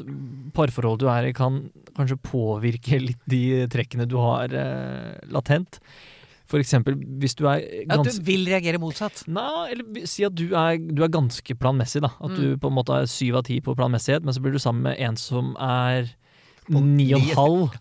parforholdet 0.55 1.03
du 1.03 1.11
er 1.11 1.27
i, 1.27 1.35
kan 1.35 1.59
kanskje 1.99 2.15
påvirke 2.31 3.01
litt 3.03 3.19
de 3.27 3.43
trekkene 3.75 4.07
du 4.07 4.15
har 4.23 4.55
uh, 4.55 5.19
latent. 5.35 5.81
For 6.51 6.59
eksempel 6.59 6.97
hvis 7.21 7.35
du 7.39 7.45
er 7.47 7.61
At 7.85 8.01
ganske 8.01 8.19
du 8.19 8.25
vil 8.27 8.43
reagere 8.51 8.79
motsatt. 8.81 9.23
Nei, 9.31 9.71
eller 9.71 10.05
si 10.09 10.25
at 10.27 10.35
du 10.35 10.49
er, 10.51 10.75
du 10.81 11.03
er 11.05 11.11
ganske 11.13 11.55
planmessig, 11.55 12.01
da. 12.03 12.11
At 12.19 12.35
du 12.35 12.55
Mm. 12.55 12.59
på 12.59 12.67
en 12.67 12.75
måte 12.75 12.97
er 13.01 13.07
syv 13.07 13.37
av 13.39 13.45
ti 13.47 13.61
på 13.63 13.75
planmessighet, 13.77 14.25
men 14.25 14.33
så 14.35 14.41
blir 14.43 14.51
du 14.51 14.59
sammen 14.59 14.83
med 14.89 14.99
en 14.99 15.15
som 15.15 15.55
er 15.59 16.11
ni 16.71 17.07
og 17.13 17.21
en 17.21 17.35
halv 17.35 17.77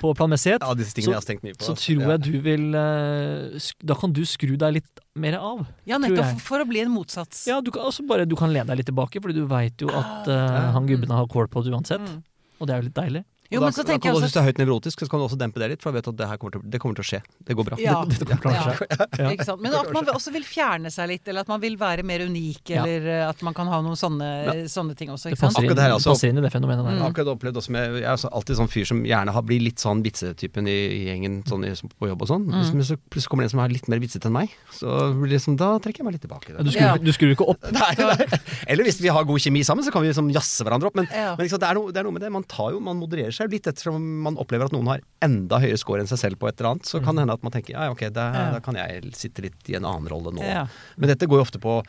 på 0.00 0.10
planmessighet. 0.18 0.64
Ja, 0.64 0.74
disse 0.76 0.92
tingene 0.96 1.14
jeg 1.14 1.20
har 1.20 1.28
tenkt 1.28 1.44
mye 1.46 1.54
på. 1.56 1.64
Så 1.64 1.72
altså. 1.76 1.94
tror 1.94 2.10
jeg 2.12 2.20
du 2.26 2.40
vil 2.44 2.74
eh, 2.74 3.68
Da 3.84 3.94
kan 3.94 4.12
du 4.12 4.22
skru 4.28 4.56
deg 4.60 4.74
litt 4.80 5.00
mer 5.16 5.36
av. 5.38 5.66
Ja, 5.88 5.98
nettopp 6.02 6.40
for 6.44 6.60
å 6.64 6.66
bli 6.68 6.80
en 6.82 6.90
motsats. 6.92 7.46
Ja, 7.48 7.60
du 7.60 7.70
kan, 7.70 7.84
altså 7.88 8.04
bare, 8.06 8.26
du 8.28 8.34
kan 8.36 8.52
lene 8.52 8.66
deg 8.72 8.82
litt 8.82 8.90
tilbake, 8.90 9.20
fordi 9.22 9.34
du 9.38 9.46
veit 9.46 9.80
jo 9.80 9.88
at 9.88 10.26
Ja. 10.28 10.72
han 10.72 10.86
gubben 10.88 11.08
har 11.14 11.26
kål 11.26 11.48
på 11.48 11.62
det 11.64 11.72
uansett. 11.72 12.00
Mm. 12.00 12.22
Og 12.60 12.66
det 12.66 12.74
er 12.74 12.82
jo 12.82 12.88
litt 12.88 12.94
deilig. 12.98 13.24
Jo, 13.52 13.60
da, 13.60 13.68
så 13.70 13.82
da 13.84 13.92
tenker 13.92 14.08
kan 14.08 14.08
jeg 14.08 14.14
du, 14.14 14.16
også 14.16 14.24
Hvis 14.24 14.34
du 14.34 14.38
er 14.40 14.46
høyt 14.48 14.58
nevrotisk, 14.62 15.00
så 15.04 15.08
kan 15.12 15.20
du 15.20 15.24
også 15.26 15.36
dempe 15.38 15.60
det 15.60 15.68
litt, 15.74 15.82
for 15.84 15.92
da 15.92 15.98
vet 16.00 16.06
du 16.08 16.10
at 16.14 16.18
det 16.22 16.28
her 16.30 16.38
kommer 16.40 16.54
til, 16.56 16.62
det 16.72 16.78
kommer 16.80 16.96
til 16.96 17.04
å 17.04 17.08
skje. 17.10 17.20
Det 17.44 17.56
går 17.58 17.66
bra. 17.68 17.76
Ja. 17.82 17.96
Det, 18.08 18.18
det 18.20 18.26
kommer 18.28 18.40
til 18.40 18.72
å 18.72 18.74
skje. 18.78 18.86
Ja. 19.20 19.30
Ikke 19.34 19.46
sant? 19.48 19.60
Men 19.64 19.74
at 19.76 19.90
man 19.94 20.08
også 20.14 20.32
vil 20.34 20.44
fjerne 20.48 20.90
seg 20.92 21.08
litt, 21.10 21.28
eller 21.28 21.44
at 21.44 21.50
man 21.52 21.60
vil 21.62 21.76
være 21.80 22.04
mer 22.06 22.24
unik, 22.24 22.70
eller 22.78 23.08
eh, 23.12 23.22
at 23.28 23.42
man 23.46 23.54
kan 23.56 23.68
ha 23.70 23.78
noen 23.84 23.96
sånne, 23.98 24.28
sånne 24.70 24.96
ting 24.98 25.12
også. 25.12 25.28
Det 25.28 25.36
Ikke 25.36 25.42
sant? 25.44 25.54
passer 25.56 25.68
inn, 25.68 25.76
det 25.76 25.84
her 25.84 25.94
altså. 25.96 26.14
passer 26.14 26.32
inn 26.32 26.40
i 26.40 26.44
det 26.44 26.50
fenomenet 26.54 26.84
der. 26.84 26.96
Mm. 26.96 27.02
Jeg 27.04 27.12
akkurat 27.14 27.30
opplevd 27.34 27.60
også 27.60 27.74
med, 27.76 27.98
jeg 28.00 28.08
er 28.10 28.26
alltid 28.40 28.58
sånn 28.60 28.70
fyr 28.72 28.88
som 28.90 29.02
gjerne 29.08 29.34
har, 29.36 29.46
blir 29.48 29.62
litt 29.64 29.82
sånn 29.84 30.02
vitsetypen 30.04 30.70
i, 30.70 30.76
i 30.96 31.00
gjengen 31.10 31.40
sånn 31.48 31.64
på 31.98 32.10
jobb 32.10 32.24
og 32.24 32.30
sånn. 32.32 32.48
Mm. 32.48 32.64
Men 32.80 32.88
så 32.88 32.96
plutselig 33.00 33.32
kommer 33.34 33.44
det 33.44 33.50
en 33.52 33.54
som 33.56 33.64
er 33.64 33.74
litt 33.76 33.88
mer 33.92 34.02
vitsete 34.02 34.30
enn 34.30 34.36
meg. 34.38 34.54
Så 34.74 34.88
liksom, 35.28 35.58
da 35.60 35.72
trekker 35.84 36.02
jeg 36.04 36.08
meg 36.08 36.16
litt 36.18 36.24
tilbake. 36.26 36.54
Ja, 36.54 36.64
Du 36.64 36.70
Ja. 36.74 36.94
skrur, 36.94 37.04
du 37.04 37.12
skrur 37.16 37.34
ikke 37.36 37.48
opp. 37.54 37.68
Nei, 37.74 37.92
nei. 37.98 38.40
Eller 38.70 38.86
hvis 38.88 39.00
vi 39.02 39.10
har 39.12 39.26
god 39.28 39.42
kjemi 39.42 39.64
sammen, 39.66 39.84
så 39.86 39.92
kan 39.94 40.04
vi 40.04 40.10
liksom 40.12 40.30
jazze 40.34 40.64
hverandre 40.66 40.88
opp. 40.92 40.96
Men, 41.00 41.08
Ja. 41.12 41.34
men 41.36 41.44
liksom, 41.48 41.60
det, 41.62 41.68
er 41.70 41.78
noe, 41.80 41.92
det 41.94 42.00
er 42.02 42.06
noe 42.08 42.16
med 42.16 42.24
det. 42.24 42.32
Man, 42.34 42.44
tar 42.48 42.72
jo, 42.74 42.80
man 42.84 42.98
modererer 43.00 43.33
seg 43.36 43.48
jo 43.48 43.54
litt 43.56 43.66
ettersom 43.70 44.02
man 44.24 44.36
opplever 44.40 44.66
at 44.70 44.74
noen 44.76 44.88
har 44.92 45.02
enda 45.24 45.58
høyere 45.62 45.78
score 45.80 46.00
enn 46.02 46.10
seg 46.10 46.20
selv 46.22 46.38
på 46.40 46.48
et 46.50 46.58
eller 46.60 46.74
annet. 46.74 46.88
Så 46.90 47.00
kan 47.04 47.14
det 47.18 47.24
hende 47.26 47.36
at 47.38 47.42
man 47.46 47.54
tenker 47.54 47.74
ja, 47.76 47.88
ok, 47.92 48.06
da, 48.14 48.28
da 48.56 48.60
kan 48.64 48.78
jeg 48.80 49.12
sitte 49.18 49.44
litt 49.46 49.70
i 49.72 49.76
en 49.78 49.84
annen 49.88 50.08
rolle 50.12 50.32
nå. 50.36 50.42
Ja. 50.44 50.66
Men 50.96 51.10
dette 51.12 51.26
går 51.30 51.42
jo 51.42 51.46
ofte 51.48 51.62
på 51.62 51.80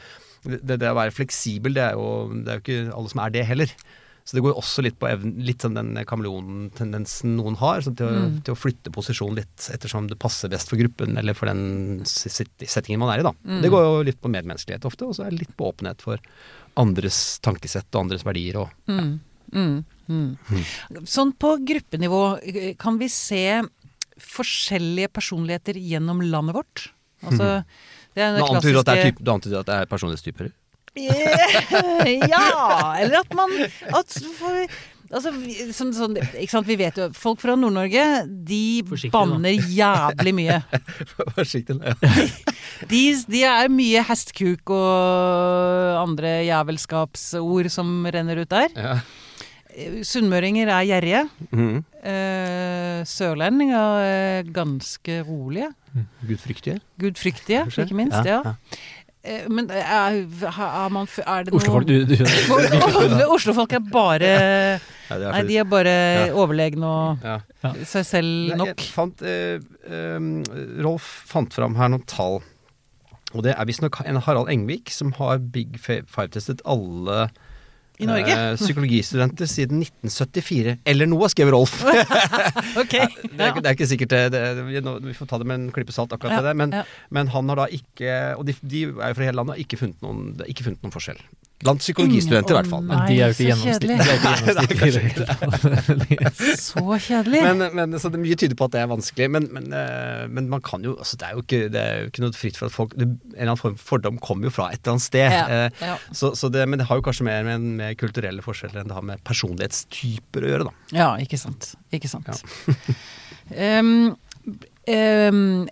det, 0.46 0.78
det 0.78 0.90
å 0.92 0.98
være 0.98 1.14
fleksibel, 1.16 1.74
det 1.78 1.82
er, 1.88 1.94
jo, 1.98 2.10
det 2.46 2.52
er 2.52 2.60
jo 2.60 2.66
ikke 2.66 2.82
alle 2.98 3.10
som 3.16 3.22
er 3.26 3.32
det 3.34 3.46
heller. 3.50 3.72
Så 4.26 4.34
det 4.34 4.42
går 4.42 4.56
jo 4.56 4.58
også 4.58 4.82
litt 4.82 4.96
på 4.98 5.06
evnen, 5.06 5.36
litt 5.46 5.62
sånn 5.62 5.76
den 5.78 5.92
kameleontendensen 6.10 7.36
noen 7.38 7.58
har, 7.60 7.82
til, 7.86 8.06
å, 8.08 8.14
Mm. 8.26 8.40
til 8.46 8.56
å 8.56 8.58
flytte 8.58 8.92
posisjon 8.94 9.36
litt 9.38 9.68
ettersom 9.74 10.08
det 10.10 10.18
passer 10.18 10.50
best 10.50 10.70
for 10.72 10.78
gruppen, 10.82 11.18
eller 11.18 11.34
for 11.38 11.46
den 11.46 12.02
settingen 12.06 13.00
man 13.04 13.14
er 13.14 13.22
i, 13.22 13.26
da. 13.28 13.34
Mm. 13.46 13.62
Det 13.62 13.70
går 13.74 13.84
jo 13.86 14.04
litt 14.08 14.22
på 14.22 14.32
medmenneskelighet 14.34 14.86
ofte, 14.90 15.06
og 15.06 15.14
så 15.18 15.26
er 15.28 15.30
det 15.34 15.44
litt 15.44 15.56
på 15.58 15.70
åpenhet 15.70 16.02
for 16.02 16.18
andres 16.82 17.40
tankesett 17.46 17.88
og 17.94 18.06
andres 18.08 18.26
verdier 18.26 18.58
og 18.64 18.70
Mm. 18.90 19.20
Mm. 19.54 19.86
Mm. 20.10 20.38
Sånn 21.10 21.32
på 21.42 21.56
gruppenivå, 21.66 22.24
kan 22.82 23.00
vi 23.02 23.08
se 23.10 23.62
forskjellige 24.22 25.10
personligheter 25.18 25.78
gjennom 25.82 26.22
landet 26.24 26.56
vårt? 26.56 26.86
Altså, 27.26 27.64
det 28.16 28.22
er 28.24 28.38
antyder 28.38 28.80
at 28.80 28.86
det 28.88 28.94
er, 28.94 29.02
klassiske 29.02 29.08
typ, 29.10 29.24
du 29.26 29.32
antyder 29.34 29.60
at 29.64 29.70
det 29.72 29.80
er 29.82 29.90
personlighetstyper? 29.92 30.52
Ja! 32.32 32.96
Eller 33.02 33.18
at 33.20 33.34
man 33.36 33.52
at 33.92 34.14
for, 34.38 34.68
Altså, 35.14 35.30
vi- 35.38 35.68
sånn, 35.76 35.92
sånn, 35.94 36.16
ikke 36.18 36.50
sant, 36.50 36.66
vi 36.66 36.76
vet 36.80 36.96
jo 36.98 37.06
Folk 37.14 37.38
fra 37.44 37.54
Nord-Norge, 37.56 38.26
de 38.48 38.82
Forsiktig, 38.90 39.12
da. 39.14 39.20
banner 39.22 39.68
jævlig 39.70 40.34
mye. 40.34 40.56
Forsiktig. 41.38 41.78
Ja. 41.78 41.94
De, 42.90 43.02
de 43.32 43.44
er 43.48 43.70
mye 43.72 44.02
hestkuk 44.04 44.68
og 44.74 46.02
andre 46.02 46.34
jævelskapsord 46.48 47.70
som 47.72 47.94
renner 48.12 48.42
ut 48.42 48.50
der. 48.52 48.74
Ja. 48.76 48.96
Eh, 49.76 50.02
Sunnmøringer 50.08 50.70
er 50.72 50.86
gjerrige. 50.88 51.24
Mm. 51.52 51.80
Eh, 52.06 53.00
sørlendinger 53.10 54.04
er 54.06 54.52
ganske 54.56 55.22
rolige. 55.28 55.72
Gudfryktige, 56.28 56.80
Gudfryktige, 57.00 57.66
ikke 57.72 57.96
minst. 57.96 58.26
Ja. 58.28 58.56
Eh, 59.26 59.46
men 59.50 59.70
er, 59.74 60.26
er, 60.46 60.90
man, 60.94 61.08
er 61.26 61.46
det 61.46 61.54
noe 61.54 61.62
Oslofolk, 61.62 61.88
du, 61.88 62.04
du 62.06 63.24
Oslofolk 63.34 63.72
er 63.74 63.86
bare 63.92 64.28
Ja, 64.30 65.18
det 65.18 65.26
er 65.26 65.32
Nei, 65.34 65.40
de 65.48 65.58
er 65.58 65.70
bare 65.70 65.94
Ja. 65.96 66.26
overlegne 66.38 66.86
og 66.86 67.26
ja. 67.26 67.40
seg 67.90 68.06
selv 68.06 68.52
Nei, 68.52 68.60
nok. 68.60 68.74
Jeg 68.84 68.92
fant, 68.94 69.24
eh, 69.26 69.64
eh, 69.90 70.28
Rolf 70.86 71.08
fant 71.32 71.56
fram 71.58 71.78
her 71.80 71.90
noen 71.96 72.06
tall. 72.10 72.42
Og 73.34 73.44
det 73.44 73.56
er 73.56 73.68
visstnok 73.68 73.98
en 74.06 74.22
Harald 74.24 74.52
Engvik 74.52 74.94
som 74.94 75.16
har 75.18 75.42
Big 75.42 75.80
Five-testet 75.82 76.62
alle 76.64 77.26
I 78.02 78.08
Norge? 78.10 78.34
eh, 78.36 78.56
psykologistudenter 78.60 79.48
siden 79.50 79.80
1974. 79.86 80.78
Eller 80.86 81.08
noe, 81.08 81.30
skrev 81.32 81.52
Rolf. 81.56 81.78
Ok. 82.82 82.92
Det 82.92 83.40
er, 83.40 83.56
det 83.56 83.70
er 83.70 83.74
ikke 83.76 83.88
sikkert 83.88 84.12
det, 84.12 84.22
det 84.34 84.42
vi, 84.68 85.14
får 85.16 85.30
ta 85.32 85.40
det 85.40 85.48
med 85.48 85.60
en 85.62 85.68
klype 85.76 85.94
salt, 85.96 86.12
akkurat 86.16 86.40
Ja, 86.40 86.44
det. 86.50 86.56
Men, 86.60 86.74
ja. 86.76 86.84
men 87.16 87.30
han 87.32 87.50
har 87.52 87.62
da 87.64 87.68
ikke 87.72 88.12
Og 88.40 88.44
de, 88.48 88.56
de 88.62 88.82
er 88.90 89.14
jo 89.14 89.18
fra 89.18 89.28
hele 89.30 89.38
landet, 89.40 89.56
har 89.56 89.64
ikke 89.64 89.80
funnet 89.80 90.04
noen, 90.04 90.34
ikke 90.50 90.66
funnet 90.68 90.84
noen 90.84 90.94
forskjell. 90.96 91.22
Blant 91.64 91.80
psykologistudenter, 91.80 92.52
i 92.52 92.56
hvert 92.58 92.68
fall. 92.68 92.82
Men 92.84 93.08
de 93.08 93.16
er 93.24 93.32
jo 93.32 93.36
ikke 93.46 93.56
Nei, 96.02 96.18
så 96.60 96.82
er 96.84 97.00
kjedelig. 97.06 97.40
Men, 97.46 97.64
men 97.78 97.96
så 98.02 98.10
det 98.12 98.20
mye 98.20 98.36
tyder 98.38 98.58
på 98.60 98.66
at 98.68 98.74
det 98.76 98.82
er 98.84 98.90
vanskelig. 98.92 99.28
Men, 99.32 99.48
men, 99.56 99.66
eh, 99.72 100.26
men 100.28 100.50
man 100.52 100.62
kan 100.66 100.84
jo 100.84 100.98
altså 101.00 101.16
Det 101.22 101.26
er 101.30 101.34
jo 101.38 101.42
ikke, 101.46 101.62
det 101.72 101.82
er 101.82 102.02
jo 102.02 102.08
ikke 102.12 102.24
noe 102.26 102.34
fritt 102.36 102.58
for 102.60 102.66
at 102.68 102.74
folk 102.76 102.92
det, 103.00 103.08
En 103.08 103.16
eller 103.38 103.52
annen 103.54 103.62
form 103.62 103.78
for 103.80 103.86
fordom 103.96 104.18
kommer 104.20 104.46
jo 104.50 104.54
fra 104.58 104.66
et 104.74 104.82
eller 104.82 104.94
annet 104.98 105.08
sted. 105.08 105.32
Ja, 105.32 105.46
Eh, 105.56 105.70
ja. 105.80 105.96
Så, 106.12 106.36
så 106.36 106.50
det, 106.52 106.66
men 106.70 106.80
det 106.82 106.88
har 106.90 106.98
jo 107.00 107.06
kanskje 107.06 107.26
mer 107.28 107.44
med, 107.48 107.60
med 107.80 107.98
kulturelle 108.02 108.44
forskjeller 108.46 108.80
enn 108.82 108.90
det 108.92 108.98
har 108.98 109.06
med 109.06 109.24
personlighetstyper 109.28 110.46
å 110.46 110.50
gjøre, 110.52 110.66
da. 110.68 110.74
Ja, 110.98 111.10
ikke 111.22 111.38
sant. 111.40 111.62
Ikke 111.96 112.10
sant. 112.12 112.28
Ja. 112.30 112.36
um, 113.80 114.16
um, 114.92 115.68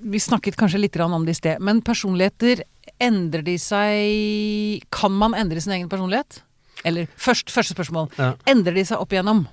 vi 0.00 0.20
snakket 0.22 0.58
kanskje 0.60 0.82
litt 0.82 0.98
om 1.00 1.24
det 1.26 1.34
i 1.36 1.40
sted, 1.40 1.56
men 1.64 1.82
personligheter 1.84 2.64
Endrer 3.00 3.44
de 3.46 3.56
seg 3.60 4.84
Kan 4.92 5.14
man 5.16 5.36
endre 5.38 5.62
sin 5.62 5.72
egen 5.76 5.88
personlighet? 5.88 6.42
Eller 6.84 7.08
først, 7.16 7.50
første 7.52 7.74
spørsmål. 7.76 8.08
Ja. 8.16 8.34
Endrer 8.48 8.76
de 8.78 8.84
seg 8.88 9.00
opp 9.02 9.12
igjennom? 9.12 9.44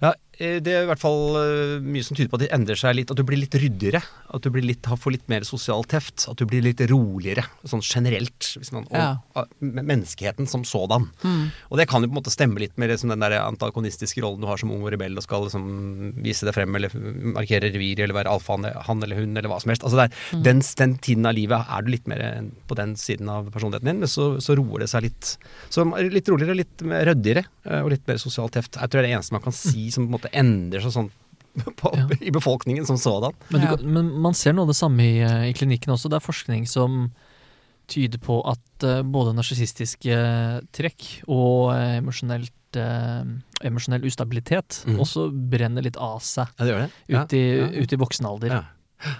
Ja, 0.00 0.14
det 0.38 0.70
er 0.70 0.84
i 0.84 0.88
hvert 0.88 1.02
fall 1.02 1.34
eh, 1.40 1.80
mye 1.82 2.04
som 2.06 2.14
tyder 2.14 2.30
på 2.30 2.38
at 2.38 2.44
det 2.44 2.50
endrer 2.54 2.78
seg 2.78 2.94
litt. 2.94 3.10
At 3.10 3.18
du 3.18 3.24
blir 3.26 3.40
litt 3.40 3.54
ryddigere. 3.58 4.00
At 4.34 4.44
du 4.44 4.50
blir 4.54 4.62
litt, 4.62 4.86
får 4.86 5.14
litt 5.16 5.26
mer 5.32 5.42
sosial 5.48 5.82
teft. 5.90 6.28
At 6.30 6.38
du 6.38 6.44
blir 6.46 6.62
litt 6.62 6.78
roligere, 6.90 7.42
sånn 7.66 7.82
generelt. 7.82 8.52
Hvis 8.60 8.70
man, 8.74 8.86
og, 8.90 8.98
Ja. 8.98 9.44
menneskeheten 9.60 10.46
som 10.48 10.62
sådan. 10.64 11.08
Og 11.70 11.78
det 11.80 11.88
kan 11.90 12.02
jo 12.02 12.08
på 12.10 12.14
en 12.16 12.20
måte 12.22 12.30
stemme 12.34 12.58
litt 12.62 12.76
med 12.78 12.90
liksom 12.90 13.10
den 13.10 13.20
der 13.24 13.38
antagonistiske 13.42 14.22
rollen 14.22 14.40
du 14.42 14.46
har 14.46 14.58
som 14.60 14.70
ung 14.70 14.82
og 14.86 14.92
rebell 14.94 15.16
og 15.18 15.24
skal 15.26 15.46
liksom 15.46 16.22
vise 16.22 16.46
deg 16.46 16.54
frem 16.54 16.74
eller 16.78 16.94
markere 17.34 17.70
revir 17.72 18.00
eller 18.04 18.14
være 18.14 18.32
alfahann 18.32 18.68
han 18.86 19.02
eller 19.02 19.16
hun 19.22 19.36
eller 19.36 19.48
hva 19.50 19.60
som 19.62 19.72
helst. 19.72 19.82
Altså 19.86 19.98
det 20.00 20.06
er, 20.08 20.42
den, 20.46 20.62
den 20.78 20.96
tiden 21.02 21.26
av 21.26 21.34
livet 21.34 21.66
er 21.68 21.82
du 21.82 21.90
litt 21.92 22.06
mer 22.10 22.22
på 22.68 22.78
den 22.78 22.94
siden 23.00 23.28
av 23.32 23.50
personligheten 23.54 23.90
din, 23.90 24.02
men 24.04 24.10
så, 24.10 24.30
så 24.44 24.56
roer 24.58 24.84
det 24.84 24.90
seg 24.92 25.06
litt. 25.08 25.34
Så 25.72 25.84
litt 26.08 26.28
roligere, 26.30 26.58
litt 26.58 26.82
ryddigere 26.84 27.44
eh, 27.64 27.80
og 27.82 27.90
litt 27.94 28.06
mer 28.08 28.20
sosial 28.22 28.50
teft. 28.54 28.78
Jeg 28.78 28.90
tror 28.90 29.00
det 29.00 29.06
er 29.06 29.10
det 29.10 29.16
eneste 29.18 29.36
man 29.36 29.44
kan 29.44 29.56
si 29.56 29.88
som 29.94 30.06
på 30.06 30.12
en 30.12 30.16
måte 30.18 30.27
endrer 30.32 30.84
seg 30.84 30.94
sånn 30.94 31.10
på, 31.80 31.92
Ja. 31.96 32.06
i 32.20 32.30
befolkningen 32.34 32.86
som 32.86 32.98
sådan. 33.00 33.34
Men, 33.48 33.60
du, 33.60 33.66
Ja. 33.66 33.76
men 33.82 34.12
man 34.20 34.34
ser 34.34 34.52
noe 34.52 34.66
av 34.66 34.74
det 34.74 34.78
samme 34.78 35.02
i, 35.02 35.18
eh, 35.24 35.48
i 35.50 35.56
klinikken 35.56 35.94
også. 35.94 36.10
Det 36.10 36.20
er 36.20 36.26
forskning 36.28 36.68
som 36.68 37.10
tyder 37.88 38.20
på 38.20 38.36
at 38.44 38.84
uh, 38.84 39.00
både 39.02 39.32
narsissistiske 39.32 40.16
trekk 40.76 41.06
og 41.24 41.72
eh, 41.72 41.94
emosjonelt 42.02 42.76
uh, 42.76 43.24
emosjonell 43.64 44.04
ustabilitet 44.04 44.82
mm. 44.84 44.98
også 45.00 45.30
brenner 45.32 45.86
litt 45.86 45.96
av 45.96 46.20
seg 46.20 46.52
Ja, 46.58 46.66
det 46.66 46.74
gjør 46.74 46.82
det. 46.84 46.90
Ja. 47.08 47.22
ut 47.22 47.32
i, 47.38 47.42
ja. 47.56 47.68
ut 47.80 47.94
i 47.96 48.00
voksen 48.04 48.28
alder. 48.28 48.58
Ja. 48.58 49.14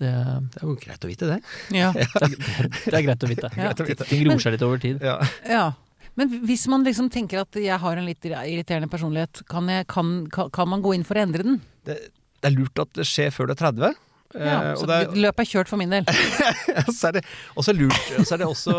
Det, 0.00 0.10
Det 0.52 0.60
er 0.60 0.66
jo 0.68 0.76
greit 0.80 1.04
å 1.04 1.08
vite 1.08 1.30
det. 1.32 1.38
Ja. 1.76 1.90
det, 1.96 2.10
er, 2.12 2.68
det 2.68 2.94
er 2.98 3.06
greit 3.08 3.24
å 3.24 3.30
vite. 3.30 3.50
Ting 4.10 4.24
gror 4.28 4.44
seg 4.44 4.56
litt 4.56 4.68
over 4.68 4.80
tid. 4.84 5.00
Ja. 5.00 5.72
Men 6.20 6.44
hvis 6.44 6.66
man 6.68 6.84
liksom 6.84 7.08
tenker 7.12 7.40
at 7.42 7.56
jeg 7.56 7.80
har 7.80 7.96
en 7.96 8.08
litt 8.08 8.26
irriterende 8.28 8.90
personlighet, 8.92 9.40
kan, 9.48 9.68
jeg, 9.72 9.88
kan, 9.88 10.14
kan, 10.28 10.68
man 10.68 10.84
gå 10.84 10.92
inn 10.96 11.06
for 11.08 11.16
å 11.16 11.24
endre 11.24 11.46
den? 11.46 11.58
Det, 11.88 11.96
det 12.40 12.50
er 12.50 12.56
lurt 12.58 12.82
at 12.82 12.92
det 12.98 13.08
skjer 13.08 13.32
før 13.32 13.48
du 13.48 13.56
er 13.56 13.62
30. 13.62 13.98
Ja, 14.34 14.58
eh, 14.70 14.74
så 14.78 14.86
det 14.86 14.98
løpet 15.16 15.42
er 15.42 15.48
kjørt 15.48 15.70
for 15.72 15.80
min 15.80 15.90
del. 15.90 16.04
så 16.98 17.08
er 17.08 17.16
det 17.18 17.24
også 17.58 17.74
lurt 17.74 18.12
Så 18.20 18.36
er 18.36 18.42
det 18.42 18.46
også 18.46 18.76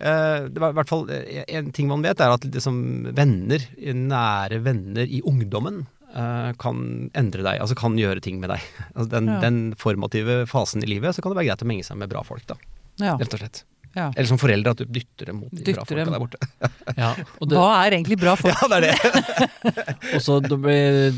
det 0.00 0.58
var 0.58 0.72
i 0.72 0.78
hvert 0.80 0.90
fall 0.90 1.04
eh, 1.14 1.44
En 1.54 1.70
ting 1.74 1.86
man 1.90 2.02
vet, 2.02 2.18
er 2.18 2.34
at 2.34 2.48
liksom 2.48 2.80
venner, 3.14 3.62
nære 3.78 4.58
venner 4.64 5.06
i 5.06 5.20
ungdommen, 5.22 5.84
eh, 6.10 6.50
kan 6.58 6.82
endre 7.12 7.44
deg. 7.46 7.62
Altså 7.62 7.78
kan 7.78 7.98
gjøre 8.00 8.24
ting 8.24 8.42
med 8.42 8.50
deg. 8.56 8.66
Altså 8.94 9.10
den, 9.14 9.30
Ja. 9.30 9.40
den 9.44 9.60
formative 9.78 10.40
fasen 10.50 10.82
i 10.82 10.90
livet, 10.90 11.14
så 11.14 11.22
kan 11.22 11.34
det 11.34 11.42
være 11.42 11.52
greit 11.52 11.66
å 11.66 11.70
menge 11.70 11.86
seg 11.86 12.00
med 12.00 12.10
bra 12.10 12.24
folk, 12.26 12.46
da. 12.50 12.58
Ja. 12.98 13.14
Rett 13.20 13.34
og 13.36 13.44
slett. 13.44 13.62
Ja. 13.98 14.08
Eller 14.14 14.30
som 14.30 14.38
foreldre, 14.40 14.72
at 14.76 14.82
du 14.84 14.88
dytter 14.98 15.32
dem 15.32 15.40
mot 15.42 15.50
de 15.52 15.60
bra 15.62 15.66
Dytter 15.66 15.84
folka 15.90 16.04
dem. 16.04 16.14
der 16.14 16.22
borte. 16.22 16.38
Ja, 17.02 17.10
og 17.42 17.48
det, 17.50 17.58
Hva 17.58 17.70
er 17.84 17.96
egentlig 17.98 18.18
bra 18.22 18.36
folk? 18.38 18.54
Ja, 18.54 18.68
det 18.72 18.78
er 18.78 18.86
det. 18.88 19.48
også, 20.18 20.38
det 20.46 20.58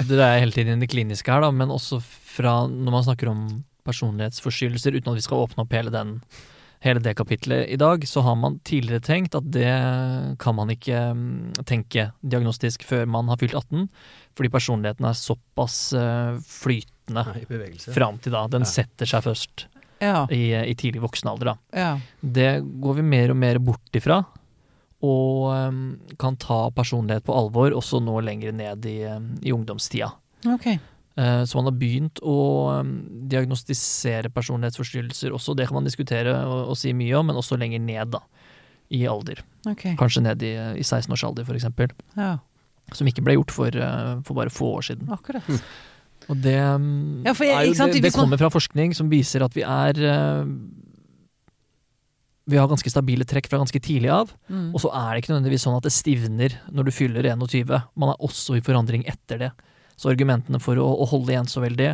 dreier 0.07 0.27
er 0.35 0.43
hele 0.47 0.55
tiden 0.57 0.79
i 0.81 0.85
det 0.87 0.91
kliniske 0.93 1.31
her, 1.33 1.45
da, 1.45 1.51
men 1.55 1.73
også 1.75 2.01
fra 2.05 2.63
når 2.71 2.95
man 2.99 3.05
snakker 3.07 3.31
om 3.33 3.43
personlighetsforstyrrelser, 3.89 4.97
uten 4.99 5.13
at 5.13 5.19
vi 5.21 5.25
skal 5.25 5.45
åpne 5.45 5.65
opp 5.65 5.73
hele, 5.75 5.93
den, 5.95 6.17
hele 6.85 7.01
det 7.05 7.15
kapitlet 7.19 7.69
i 7.73 7.79
dag, 7.81 8.05
så 8.09 8.23
har 8.27 8.37
man 8.39 8.59
tidligere 8.67 9.03
tenkt 9.05 9.35
at 9.39 9.49
det 9.53 9.71
kan 10.43 10.57
man 10.59 10.71
ikke 10.73 11.01
mm, 11.17 11.65
tenke 11.69 12.11
diagnostisk 12.23 12.85
før 12.89 13.09
man 13.11 13.29
har 13.33 13.41
fylt 13.41 13.57
18, 13.59 13.89
fordi 14.39 14.53
personligheten 14.53 15.09
er 15.09 15.19
såpass 15.19 15.81
eh, 15.97 16.39
flytende 16.47 17.25
I 17.43 17.93
fram 17.93 18.21
til 18.23 18.37
da. 18.37 18.45
Den 18.53 18.67
Ja. 18.67 18.73
setter 18.77 19.09
seg 19.11 19.25
først 19.27 19.67
Ja. 20.01 20.27
i, 20.33 20.55
i 20.57 20.75
tidlig 20.75 21.03
voksen 21.05 21.29
alder, 21.29 21.53
da. 21.53 21.57
ja. 21.77 21.91
Det 22.21 22.51
går 22.81 22.95
vi 23.01 23.03
mer 23.05 23.31
og 23.35 23.37
mer 23.37 23.59
bort 23.61 23.97
ifra, 23.99 24.23
og 25.01 25.47
um, 25.53 25.83
kan 26.21 26.37
ta 26.41 26.67
personlighet 26.77 27.25
på 27.25 27.33
alvor 27.37 27.73
også 27.77 28.01
nå 28.05 28.19
lenger 28.25 28.53
ned 28.53 28.85
i, 28.89 28.99
i 29.49 29.53
ungdomstida. 29.53 30.11
Okay. 30.57 30.79
Uh, 31.17 31.43
Så 31.49 31.57
man 31.57 31.69
har 31.71 31.77
begynt 31.81 32.21
å 32.25 32.37
um, 32.81 32.91
diagnostisere 33.29 34.29
personlighetsforstyrrelser 34.33 35.33
også, 35.37 35.57
det 35.57 35.67
kan 35.69 35.79
man 35.81 35.89
diskutere 35.89 36.35
og, 36.45 36.71
og 36.73 36.77
si 36.81 36.93
mye 36.97 37.17
om, 37.19 37.27
men 37.33 37.41
også 37.41 37.57
lenger 37.61 37.81
ned 37.85 38.13
da, 38.17 38.21
i 38.93 39.05
alder. 39.09 39.41
Okay. 39.69 39.97
Kanskje 40.01 40.25
ned 40.25 40.45
i, 40.45 40.55
i 40.81 40.85
16 40.85 41.13
års 41.17 41.25
alder, 41.29 41.45
for 41.49 41.57
eksempel. 41.57 41.93
Ja, 42.17 42.39
Som 42.97 43.09
ikke 43.09 43.23
ble 43.25 43.37
gjort 43.39 43.53
for, 43.55 43.77
uh, 43.77 44.19
for 44.27 44.37
bare 44.37 44.53
få 44.53 44.73
år 44.81 44.89
siden. 44.93 45.09
akkurat. 45.13 45.49
Og 46.31 46.39
det, 46.39 46.55
Ja, 47.27 47.33
for 47.35 47.45
jeg- 47.45 47.69
jo, 47.69 47.75
sant, 47.75 47.93
det, 47.97 48.03
det 48.07 48.13
kommer 48.15 48.39
fra 48.39 48.51
forskning 48.55 48.95
som 48.95 49.11
viser 49.11 49.43
at 49.43 49.57
vi 49.57 49.65
er 49.67 49.99
eh, 49.99 50.45
Vi 52.51 52.57
har 52.59 52.67
ganske 52.71 52.91
stabile 52.91 53.25
trekk 53.29 53.47
fra 53.51 53.61
ganske 53.61 53.79
tidlig 53.83 54.11
av. 54.11 54.33
Mm. 54.51 54.71
Og 54.75 54.81
så 54.83 54.91
er 54.91 55.13
det 55.15 55.23
ikke 55.23 55.35
nødvendigvis 55.35 55.67
sånn 55.67 55.77
at 55.77 55.85
det 55.87 55.93
stivner 55.95 56.57
når 56.73 56.89
du 56.89 56.91
fyller 56.95 57.23
21. 57.29 57.77
Man 57.95 58.11
er 58.11 58.19
også 58.27 58.57
i 58.59 58.65
forandring 58.65 59.05
etter 59.07 59.39
det. 59.39 59.51
Så 60.01 60.11
argumentene 60.11 60.59
for 60.63 60.81
å, 60.81 60.89
å 61.03 61.07
holde 61.11 61.31
igjen 61.35 61.47
så 61.51 61.63
veldig 61.63 61.93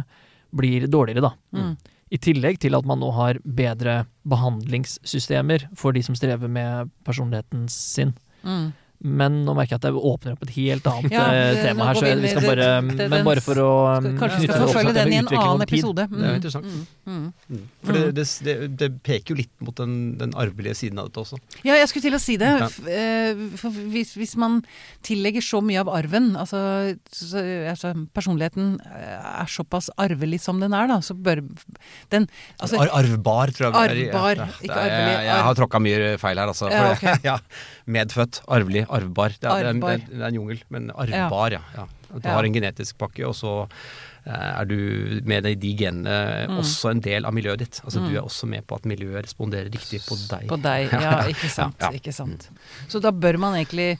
blir 0.56 0.86
dårligere, 0.88 1.26
da. 1.26 1.32
Mm. 1.52 1.74
I 2.14 2.18
tillegg 2.22 2.60
til 2.62 2.76
at 2.78 2.86
man 2.86 3.00
nå 3.02 3.10
har 3.12 3.40
bedre 3.42 4.06
behandlingssystemer 4.24 5.66
for 5.76 5.92
de 5.92 6.04
som 6.06 6.14
strever 6.16 6.48
med 6.48 6.88
personligheten 7.04 7.66
sin. 7.68 8.14
Mm. 8.46 8.70
Men 9.00 9.44
nå 9.44 9.54
merker 9.54 9.76
jeg 9.76 9.80
at 9.82 9.88
jeg 9.90 9.94
åpner 9.94 10.32
opp 10.36 10.42
et 10.46 10.52
helt 10.56 10.86
annet 10.88 11.12
Ja, 11.12 11.24
eh, 11.32 11.54
det- 11.54 11.64
tema 11.66 11.84
her, 11.86 11.94
så 11.94 12.04
vi 12.20 12.28
skal 12.28 12.40
det- 12.40 12.48
bare 12.48 12.96
det- 12.96 13.10
Men 13.10 13.24
bare 13.24 13.40
for 13.40 13.54
å 13.54 13.98
um, 13.98 14.18
Kanskje 14.18 14.40
vi 14.40 14.46
skal 14.48 14.66
forfølge 14.68 14.94
den 14.94 15.12
i 15.12 15.16
en 15.16 15.26
annen 15.28 15.62
episode. 15.62 15.98
episode. 15.98 16.10
Det 16.10 16.18
er 16.18 16.26
jo 16.26 16.32
Mm. 16.32 16.40
interessant. 16.40 16.64
Mm. 16.64 16.86
Mm. 17.06 17.32
Mm. 17.52 17.62
For 17.84 17.92
det, 17.92 18.14
det, 18.14 18.26
det, 18.42 18.76
det 18.76 19.02
peker 19.02 19.34
jo 19.34 19.36
litt 19.36 19.50
mot 19.60 19.74
den, 19.76 20.16
den 20.18 20.32
arvelige 20.32 20.74
siden 20.76 20.98
av 20.98 21.08
dette 21.10 21.20
også. 21.22 21.38
Ja, 21.64 21.74
jeg 21.74 21.88
skulle 21.88 22.02
til 22.02 22.14
å 22.16 22.20
si 22.20 22.36
det. 22.36 22.48
Ja. 22.58 22.68
Eh, 22.90 23.34
For 23.56 23.70
hvis, 23.70 24.14
hvis 24.16 24.34
man 24.36 24.64
tillegger 25.02 25.40
så 25.44 25.62
mye 25.62 25.80
av 25.80 25.88
arven, 25.88 26.34
altså, 26.36 26.96
så, 27.12 27.38
altså 27.70 27.92
personligheten 28.14 28.80
eh, 28.80 29.42
er 29.42 29.46
såpass 29.46 29.90
arvelig 29.98 30.40
som 30.40 30.58
den 30.60 30.72
er, 30.72 30.86
da, 30.88 30.98
så 31.00 31.14
bør 31.14 31.44
den 32.10 32.28
altså, 32.60 32.78
Ar 32.80 32.88
arvbar, 33.02 33.52
tror 33.52 33.70
jeg. 33.70 33.74
Arvbar, 34.12 34.36
Ja, 34.36 34.46
ikke 34.62 34.80
arvelig. 34.80 35.14
Jeg, 35.16 35.24
jeg 35.26 35.42
har 35.46 35.54
tråkka 35.54 35.80
mye 35.82 36.18
feil 36.18 36.36
her, 36.38 36.46
altså. 36.48 36.70
Ja, 36.70 36.92
okay. 36.92 37.14
det- 37.14 37.24
ja, 37.30 37.38
medfødt, 37.86 38.40
arvelig, 38.48 38.84
arvbar. 38.90 39.36
Det 39.40 39.46
er, 39.50 39.72
det 39.72 39.82
er, 39.92 40.02
det 40.10 40.20
er 40.20 40.26
en 40.28 40.34
jungel, 40.40 40.62
men 40.74 40.90
arvbar, 40.94 41.54
ja. 41.58 41.62
ja. 41.76 41.86
Du 42.16 42.28
har 42.28 42.44
en 42.46 42.54
genetisk 42.54 42.96
pakke, 42.98 43.22
og 43.28 43.34
så 43.38 43.52
eh, 44.26 44.32
er 44.32 44.64
du 44.70 44.76
med 45.26 45.42
deg 45.46 45.58
de 45.62 45.72
genene 45.78 46.16
Mm. 46.48 46.58
også 46.62 46.90
en 46.94 47.00
del 47.02 47.24
av 47.26 47.34
miljøet 47.34 47.58
ditt. 47.62 47.80
Altså 47.84 48.00
Mm. 48.00 48.08
Du 48.10 48.16
er 48.16 48.22
også 48.22 48.46
med 48.50 48.66
på 48.66 48.74
at 48.78 48.86
miljøet 48.86 49.24
responderer 49.26 49.70
riktig 49.70 50.00
på 50.06 50.16
deg. 50.30 50.46
På 50.50 50.56
deg, 50.62 50.90
ja, 50.92 51.18
ikke 51.32 51.48
sant. 51.50 51.76
Ja. 51.80 51.90
Ikke 51.94 52.12
sant. 52.14 52.48
Så 52.88 53.00
da 53.02 53.10
bør 53.10 53.38
man 53.38 53.54
egentlig 53.58 53.98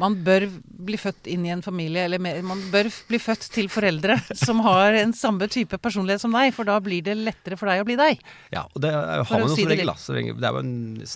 Man 0.00 0.16
bør 0.26 0.46
bli 0.84 0.98
født 1.00 1.28
inn 1.30 1.44
i 1.46 1.52
en 1.54 1.62
familie, 1.64 2.04
eller 2.08 2.18
man 2.44 2.60
bør 2.72 2.88
bli 3.08 3.18
født 3.22 3.46
til 3.54 3.68
foreldre 3.72 4.16
som 4.36 4.60
har 4.66 4.96
en 4.98 5.12
samme 5.16 5.46
type 5.52 5.78
personlighet 5.82 6.20
som 6.24 6.34
deg, 6.34 6.52
for 6.56 6.64
da 6.68 6.78
blir 6.84 7.04
det 7.06 7.14
lettere 7.20 7.58
for 7.60 7.70
deg 7.70 7.82
å 7.84 7.86
bli 7.88 7.96
deg. 8.00 8.20
Ja, 8.54 8.64
og 8.72 8.82
det 8.84 8.92
For 8.94 9.34
har 9.34 9.44
man 9.44 9.48
jo 9.48 9.54
si 9.56 9.62
som 9.66 9.72
regel, 9.74 9.92
da. 9.92 9.96
Det 10.40 10.48
er 10.50 10.58
jo 10.58 10.64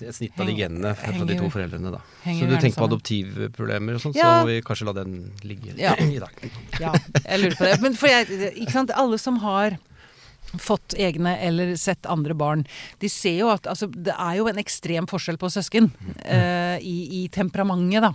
et 0.09 0.19
snitt 0.21 0.39
av 0.41 0.47
de 0.51 0.57
genene 0.61 0.95
fra 0.99 1.27
de 1.33 1.39
to 1.41 1.51
foreldrene, 1.55 1.95
da. 1.97 2.03
Så 2.25 2.47
du 2.49 2.55
tenker 2.57 2.79
på 2.79 2.89
adoptivproblemer 2.91 3.99
og 3.99 4.05
sånn, 4.07 4.17
Ja. 4.19 4.39
så 4.43 4.47
vi 4.49 4.61
kanskje 4.67 4.89
la 4.91 4.97
den 5.03 5.19
ligge 5.43 5.75
Ja. 5.79 5.95
i 6.17 6.19
dag. 6.23 6.49
Ja, 6.81 6.93
jeg 7.25 7.43
lurer 7.43 7.57
på 7.59 7.69
det. 7.69 7.77
Men 7.85 7.95
for 7.99 8.09
jeg, 8.13 8.29
ikke 8.55 8.73
sant, 8.73 8.91
alle 8.95 9.19
som 9.19 9.39
har 9.45 9.77
fått 10.57 10.95
egne 10.97 11.35
eller 11.45 11.75
sett 11.77 12.07
andre 12.09 12.33
barn, 12.33 12.63
de 13.03 13.09
ser 13.13 13.35
jo 13.43 13.51
at 13.53 13.67
altså, 13.69 13.85
det 13.93 14.15
er 14.17 14.39
jo 14.39 14.47
en 14.49 14.57
ekstrem 14.63 15.05
forskjell 15.11 15.37
på 15.41 15.51
søsken 15.53 15.91
eh, 16.25 16.79
i, 16.81 16.95
i 17.19 17.29
temperamentet 17.29 18.01
da, 18.07 18.15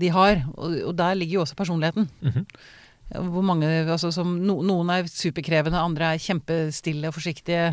de 0.00 0.10
har. 0.14 0.42
Og, 0.56 0.80
og 0.90 0.96
der 0.98 1.16
ligger 1.18 1.40
jo 1.40 1.46
også 1.46 1.58
personligheten. 1.58 2.10
Mhm. 2.24 2.44
Hvor 3.06 3.44
mange, 3.46 3.66
altså, 3.86 4.08
som, 4.10 4.32
no, 4.42 4.56
Noen 4.66 4.88
er 4.90 5.06
superkrevende, 5.06 5.78
andre 5.78 6.08
er 6.16 6.22
kjempestille 6.22 7.06
og 7.06 7.14
forsiktige. 7.14 7.68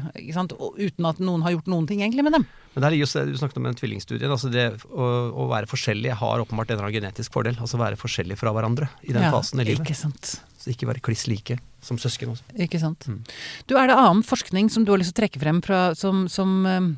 Og, 0.54 0.76
uten 0.78 1.08
at 1.10 1.22
noen 1.24 1.42
har 1.42 1.56
gjort 1.56 1.72
noen 1.74 1.88
ting 1.90 2.04
egentlig 2.06 2.26
med 2.28 2.36
dem. 2.38 2.46
Men 2.76 2.86
der 2.86 2.94
ligger 2.94 3.08
jo, 3.08 3.24
Du 3.32 3.40
snakket 3.42 3.58
om 3.58 3.66
en 3.70 3.78
tvillingstudie. 3.78 4.30
Altså 4.30 4.52
det 4.54 4.68
å, 4.94 5.08
å 5.34 5.48
være 5.50 5.70
forskjellig 5.70 6.14
har 6.22 6.44
åpenbart 6.44 6.70
en 6.70 6.78
eller 6.78 6.90
annen 6.90 7.00
genetisk 7.00 7.34
fordel. 7.34 7.58
Altså 7.58 7.82
være 7.82 7.98
forskjellig 7.98 8.38
fra 8.38 8.54
hverandre 8.54 8.92
i 9.02 9.14
den 9.14 9.26
Ja, 9.26 9.34
fasen 9.34 9.64
i 9.64 9.68
livet. 9.72 9.82
Ikke 9.88 9.98
sant. 9.98 10.36
Så 10.62 10.70
ikke 10.70 10.92
være 10.92 11.02
kliss 11.04 11.26
like 11.28 11.58
som 11.84 11.98
søsken 12.00 12.36
også. 12.36 12.46
Ikke 12.68 12.82
sant. 12.82 13.10
Mm. 13.10 13.24
Du, 13.66 13.76
Er 13.76 13.90
det 13.90 13.98
annen 13.98 14.24
forskning 14.26 14.70
som 14.70 14.86
du 14.86 14.94
har 14.94 15.02
lyst 15.02 15.16
til 15.16 15.18
å 15.18 15.22
trekke 15.26 15.42
frem 15.42 15.66
fra, 15.66 15.82
som, 15.98 16.28
som, 16.32 16.54
eh, 16.70 16.94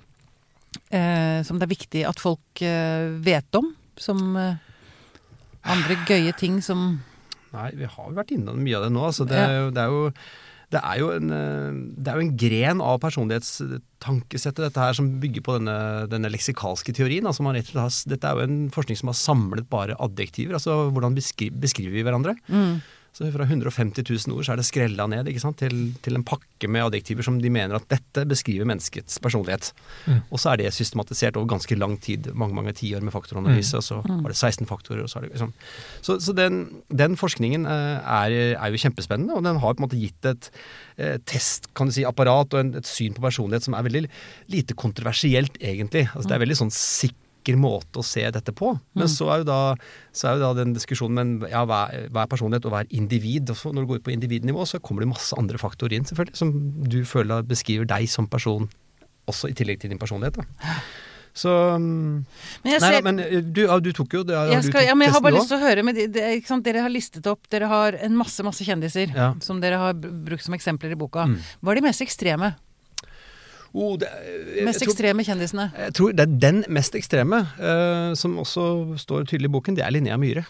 eh, 0.92 1.40
som 1.48 1.56
det 1.56 1.70
er 1.70 1.74
viktig 1.74 2.04
at 2.12 2.20
folk 2.22 2.68
eh, 2.68 3.16
vet 3.24 3.64
om? 3.64 3.72
Som 3.96 4.36
eh, 4.36 4.60
andre 5.66 5.96
gøye 6.08 6.34
ting 6.38 6.62
som 6.62 7.02
Nei, 7.56 7.70
vi 7.72 7.86
har 7.88 8.10
jo 8.10 8.16
vært 8.18 8.34
innom 8.36 8.58
mye 8.60 8.76
av 8.76 8.84
det 8.84 8.92
nå. 8.92 9.06
Altså 9.08 9.24
det, 9.28 9.38
Ja. 9.40 9.46
er 9.48 9.62
jo- 9.64 9.72
det 9.72 9.82
er 9.86 9.88
jo 9.94 10.12
det 10.72 10.82
er, 10.84 10.98
jo 11.00 11.10
en, 11.14 11.30
eh, 11.32 11.72
det 12.02 12.08
er 12.10 12.16
jo 12.16 12.24
en 12.26 12.38
gren 12.38 12.82
av 12.82 13.00
personlighetstankesettet 13.00 14.64
dette 14.66 14.82
her 14.82 14.94
som 14.98 15.20
bygger 15.22 15.44
på 15.46 15.54
denne, 15.60 15.76
denne 16.12 16.28
leksikalske 16.34 16.92
teorien. 16.98 17.24
Altså 17.30 17.46
man 17.46 17.56
rett 17.56 17.70
og 17.70 17.78
slett 17.78 17.86
har, 17.86 18.10
dette 18.16 18.28
er 18.32 18.36
jo 18.36 18.48
en 18.50 18.58
forskning 18.74 18.98
som 19.00 19.08
har 19.12 19.18
samlet 19.20 19.70
bare 19.70 19.96
adjektiver. 20.02 20.58
Altså 20.58 20.90
hvordan 20.92 21.16
beskri, 21.16 21.50
beskriver 21.54 21.94
vi 21.96 22.04
hverandre. 22.04 22.36
mm, 22.50 22.82
Så 23.16 23.30
fra 23.32 23.46
150 23.48 24.04
000 24.28 24.36
ord 24.36 24.44
så 24.44 24.52
er 24.54 24.60
det 24.60 24.66
skrella 24.68 25.06
ned 25.08 25.30
ikke 25.32 25.40
sant? 25.40 25.56
Til, 25.62 25.94
til 26.04 26.18
en 26.18 26.26
pakke 26.28 26.68
med 26.68 26.84
adjektiver 26.90 27.24
som 27.24 27.38
de 27.40 27.52
mener 27.54 27.78
at 27.78 27.88
dette 27.88 28.26
beskriver 28.28 28.68
menneskets 28.68 29.22
personlighet. 29.24 29.70
Mm. 30.04 30.20
Og 30.36 30.42
så 30.42 30.52
er 30.52 30.60
det 30.60 30.74
systematisert 30.76 31.40
over 31.40 31.48
ganske 31.54 31.78
lang 31.80 31.96
tid, 32.04 32.28
mange 32.36 32.58
mange 32.58 32.76
tiår 32.76 33.06
med 33.06 33.16
faktoranalyse, 33.16 33.80
og 33.80 33.88
så 33.88 34.02
var 34.04 34.28
det 34.34 34.36
16 34.36 34.68
faktorer. 34.68 35.06
og 35.06 35.10
Så 35.12 35.22
er 35.22 35.28
det 35.28 35.32
liksom. 35.32 35.56
Så, 36.04 36.20
så 36.20 36.36
den, 36.36 36.66
den 36.92 37.16
forskningen 37.16 37.64
eh, 37.72 38.12
er, 38.20 38.38
er 38.60 38.76
jo 38.76 38.84
kjempespennende, 38.84 39.40
og 39.40 39.48
den 39.48 39.64
har 39.64 39.78
på 39.78 39.80
en 39.80 39.88
måte 39.88 40.02
gitt 40.02 40.28
et 40.28 40.52
eh, 41.00 41.16
test, 41.24 41.72
kan 41.72 41.88
du 41.88 41.96
si, 41.96 42.04
apparat 42.04 42.52
og 42.52 42.66
en, 42.66 42.76
et 42.82 42.90
syn 42.90 43.16
på 43.16 43.24
personlighet 43.24 43.70
som 43.70 43.80
er 43.80 43.88
veldig 43.88 44.08
lite 44.52 44.76
kontroversielt, 44.76 45.56
egentlig. 45.64 46.10
Altså, 46.12 46.28
det 46.28 46.36
er 46.36 46.44
veldig 46.44 46.66
sånn 46.66 46.76
sikker 47.46 47.60
måte 47.62 48.02
å 48.02 48.06
se 48.06 48.24
dette 48.34 48.54
på. 48.56 48.74
Men 48.98 49.08
så 49.12 49.30
er 49.30 49.44
jo 49.44 49.48
da, 49.52 49.60
så 50.16 50.28
er 50.32 50.38
jo 50.40 50.44
da 50.48 50.54
den 50.64 50.74
diskusjonen 50.74 51.16
men 51.40 51.50
ja, 51.52 51.62
hva, 51.70 51.84
er, 51.94 52.08
er 52.10 52.32
personlighet, 52.32 52.66
og 52.66 52.74
hva 52.74 52.82
er 52.84 52.90
individ? 52.98 53.50
Også 53.54 53.72
når 53.72 53.86
du 53.86 53.92
går 53.94 54.02
ut 54.02 54.08
på 54.10 54.14
individnivå, 54.16 54.66
så 54.66 54.82
kommer 54.82 55.06
det 55.06 55.12
masse 55.14 55.38
andre 55.38 55.62
faktorer 55.62 55.94
inn, 56.00 56.06
selvfølgelig, 56.10 56.36
som 56.42 56.54
du 56.90 57.04
føler 57.06 57.46
beskriver 57.46 57.86
deg 57.86 58.10
som 58.10 58.28
person, 58.28 58.66
også 59.30 59.50
i 59.52 59.58
tillegg 59.58 59.80
til 59.82 59.94
din 59.94 60.02
personlighet. 60.02 60.42
da. 60.42 60.72
Så 61.36 61.52
mm, 61.52 62.26
Men 62.64 62.72
jeg 62.72 62.80
Nei, 62.80 62.90
ser 62.90 62.96
da, 62.96 63.12
men 63.12 63.52
du, 63.52 63.66
ja, 63.66 63.76
du 63.84 63.90
tok 63.92 64.14
jo 64.16 64.22
det. 64.24 64.38
jeg, 64.54 64.64
skal, 64.70 64.86
ja, 64.88 64.94
men 64.96 65.10
jeg 65.10 65.16
har 65.18 65.24
bare 65.26 65.36
lyst 65.36 65.50
til 65.52 65.58
å 65.60 65.66
høre 65.66 65.84
med 65.84 65.98
de, 66.00 66.24
sant? 66.48 66.64
Dere 66.64 66.80
har 66.86 66.94
listet 66.94 67.28
opp 67.28 67.50
Dere 67.52 67.68
har 67.68 67.98
en 68.08 68.16
masse 68.16 68.40
masse 68.48 68.64
kjendiser 68.64 69.12
Ja. 69.12 69.34
som 69.44 69.60
dere 69.60 69.82
har 69.82 69.98
brukt 70.00 70.46
som 70.46 70.56
eksempler 70.56 70.96
i 70.96 71.00
boka. 71.00 71.26
Mm. 71.28 71.36
Hva 71.60 71.74
er 71.74 71.82
de 71.82 71.84
mest 71.90 72.06
ekstreme? 72.06 72.54
Oh, 73.76 73.96
det, 74.00 74.08
jeg, 74.56 74.64
Mest 74.64 74.80
tror, 74.80 74.94
ekstreme 74.94 75.24
kjendisene? 75.28 75.66
jeg 75.76 75.96
tror 75.98 76.14
det 76.16 76.24
er 76.24 76.36
den 76.46 76.62
mest 76.72 76.96
ekstreme, 76.96 77.42
uh, 77.60 78.14
som 78.16 78.38
også 78.40 78.96
står 79.02 79.26
tydelig 79.28 79.50
i 79.52 79.56
boken, 79.58 79.76
det 79.76 79.84
er 79.84 79.92
Linnea 79.92 80.16
Myhre. 80.22 80.46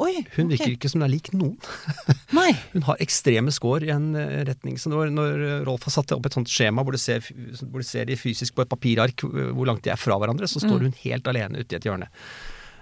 Oi! 0.00 0.22
Hun 0.36 0.48
virker 0.48 0.70
virker 0.70 0.76
ikke 0.78 0.88
som 0.88 1.02
hun 1.02 1.06
er 1.06 1.12
lik 1.12 1.28
noen. 1.36 1.58
Hun 2.72 2.86
har 2.86 3.02
ekstreme 3.04 3.52
score 3.52 3.84
i 3.84 3.92
en 3.92 4.14
eh, 4.16 4.40
retning. 4.48 4.78
Så 4.80 4.88
når, 4.88 5.12
når 5.12 5.42
Rolf 5.68 5.84
har 5.84 5.92
satt 5.98 6.14
opp 6.16 6.26
et 6.26 6.36
sånt 6.38 6.48
skjema 6.48 6.80
hvor 6.80 6.96
du, 6.96 7.00
ser, 7.00 7.20
hvor 7.60 7.82
du 7.82 7.86
ser 7.86 8.08
de 8.08 8.16
fysisk 8.16 8.56
på 8.56 8.64
et 8.64 8.72
papirark 8.72 9.26
eh, 9.28 9.52
hvor 9.52 9.68
langt 9.68 9.84
de 9.84 9.92
er 9.92 10.00
fra 10.00 10.16
hverandre, 10.16 10.48
så 10.48 10.62
står 10.64 10.88
hun 10.88 10.96
helt 11.04 11.28
alene 11.28 11.60
ute 11.60 11.76
i 11.76 11.78
et 11.78 11.88
hjørne. 11.88 12.08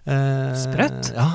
Eh, 0.06 0.54
Sprøtt. 0.62 1.10
Ja. 1.16 1.28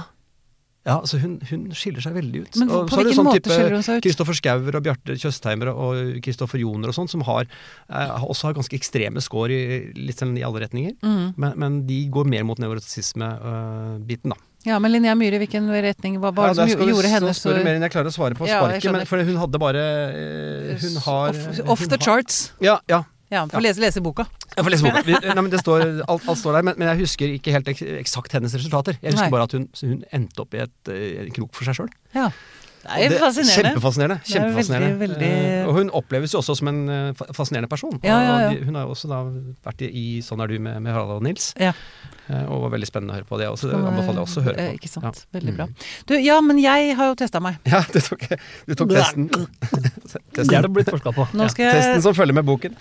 Ja 0.86 1.00
altså 1.02 1.18
hun, 1.18 1.40
hun 1.50 1.64
skiller 1.74 2.04
seg 2.06 2.14
veldig 2.14 2.42
ut. 2.46 2.58
Men 2.62 2.70
Og 2.70 2.84
på 2.86 2.94
så 2.94 3.00
hvilken 3.02 3.18
sånn 3.18 3.26
måte 3.32 3.40
type 3.42 3.56
skiller 3.56 3.74
hun 3.80 3.86
seg 3.88 3.98
ut? 3.98 4.06
Kristoffer 4.06 4.38
Schauer 4.38 4.76
og 4.78 4.84
Bjarte 4.86 5.16
Tjøstheimer 5.18 5.72
og 5.74 6.20
Kristoffer 6.26 6.62
Joner 6.62 6.92
og 6.94 6.98
sånn, 6.98 7.10
som 7.10 7.24
har, 7.26 7.48
eh, 7.90 8.26
også 8.30 8.52
har 8.52 8.58
ganske 8.60 8.78
ekstreme 8.78 9.24
score 9.26 9.50
i, 9.56 9.80
litt 9.98 10.22
sånn 10.22 10.36
i 10.38 10.44
alle 10.46 10.62
retninger. 10.68 10.94
Mm. 11.02 11.34
Men, 11.42 11.58
men 11.58 11.80
de 11.90 12.04
går 12.14 12.30
mer 12.30 12.46
mot 12.46 12.62
nevrotisisme-biten, 12.62 14.30
da. 14.36 14.38
Ja, 14.66 14.80
men 14.82 14.92
Linnea 14.96 15.14
Myhre, 15.18 15.38
hvilken 15.44 15.68
retning? 15.70 16.16
Hva 16.22 16.32
var 16.34 16.54
det 16.56 16.64
ja, 16.64 16.74
som 16.74 16.90
gjorde 16.90 17.10
henne 17.12 17.34
så 17.38 17.50
spør 17.52 17.60
mer 17.66 17.76
enn 17.78 17.84
jeg 17.86 17.94
klarer 17.94 18.10
å 18.10 18.16
svare 18.16 18.38
på 18.38 18.48
Ja, 18.50 18.64
sparket. 18.64 18.92
men, 18.96 19.04
for 19.06 19.22
hun 19.22 19.38
hadde 19.38 19.60
bare 19.62 19.84
eh, 20.10 20.72
Hun 20.82 20.96
har 21.06 21.30
Off, 21.30 21.44
hun 21.60 21.68
off 21.76 21.84
the 21.86 22.00
har- 22.00 22.06
charts. 22.08 22.40
Ja, 22.66 22.80
ja. 22.90 23.04
Ja, 23.36 23.46
Få 23.52 23.62
lese, 23.64 23.84
lese 23.84 24.02
boka. 24.06 24.26
Jeg 24.56 24.64
får 24.66 24.72
lese 24.76 24.88
boka. 24.88 25.04
Vi- 25.06 25.20
Nei, 25.28 25.42
men 25.42 25.52
det 25.54 25.60
står, 25.62 25.86
alt, 26.08 26.28
alt 26.32 26.40
står 26.42 26.60
der, 26.60 26.68
men, 26.72 26.80
men 26.80 26.88
jeg 26.94 27.04
husker 27.06 27.36
ikke 27.38 27.52
helt 27.60 27.68
ek, 27.76 27.82
eksakt 28.02 28.32
hennes 28.40 28.54
resultater. 28.56 28.98
Jeg 29.02 29.12
husker 29.14 29.28
Nei. 29.30 29.34
bare 29.38 29.50
at 29.50 29.58
hun, 29.60 29.70
hun 29.84 30.04
endte 30.16 30.46
opp 30.46 30.54
i 30.56 30.64
et, 30.66 30.78
eh, 30.94 31.26
en 31.26 31.34
krok 31.36 31.54
for 31.58 31.68
seg 31.68 31.76
sjøl. 31.84 31.92
Ja. 32.16 32.30
Det 32.86 33.08
er 33.10 33.16
fascinerende. 33.18 33.72
Kjempefascinerende. 33.74 34.16
Det 34.22 34.30
er 34.30 34.40
kjempefascinerende. 34.40 34.98
veldig, 35.00 35.16
veldig- 35.18 35.62
Eh, 35.66 35.68
og 35.68 35.74
hun 35.80 35.88
oppleves 35.98 36.34
jo 36.36 36.38
også 36.44 36.54
som 36.60 36.68
en 36.70 36.82
eh, 36.94 37.14
fascinerende 37.34 37.68
person. 37.72 37.96
Ja, 38.06 38.20
ja, 38.22 38.36
ja. 38.52 38.60
Hun 38.64 38.76
har 38.78 38.84
jo 38.86 38.92
også 38.94 39.10
da 39.10 39.24
vært 39.66 39.82
i, 39.82 39.90
i 39.90 40.04
Sånn 40.22 40.44
er 40.44 40.52
du 40.54 40.60
med, 40.60 40.78
med 40.86 40.94
Harald 40.94 41.16
og 41.16 41.24
Nils, 41.26 41.48
Ja. 41.58 41.72
og 42.30 42.62
var 42.68 42.70
veldig 42.78 42.86
spennende 42.86 43.16
å 43.16 43.18
høre 43.18 43.26
på 43.26 43.40
det 43.42 43.48
også. 43.50 43.72
Det 43.72 43.80
anbefaler 43.80 44.20
jeg 44.22 44.28
også 44.28 44.38
å 44.38 44.46
høre 44.46 44.56
på. 44.62 44.78
Ikke 44.78 44.92
sant. 44.94 45.26
Ja. 45.26 45.40
Veldig 45.40 45.56
Mm. 45.56 45.58
bra. 45.58 45.68
Du, 46.06 46.14
ja, 46.22 46.38
men 46.42 46.58
jeg 46.62 46.96
har 46.96 47.10
jo 47.10 47.16
testa 47.16 47.42
meg. 47.42 47.58
Ja, 47.66 47.82
du 47.92 48.00
tok, 48.06 48.22
du 48.70 48.76
tok 48.78 48.90
testen. 49.00 49.30
Det 50.38 50.46
er 50.54 50.62
det 50.62 50.72
blitt 50.78 50.94
forska 50.94 51.10
på. 51.18 51.26
Nå 51.34 51.50
skal 51.50 51.74
Testen 51.74 52.02
som 52.06 52.14
følger 52.14 52.38
med 52.38 52.46
boken. 52.46 52.76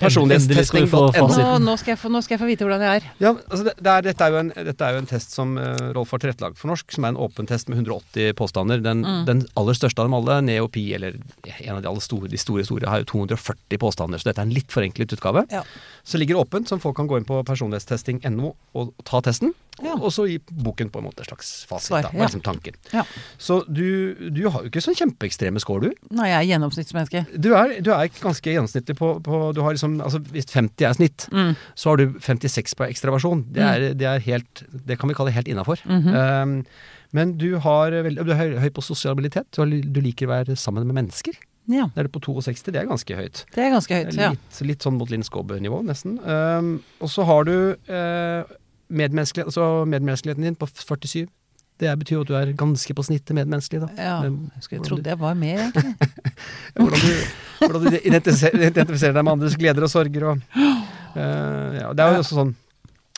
Endelig 0.00 0.64
skal 0.68 0.86
få 0.88 1.00
Personlighetstesting.no. 1.12 1.58
nå, 1.58 1.58
nå, 1.66 1.74
skal 1.80 1.92
jeg 1.92 2.00
få, 2.00 2.10
nå 2.12 2.20
skal 2.24 2.34
jeg 2.36 2.40
få 2.40 2.48
vite 2.48 2.64
hvordan 2.66 2.84
jeg 2.86 3.00
er. 3.00 3.08
Ja, 3.20 3.32
altså 3.36 3.64
det, 3.68 3.74
det 3.78 3.92
er, 3.92 4.06
dette, 4.08 4.24
er 4.26 4.32
jo 4.34 4.38
en, 4.40 4.52
dette 4.70 4.86
er 4.86 4.96
jo 4.96 5.02
en 5.02 5.08
test 5.10 5.34
som 5.36 5.52
uh, 5.60 5.64
Rolf 5.96 6.14
har 6.16 6.22
tilrettelagt 6.24 6.58
for 6.60 6.72
norsk, 6.72 6.94
som 6.96 7.04
er 7.04 7.12
en 7.14 7.20
åpen 7.20 7.48
test 7.50 7.68
med 7.68 7.80
180 7.82 8.34
påstander. 8.40 8.80
Den, 8.84 9.00
Mm. 9.10 9.24
den 9.26 9.40
aller 9.56 9.74
største 9.74 10.02
av 10.02 10.06
dem 10.10 10.14
alle, 10.14 10.36
Neopi, 10.44 10.82
eller 10.94 11.16
en 11.48 11.76
av 11.76 11.80
de 11.82 11.88
aller 11.88 12.04
store, 12.04 12.28
de 12.30 12.38
store, 12.38 12.64
store, 12.68 12.86
har 12.90 13.00
jo 13.02 13.08
240 13.14 13.80
påstander, 13.80 14.20
så 14.20 14.28
dette 14.30 14.42
er 14.42 14.48
en 14.48 14.54
litt 14.54 14.70
forenklet 14.70 15.14
utgave. 15.16 15.46
Ja. 15.50 15.62
Så 16.04 16.20
ligger 16.20 16.36
det 16.36 16.44
åpent, 16.44 16.68
så 16.68 16.78
folk 16.80 16.96
kan 17.00 17.08
gå 17.10 17.16
inn 17.18 17.26
på 17.28 17.40
personlighetstesting.no 17.48 18.52
og 18.76 18.92
ta 19.08 19.20
testen. 19.24 19.54
Ja. 19.84 19.94
Og 19.98 20.12
så 20.14 20.26
gi 20.28 20.38
boken 20.50 20.90
på 20.92 21.00
en 21.00 21.06
måte 21.08 21.24
en 21.24 21.28
slags 21.30 21.50
fasit. 21.70 21.88
Svar, 21.90 22.02
da, 22.06 22.12
ja. 22.14 22.26
liksom 22.26 22.42
tanken. 22.46 22.76
Ja. 22.92 23.04
Så 23.38 23.60
du, 23.68 24.14
du 24.30 24.42
har 24.48 24.62
jo 24.64 24.70
ikke 24.70 24.82
sånn 24.84 24.98
kjempeekstreme 24.98 25.62
score, 25.62 25.90
du. 25.90 26.14
Nei, 26.16 26.28
jeg 26.30 26.38
er 26.40 26.48
gjennomsnittsmenneske. 26.52 27.24
Du 27.40 27.50
er, 27.56 27.76
du 27.84 27.92
er 27.96 28.12
ganske 28.20 28.54
gjennomsnittlig 28.54 28.96
på, 29.00 29.12
på 29.26 29.42
du 29.56 29.62
har 29.64 29.76
liksom, 29.76 29.98
altså 30.04 30.20
Hvis 30.30 30.50
50 30.52 30.88
er 30.90 30.96
snitt, 30.98 31.26
Mm. 31.30 31.52
så 31.78 31.90
har 31.92 32.00
du 32.00 32.16
56 32.20 32.74
på 32.78 32.86
ekstraversjon. 32.90 33.44
Det 33.54 33.62
er, 33.62 33.84
det 33.94 34.06
er 34.08 34.22
helt 34.24 34.64
Det 34.70 34.98
kan 34.98 35.08
vi 35.10 35.14
kalle 35.18 35.32
helt 35.34 35.48
innafor. 35.48 35.80
Mhm. 35.86 36.16
um, 36.16 36.64
men 37.12 37.32
du, 37.38 37.56
har 37.58 37.90
veldig, 37.90 38.22
du 38.22 38.30
er 38.30 38.58
høy, 38.62 38.68
på 38.70 38.82
sosialitet. 38.86 39.48
Du, 39.50 39.62
har, 39.64 39.66
du 39.66 40.00
liker 40.00 40.28
å 40.28 40.30
være 40.30 40.54
sammen 40.54 40.86
med 40.86 40.94
mennesker. 40.94 41.34
Ja, 41.70 41.88
Det 41.94 42.04
er 42.04 42.06
du 42.06 42.12
på 42.14 42.20
62. 42.22 42.70
Det 42.70 42.78
er 42.80 42.86
ganske 42.86 43.16
høyt. 43.18 43.44
det 43.54 43.64
er 43.64 43.70
ganske 43.74 43.94
høyt. 43.98 44.14
Ja. 44.18 44.30
Litt, 44.30 44.60
litt 44.66 44.82
sånn 44.86 44.96
mot 44.98 45.10
Linn 45.10 45.22
Skåbe-nivå, 45.26 45.82
nesten. 45.86 46.18
Um, 46.22 46.70
og 47.02 47.10
så 47.10 47.26
har 47.26 47.44
du 47.50 47.54
uh, 47.90 48.42
medmenneskelighet, 48.90 49.48
altså 49.52 49.84
medmenneskeligheten 49.88 50.44
din 50.50 50.56
på 50.58 50.66
47. 50.70 51.26
Det 51.80 51.92
betyr 52.02 52.16
jo 52.18 52.22
at 52.26 52.28
du 52.28 52.34
er 52.36 52.50
ganske 52.60 52.94
på 52.94 53.02
snittet 53.06 53.32
medmenneskelig, 53.38 53.80
da. 53.86 53.88
Ja, 53.96 54.16
Men 54.26 54.50
jeg 54.70 54.82
trodde 54.84 55.02
du- 55.06 55.08
jeg 55.10 55.18
var 55.20 55.34
med, 55.34 55.54
egentlig. 55.58 55.94
hvordan 56.76 57.00
du, 57.00 57.12
hvordan 57.66 57.86
du 57.94 57.98
identifiserer, 58.04 58.66
identifiserer 58.68 59.16
deg 59.16 59.24
med 59.24 59.32
andres 59.32 59.56
gleder 59.56 59.86
og 59.86 59.90
sorger. 59.92 60.26
Og, 60.34 60.42
uh, 60.56 61.70
ja, 61.80 61.86
det 61.96 62.04
er 62.04 62.12
jo 62.18 62.24
også 62.24 62.36
sånn 62.42 62.52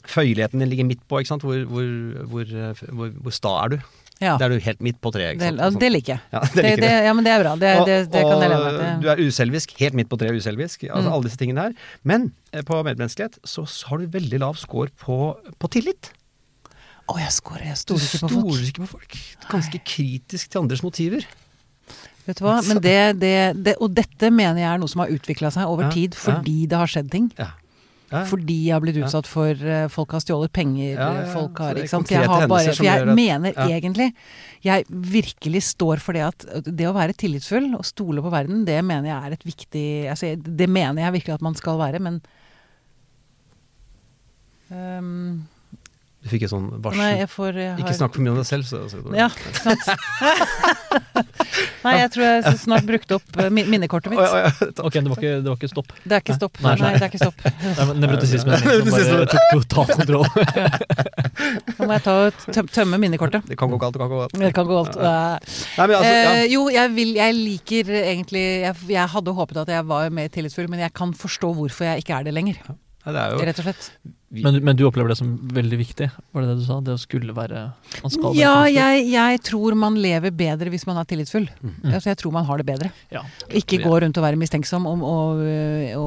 Føyeligheten 0.03 0.59
din 0.59 0.67
ligger 0.71 0.87
midt 0.89 1.03
på, 1.07 1.21
ikke 1.23 1.31
sant? 1.31 1.45
Hvor, 1.47 1.61
hvor, 1.71 1.85
hvor, 2.27 2.41
eh, 2.43 2.81
hvor, 2.91 3.11
hvor 3.23 3.31
sta 3.35 3.53
er 3.63 3.69
du? 3.71 3.77
Ja, 4.23 4.37
Det 4.39 4.47
er 4.47 4.55
du 4.55 4.63
helt 4.63 4.81
midt 4.87 5.01
på 5.03 5.11
treet. 5.15 5.41
det, 5.43 5.51
det 5.83 5.91
liker 5.93 6.15
jeg. 6.15 6.23
Ja, 6.33 6.41
det 6.55 6.63
liker 6.65 6.83
det, 6.85 6.91
du. 6.95 7.07
ja, 7.09 7.13
men 7.19 7.27
det 7.27 7.33
er 7.35 7.43
bra. 7.45 7.53
Det, 7.59 7.73
det, 7.89 7.99
det 8.15 8.23
kan 8.23 8.43
jeg 8.45 8.53
leve 8.55 8.73
med. 8.79 8.81
og 8.95 9.03
du 9.03 9.09
er 9.13 9.23
uselvisk. 9.27 9.75
Helt 9.83 9.99
midt 9.99 10.09
på 10.13 10.19
treet 10.23 10.39
uselvisk. 10.39 10.87
Altså 10.89 11.09
Mm. 11.11 11.13
Alle 11.17 11.27
disse 11.29 11.41
tingene 11.43 11.67
her. 11.67 11.77
Men 12.07 12.29
eh, 12.53 12.63
på 12.67 12.79
medmenneskelighet 12.87 13.39
så 13.45 13.67
har 13.91 13.99
du 13.99 14.07
veldig 14.15 14.39
lav 14.45 14.55
score 14.61 14.93
på, 15.03 15.17
på 15.59 15.71
tillit. 15.75 16.13
Å, 17.11 17.17
jeg 17.19 17.33
scorer. 17.35 17.67
Jeg 17.73 17.81
stoler 17.83 18.07
ikke 18.07 18.21
på 18.23 18.29
folk. 18.31 18.37
stoler 18.39 18.69
ikke 18.71 18.85
på 18.87 18.91
folk. 18.95 19.17
Ganske 19.51 19.81
kritisk 19.85 20.53
til 20.55 20.63
andres 20.63 20.85
motiver. 20.87 21.27
Vet 22.23 22.39
du 22.39 22.45
hva? 22.47 22.61
Men 22.63 22.79
det, 22.85 22.99
det, 23.19 23.33
det, 23.67 23.75
og 23.83 23.91
dette 23.99 24.29
mener 24.31 24.63
jeg 24.63 24.69
er 24.71 24.79
noe 24.79 24.91
som 24.93 25.03
har 25.03 25.11
utvikla 25.11 25.51
seg 25.51 25.67
over 25.67 25.89
Ja, 25.89 25.91
tid 25.91 26.15
fordi 26.15 26.61
det 26.71 26.79
har 26.79 26.87
skjedd 26.93 27.11
ting. 27.11 27.27
Ja. 27.41 27.49
Ja. 28.13 28.25
Fordi 28.29 28.59
jeg 28.67 28.77
har 28.77 28.83
blitt 28.85 28.99
utsatt 29.01 29.29
for 29.31 29.57
uh, 29.57 29.87
Folk 29.93 30.13
har 30.13 30.21
stjålet 30.21 30.53
penger, 30.53 30.91
Ja, 30.93 31.09
ja, 31.17 31.25
folk 31.33 31.63
har 31.65 31.81
ikke 31.81 31.93
sant? 31.95 32.13
Jeg 32.13 32.29
har 32.29 32.45
bare, 32.51 32.75
for 32.77 32.85
jeg 32.85 33.17
mener 33.17 33.57
egentlig 33.65 34.11
Jeg 34.63 34.85
virkelig 34.91 35.65
står 35.71 36.03
for 36.05 36.19
det 36.19 36.27
at 36.27 36.47
det 36.69 36.87
å 36.91 36.93
være 36.95 37.17
tillitsfull 37.17 37.73
og 37.79 37.89
stole 37.89 38.21
på 38.23 38.35
verden, 38.35 38.67
det 38.69 38.79
mener 38.85 39.09
jeg 39.11 39.19
er 39.19 39.39
et 39.39 39.49
viktig 39.49 39.87
altså, 40.13 40.35
Det 40.37 40.69
mener 40.69 41.07
jeg 41.07 41.17
virkelig 41.19 41.39
at 41.41 41.47
man 41.49 41.59
skal 41.59 41.81
være, 41.81 42.03
men 42.05 42.21
Ehm, 44.73 45.45
Du 46.23 46.29
fikk 46.31 46.45
et 46.47 46.53
sånn 46.53 46.69
varsel. 46.85 47.01
Nei, 47.03 47.15
jeg 47.19 47.27
får 47.33 47.57
jeg 47.59 47.79
Ikke 47.83 47.95
snakk 47.99 48.13
for 48.15 48.23
mye 48.23 48.31
om 48.31 48.37
deg 48.39 48.47
selv. 48.47 48.63
Så, 48.69 48.79
så 48.93 49.01
Ja, 49.19 49.27
sant. 49.59 49.83
Nei, 51.83 51.95
jeg 51.99 52.11
tror 52.15 52.23
jeg 52.25 52.53
snart 52.63 52.85
brukte 52.87 53.17
opp 53.19 53.27
eh, 53.43 53.49
minnekortet 53.51 54.13
mitt. 54.15 54.23
Ok, 54.87 54.95
det 55.01 55.11
var 55.11 55.19
ikke, 55.19 55.33
det 55.43 55.51
var 55.51 55.57
ikke 55.59 55.71
stopp. 55.73 55.91
Det 56.07 56.15
er 56.17 56.21
ikke 56.23 56.37
stopp. 56.39 56.55
Nei, 56.63 56.77
Nei, 56.79 56.93
det 56.95 57.03
er 57.03 57.11
ikke 57.11 57.23
stopp. 57.25 57.39
Nevrotisismen 58.03 58.55
liksom 58.55 59.11
bare 59.11 59.27
tok 59.33 59.45
total 59.51 59.87
kontroll. 59.99 60.27
Nå 61.81 61.89
må 61.91 61.97
jeg 61.97 62.05
ta 62.07 62.15
og 62.29 62.39
tøm- 62.55 62.71
tømme 62.79 62.97
minnekortet. 63.03 63.43
Det 63.51 63.59
kan 63.59 63.67
gå 63.75 63.79
galt, 63.83 63.95
det 63.99 64.03
kan 64.05 64.11
gå 64.15 64.19
galt. 64.23 64.35
Det 64.47 64.53
kan 64.57 64.67
gå 64.71 64.77
alt. 64.85 64.95
Nei, 65.03 65.89
men 65.89 65.97
altså, 65.99 66.15
ja. 66.15 66.23
Eh, 66.39 66.47
jo, 66.55 66.63
jeg, 66.73 66.87
vil, 66.97 67.11
jeg 67.19 67.31
liker 67.41 67.85
egentlig 68.05 68.45
jeg, 68.69 68.75
jeg 68.95 69.07
hadde 69.17 69.35
håpet 69.43 69.57
at 69.67 69.71
jeg 69.75 69.83
var 69.91 70.07
mer 70.15 70.31
tillitsfull, 70.33 70.71
men 70.73 70.79
jeg 70.87 70.93
kan 70.97 71.11
forstå 71.19 71.51
hvorfor 71.59 71.83
jeg 71.91 71.97
ikke 72.07 72.15
er 72.21 72.25
det 72.31 72.35
lenger. 72.39 72.57
Nei, 73.03 73.13
det 73.17 73.21
er 73.23 73.33
jo 73.35 73.39
Rett 73.49 73.59
og 73.59 73.65
slett. 73.67 73.87
Men, 74.33 74.57
men 74.65 74.77
du 74.79 74.85
opplever 74.87 75.11
det 75.13 75.17
som 75.19 75.33
veldig 75.53 75.77
viktig? 75.81 76.07
Var 76.33 76.45
det 76.45 76.49
det 76.53 76.55
du 76.61 76.65
sa? 76.65 76.77
Det 76.87 76.95
å 76.95 77.01
skulle 77.03 77.35
være 77.37 77.65
Man 78.01 78.13
skal 78.15 78.37
Ja, 78.39 78.53
være 78.63 78.71
jeg, 78.73 79.09
jeg 79.13 79.41
tror 79.45 79.75
man 79.77 79.99
lever 80.01 80.31
bedre 80.33 80.71
hvis 80.73 80.87
man 80.89 80.97
er 81.03 81.09
tillitsfull. 81.11 81.49
Mm. 81.61 81.75
Altså, 81.91 82.09
jeg 82.13 82.21
tror 82.23 82.33
man 82.39 82.47
har 82.49 82.63
det 82.63 82.67
bedre. 82.71 82.93
Ja. 83.13 83.25
Ikke 83.59 83.81
gå 83.83 83.93
rundt 84.05 84.17
og 84.23 84.25
være 84.25 84.39
mistenksom 84.41 84.87
om 84.89 85.03
å, 85.05 85.17
å 85.99 86.07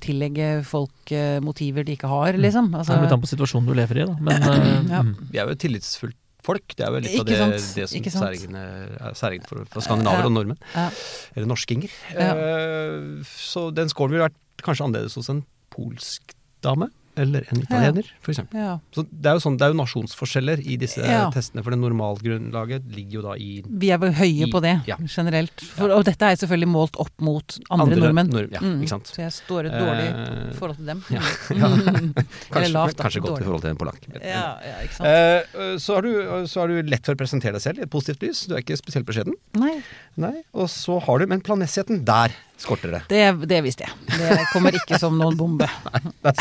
tillegge 0.00 0.52
folk 0.64 1.12
eh, 1.12 1.40
motiver 1.44 1.84
de 1.84 1.98
ikke 1.98 2.08
har, 2.14 2.38
liksom. 2.40 2.70
Det 2.72 2.80
Altså, 2.84 2.94
er 2.96 3.04
litt 3.04 3.16
an 3.18 3.24
på 3.26 3.32
situasjonen 3.34 3.68
du 3.68 3.74
lever 3.76 4.00
i, 4.04 4.06
da. 4.08 4.16
Men 4.30 4.46
eh, 4.46 4.70
Ja. 4.94 5.02
mm. 5.02 5.12
Vi 5.34 5.42
er 5.42 5.50
jo 5.50 5.56
et 5.58 5.62
tillitsfullt 5.66 6.16
folk. 6.46 6.76
Det 6.78 6.86
er 6.86 6.94
jo 6.94 7.02
litt 7.02 7.18
av 7.18 7.26
det, 7.26 7.36
det 7.74 7.88
som 7.90 8.24
er 8.24 9.18
særegent 9.18 9.48
for, 9.50 9.66
for 9.74 9.82
skandinaver 9.82 10.22
Ja. 10.22 10.30
og 10.30 10.34
nordmenn. 10.38 10.60
Ja. 10.76 10.86
Eller 11.34 11.50
norskinger. 11.50 11.90
Ja. 12.14 12.30
Eh, 12.38 13.26
så 13.26 13.66
den 13.74 13.90
scoren 13.92 14.14
ville 14.14 14.28
vært 14.30 14.38
kanskje 14.64 14.86
annerledes 14.86 15.18
hos 15.18 15.28
en 15.34 15.42
polsk 15.74 16.35
dame. 16.66 16.90
eller 17.16 17.46
en 17.48 17.62
italiener, 17.62 18.04
for 18.20 18.28
eksempel. 18.34 18.58
Ja. 18.60 18.72
Så 18.92 19.00
det 19.08 19.30
er 19.30 19.38
sånn, 19.40 19.54
det 19.56 19.64
er 19.64 19.70
jo 19.72 19.76
nasjonsforskjeller 19.78 20.60
i 20.68 20.74
disse 20.76 21.00
Ja. 21.00 21.30
testene, 21.32 21.62
for 21.64 21.72
det 21.72 21.78
normalgrunnlaget 21.80 22.90
ligger 22.92 23.14
jo 23.16 23.22
da 23.24 23.36
i 23.40 23.62
Vi 23.64 23.88
er 23.88 23.96
høye 23.96 24.44
I- 24.44 24.50
på 24.52 24.60
det, 24.60 24.74
ja. 24.84 24.98
generelt. 25.08 25.58
For, 25.78 25.88
og 25.96 26.04
dette 26.04 26.20
er 26.28 26.36
selvfølgelig 26.36 26.68
målt 26.68 26.98
opp 27.00 27.14
mot 27.24 27.56
andre, 27.70 27.96
nordmenn. 27.96 28.28
nord- 28.28 28.52
ja, 28.52 28.60
Mm. 28.60 28.82
ikke 28.82 28.88
sant. 28.92 29.06
Så 29.08 29.22
jeg 29.24 29.32
står 29.32 29.64
et 29.64 29.72
dårlig 29.72 30.08
Eh, 30.12 30.52
forhold 30.58 30.76
til 30.76 30.84
dem. 30.84 31.02
ja. 31.08 31.20
Kanskje, 31.56 32.56
Eller 32.56 32.68
lavt, 32.68 32.96
kanskje 33.00 33.22
godt 33.24 33.40
i 33.40 33.44
forhold 33.44 33.62
til 33.62 33.70
en 33.70 33.76
polakk. 33.80 34.00
Ja, 34.20 34.58
ja, 34.60 34.76
ikke 34.84 34.96
sant. 34.98 35.08
Eh, 35.08 35.76
så, 35.80 35.94
har 35.94 36.02
du, 36.02 36.12
så 36.46 36.60
har 36.60 36.68
du 36.68 36.82
lett 36.82 37.04
for 37.06 37.14
å 37.14 37.18
presentere 37.18 37.52
deg 37.56 37.62
selv 37.64 37.78
i 37.78 37.82
et 37.82 37.90
positivt 37.90 38.20
lys. 38.28 38.44
Du 38.46 38.54
er 38.54 38.60
ikke 38.60 38.76
spesielt 38.76 39.06
beskjeden. 39.08 39.32
Nei, 39.54 39.82
Nei, 40.18 40.42
Og 40.54 40.68
så 40.68 41.00
har 41.02 41.18
du 41.18 41.26
Men 41.26 41.40
planmessigheten, 41.40 42.04
der 42.04 42.28
skorter 42.60 42.92
det. 42.94 43.00
det, 43.10 43.48
det 43.50 43.58
visste 43.66 43.84
jeg. 43.86 43.92
Det 44.16 44.46
kommer 44.52 44.76
ikke 44.76 44.98
som 45.00 45.16
noen 45.18 45.36
bombe. 45.38 45.68
Nei, 45.86 46.00
det. 46.24 46.32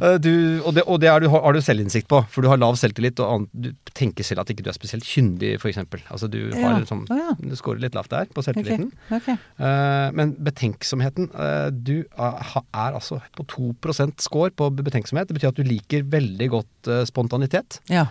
er 0.00 0.20
du, 0.22 0.32
og 0.64 0.72
det, 0.76 0.84
og 0.86 1.00
det 1.02 1.12
du, 1.24 1.28
har 1.32 1.56
du 1.56 1.60
selvinnsikt 1.64 2.08
på, 2.10 2.22
for 2.32 2.44
du 2.44 2.50
har 2.50 2.60
lav 2.60 2.78
selvtillit, 2.80 3.20
og 3.24 3.48
du 3.52 3.70
tenker 3.98 4.26
selv 4.26 4.44
at 4.44 4.52
ikke 4.52 4.64
du 4.66 4.70
er 4.72 4.76
spesielt 4.76 5.06
kyndig, 5.06 5.56
f.eks. 5.60 5.80
Altså 6.08 6.30
du 6.30 6.40
har 6.54 6.78
Ja. 6.78 6.84
sånn, 6.88 7.04
Du 7.40 7.56
scorer 7.58 7.82
litt 7.84 7.96
lavt 7.98 8.12
der 8.14 8.30
på 8.32 8.44
selvtilliten. 8.44 8.88
selvtilliten. 9.08 9.18
Okay. 9.18 9.36
Uh, 9.58 10.08
men 10.16 10.34
betenksomheten 10.44 11.30
uh, 11.34 11.68
Du 11.72 12.04
er, 12.18 12.62
er 12.72 12.96
altså 12.96 13.20
på 13.36 13.46
2% 13.76 14.24
score 14.24 14.50
på 14.50 14.70
betenksomhet. 14.78 15.28
Det 15.28 15.38
betyr 15.38 15.52
at 15.52 15.60
du 15.60 15.66
liker 15.66 16.08
veldig 16.08 16.50
godt 16.56 16.90
uh, 16.90 17.04
spontanitet. 17.08 17.80
Ja. 17.92 18.08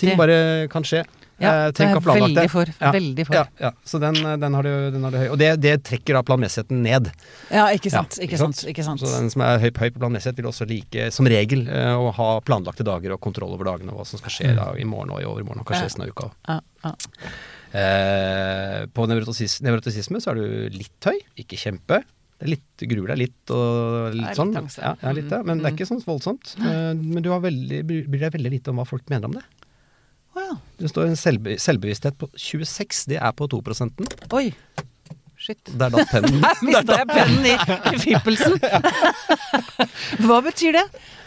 Ting 0.00 0.16
bare 0.18 0.66
kan 0.72 0.86
skje. 0.86 1.04
Ja 1.42 1.50
Eh, 1.54 1.66
det 1.66 1.74
tenk 1.74 1.96
og 1.98 2.02
planlagt 2.04 2.30
veldig 2.36 2.50
for. 2.52 2.70
Ja. 2.80 2.90
Veldig 2.94 3.24
for. 3.26 3.34
Ja, 3.34 3.44
ja. 3.60 3.70
Så 3.84 3.98
den, 4.02 4.14
eh, 4.22 4.36
den, 4.38 4.54
har 4.54 4.62
du, 4.62 4.90
den 4.94 5.02
har 5.02 5.10
du 5.10 5.18
høy. 5.18 5.28
Og 5.34 5.38
det, 5.40 5.48
det 5.60 5.72
trekker 5.88 6.14
da 6.14 6.22
planmessigheten 6.22 6.82
ned. 6.84 7.10
Ja, 7.50 7.64
ikke 7.74 7.90
sant. 7.90 8.18
Ja, 8.20 8.28
ikke 8.28 8.38
sant. 8.38 8.62
Ikke 8.70 8.84
sant. 8.86 9.02
Så 9.02 9.10
den 9.10 9.30
som 9.34 9.42
er 9.42 9.58
høy, 9.58 9.70
høy 9.74 9.90
på 9.90 9.98
planmessighet, 9.98 10.38
vil 10.38 10.46
også 10.52 10.68
like, 10.70 11.08
som 11.14 11.26
regel, 11.26 11.66
eh, 11.66 11.90
å 11.98 12.12
ha 12.14 12.28
planlagte 12.46 12.86
dager 12.86 13.16
og 13.16 13.20
kontroll 13.24 13.56
over 13.56 13.66
dagene, 13.72 13.90
og 13.90 14.02
hva 14.02 14.06
som 14.06 14.22
skal 14.22 14.36
skje 14.36 14.54
da, 14.60 14.70
i 14.78 14.86
morgen 14.86 15.10
og 15.16 15.22
i 15.24 15.28
overmorgen 15.28 15.64
og 15.64 15.66
kanskje 15.66 15.82
Ja. 15.82 15.90
resten 15.90 16.06
av 16.06 16.14
uka. 16.14 16.30
Ja, 16.48 16.60
ja. 16.84 16.94
Eh, 17.74 18.84
på 18.94 19.06
nevrotisisme 19.10 20.20
så 20.22 20.30
er 20.30 20.38
du 20.38 20.76
litt 20.78 21.08
høy, 21.10 21.18
ikke 21.42 21.58
kjempe. 21.58 22.04
Det 22.38 22.46
er 22.46 22.52
litt, 22.54 22.84
gruer 22.90 23.12
deg 23.14 23.18
litt 23.24 23.50
og 23.54 24.12
Det 24.12 24.20
litt 24.20 24.38
sånn. 24.38 24.54
ja. 24.54 24.94
litt, 25.16 25.30
ja. 25.30 25.42
Men 25.46 25.58
det 25.62 25.70
er 25.70 25.74
ikke 25.76 25.88
sånn 25.88 26.02
voldsomt. 26.06 26.54
Men 26.60 27.22
du 27.22 27.30
har 27.32 27.40
veldig, 27.42 27.82
bryr 27.86 28.26
deg 28.26 28.34
veldig 28.38 28.52
lite 28.54 28.70
om 28.70 28.78
hva 28.82 28.86
folk 28.86 29.06
mener 29.10 29.30
om 29.30 29.38
det. 29.38 29.44
Det 30.80 30.90
står 30.90 31.10
en 31.10 31.18
selvbe 31.18 31.56
selvbevissthet 31.62 32.18
på 32.20 32.28
26, 32.34 33.04
det 33.12 33.20
er 33.20 33.32
på 33.36 33.48
2 33.50 33.62
Oi. 34.38 34.48
Shit. 35.44 35.60
Der 35.76 35.90
datt 35.92 36.08
pennen. 36.08 36.38
Der 36.40 36.60
mista 36.64 36.96
jeg 37.02 37.08
pennen 37.10 37.46
i, 37.50 37.54
i 37.90 37.98
fippelsen. 38.00 38.54
Hva 40.24 40.38
betyr 40.46 40.78
det? 40.78 40.84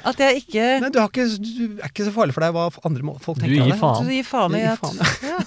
At 0.08 0.22
jeg 0.24 0.42
ikke 0.42 0.66
Nei, 0.82 0.90
du, 0.94 0.98
har 1.02 1.12
ikke, 1.12 1.26
du 1.38 1.82
er 1.84 1.92
ikke 1.92 2.08
så 2.08 2.14
farlig 2.16 2.34
for 2.34 2.46
deg 2.46 2.56
hva 2.56 2.68
andre 2.88 3.18
folk 3.22 3.42
tenker 3.42 3.60
om 3.60 3.68
gir 3.68 3.74
deg. 3.74 3.82
faen. 3.82 4.08
Du 4.08 4.14
gir 4.16 4.28
faen 4.28 4.56
i 4.56 4.64
at 4.72 4.88
ja. 5.34 5.38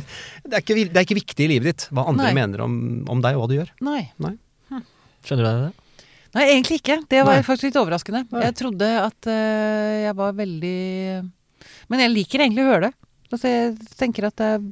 Det 0.50 0.58
er, 0.58 0.62
ikke, 0.62 0.76
det 0.78 0.98
er 0.98 1.06
ikke 1.06 1.18
viktig 1.18 1.46
i 1.46 1.50
livet 1.54 1.70
ditt 1.70 1.86
hva 1.94 2.04
andre 2.10 2.28
Nei. 2.28 2.36
mener 2.36 2.62
om, 2.64 2.74
om 3.10 3.22
deg 3.24 3.38
og 3.38 3.44
hva 3.44 3.50
du 3.50 3.56
gjør. 3.56 3.72
Nei. 3.86 4.02
Skjønner 5.24 5.42
du 5.42 5.48
deg 5.48 5.62
det? 5.64 6.06
Nei, 6.36 6.46
egentlig 6.52 6.78
ikke. 6.80 7.00
Det 7.10 7.20
var 7.26 7.40
Nei. 7.40 7.44
faktisk 7.46 7.70
litt 7.70 7.78
overraskende. 7.80 8.22
Nei. 8.30 8.42
Jeg 8.46 8.56
trodde 8.60 8.88
at 9.02 9.30
uh, 9.30 9.94
jeg 10.04 10.14
var 10.20 10.36
veldig 10.38 10.76
Men 11.90 12.02
jeg 12.04 12.12
liker 12.14 12.44
egentlig 12.44 12.66
å 12.66 12.70
høre 12.70 12.88
det. 12.88 12.92
Altså, 13.30 13.46
jeg 13.46 13.74
tenker 13.94 14.26
at 14.26 14.34
det 14.40 14.46
er 14.56 14.62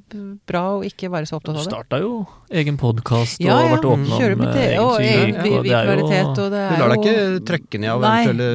bra 0.50 0.62
å 0.74 0.82
ikke 0.82 1.06
være 1.12 1.28
så 1.30 1.36
opptatt 1.38 1.54
av 1.54 1.60
det. 1.60 1.68
Du 1.68 1.70
starta 1.70 2.00
jo 2.02 2.12
egen 2.58 2.78
podkast 2.80 3.38
Ja, 3.44 3.54
og 3.54 3.60
ja. 3.62 3.72
vært 3.76 3.84
åpen 3.86 4.06
om 4.08 4.18
Kjører 4.18 4.38
mitt 4.40 4.56
eh, 4.56 4.72
e- 4.72 4.78
og 4.82 4.94
egen 5.04 5.36
egen 5.38 5.90
og 5.92 6.40
og 6.40 6.54
Du 6.54 6.56
lar 6.80 6.92
deg 6.94 7.04
ikke 7.04 7.42
trøkke 7.50 7.80
ned 7.82 7.92
av 7.92 8.06
eventuelle, 8.08 8.48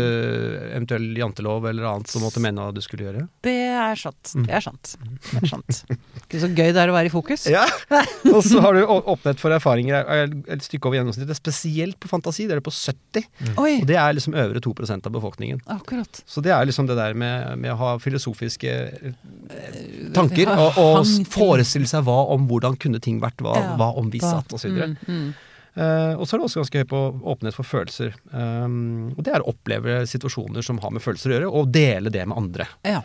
eventuell 0.73 1.05
jantelov 1.21 1.67
eller 1.69 1.87
annet 1.87 2.11
som 2.11 2.25
måtte 2.25 2.43
mene 2.43 2.65
at 2.67 2.75
du 2.75 2.81
skulle 2.83 3.07
gjøre. 3.07 3.23
Det 3.45 3.53
er 3.69 4.01
sant. 4.01 4.33
Mm. 4.35 4.47
Det 4.49 4.57
er 4.57 4.65
sant. 4.65 4.93
Det 5.29 5.39
er 5.39 5.51
sant. 5.53 5.79
Ikke 6.23 6.41
så 6.41 6.49
gøy 6.51 6.73
det 6.73 6.83
er 6.83 6.91
å 6.91 6.97
være 6.97 7.11
i 7.11 7.13
fokus. 7.13 7.47
Ja, 7.53 7.63
Og 8.33 8.41
så 8.43 8.59
har 8.65 8.75
du 8.75 8.83
åpnet 8.83 9.39
for 9.39 9.55
erfaringer 9.55 10.03
er 10.03 10.27
et 10.51 10.67
stykke 10.67 10.89
over 10.89 10.99
gjennomsnittet, 10.99 11.39
spesielt 11.39 11.99
på 12.01 12.11
fantasi. 12.11 12.49
Det 12.49 12.57
er 12.57 12.63
det 12.63 12.67
på 12.67 12.75
70. 12.75 13.29
Mm. 13.39 13.55
Og 13.55 13.87
det 13.87 13.99
er 14.01 14.19
liksom 14.19 14.35
øvre 14.35 14.63
2% 14.67 15.07
av 15.07 15.15
befolkningen. 15.15 15.63
akkurat. 15.77 16.23
Så 16.27 16.43
det 16.43 16.51
er 16.51 16.67
liksom 16.67 16.91
det 16.91 16.99
der 16.99 17.15
med, 17.15 17.55
med 17.61 17.71
å 17.75 17.79
ha 17.79 17.95
filosofiske 18.03 18.73
eh, 18.73 19.92
tanker, 20.15 20.51
og, 20.53 20.77
og 20.81 21.09
forestille 21.31 21.89
seg 21.89 22.05
hva 22.07 22.19
om 22.35 22.45
hvordan 22.49 22.77
kunne 22.81 23.01
ting 23.03 23.19
vært, 23.23 23.41
hva, 23.43 23.55
hva 23.79 23.89
om 23.99 24.11
vi 24.13 24.21
satt, 24.23 24.53
osv. 24.53 24.71
Mm, 24.73 24.95
mm. 25.07 25.33
Eh, 25.73 26.13
og 26.19 26.27
så 26.27 26.35
er 26.35 26.43
det 26.43 26.45
også 26.49 26.61
ganske 26.61 26.83
høy 26.83 26.87
på 26.91 27.01
åpenhet 27.33 27.57
for 27.57 27.65
følelser. 27.65 28.13
Um, 28.29 29.09
og 29.17 29.23
det 29.25 29.33
er 29.33 29.41
å 29.41 29.49
oppleve 29.55 30.03
situasjoner 30.09 30.65
som 30.65 30.77
har 30.83 30.93
med 30.93 31.01
følelser 31.01 31.33
å 31.33 31.37
gjøre, 31.37 31.49
og 31.49 31.71
dele 31.73 32.13
det 32.13 32.27
med 32.29 32.37
andre. 32.37 32.69
Ja. 32.85 33.01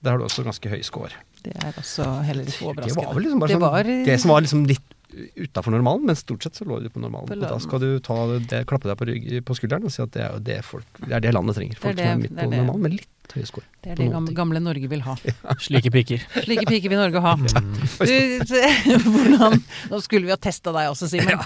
Der 0.00 0.14
har 0.14 0.20
du 0.20 0.26
også 0.26 0.44
ganske 0.44 0.72
høy 0.72 0.80
score. 0.84 1.12
Det 1.44 1.54
er 1.56 1.76
også 1.80 2.06
heller 2.24 2.48
ikke 2.48 2.60
Det 2.60 2.68
overraskende. 2.68 3.04
var 3.06 3.14
vel 3.16 3.24
liksom 3.24 3.40
bare 3.40 3.48
Det 3.48 3.56
sånn, 3.56 3.66
var- 3.70 4.06
det 4.10 4.20
som 4.20 4.30
var 4.30 4.40
liksom 4.44 4.66
litt 4.68 4.96
utafor 5.36 5.72
normalen, 5.74 6.04
men 6.06 6.14
stort 6.14 6.42
sett 6.44 6.54
så 6.54 6.64
lå 6.64 6.80
du 6.82 6.88
på 6.88 7.00
normalen. 7.00 7.26
På 7.28 7.34
Og 7.34 7.40
da 7.40 7.58
skal 7.58 7.80
du 7.80 7.98
ta 7.98 8.38
det, 8.38 8.66
klappe 8.66 8.86
deg 8.86 8.96
på, 8.96 9.06
rygg, 9.08 9.44
på 9.44 9.56
skulderen 9.58 9.84
og 9.84 9.90
si 9.90 10.02
at 10.02 10.12
det 10.12 10.22
er 10.22 10.38
det 10.38 10.64
folk 10.64 10.86
Det 11.00 11.12
er 11.12 11.20
det 11.20 11.34
landet 11.34 11.56
trenger. 11.56 11.76
Folk 11.80 11.96
Det 11.96 12.04
som 12.04 12.12
er 12.12 12.22
midt 12.22 12.36
på 12.36 12.50
normalen, 12.50 12.82
men 12.82 12.92
litt 12.92 13.08
høye 13.36 13.48
score. 13.48 13.66
Det 13.80 13.94
er 13.94 14.00
det 14.00 14.08
gamle, 14.12 14.34
gamle 14.36 14.60
Norge 14.62 14.90
vil 14.90 15.02
ha. 15.06 15.14
Slike 15.66 15.92
piker. 15.94 16.24
Slike 16.46 16.66
piker 16.68 16.92
vil 16.92 17.02
Norge 17.04 17.24
ha. 17.26 17.36
Mm. 17.60 17.74
Du, 18.00 18.56
hvordan, 19.10 19.56
nå 19.90 19.98
skulle 20.02 20.28
vi 20.28 20.32
ha 20.32 20.36
testa 20.40 20.72
deg 20.74 20.90
også, 20.92 21.08
Simen. 21.10 21.40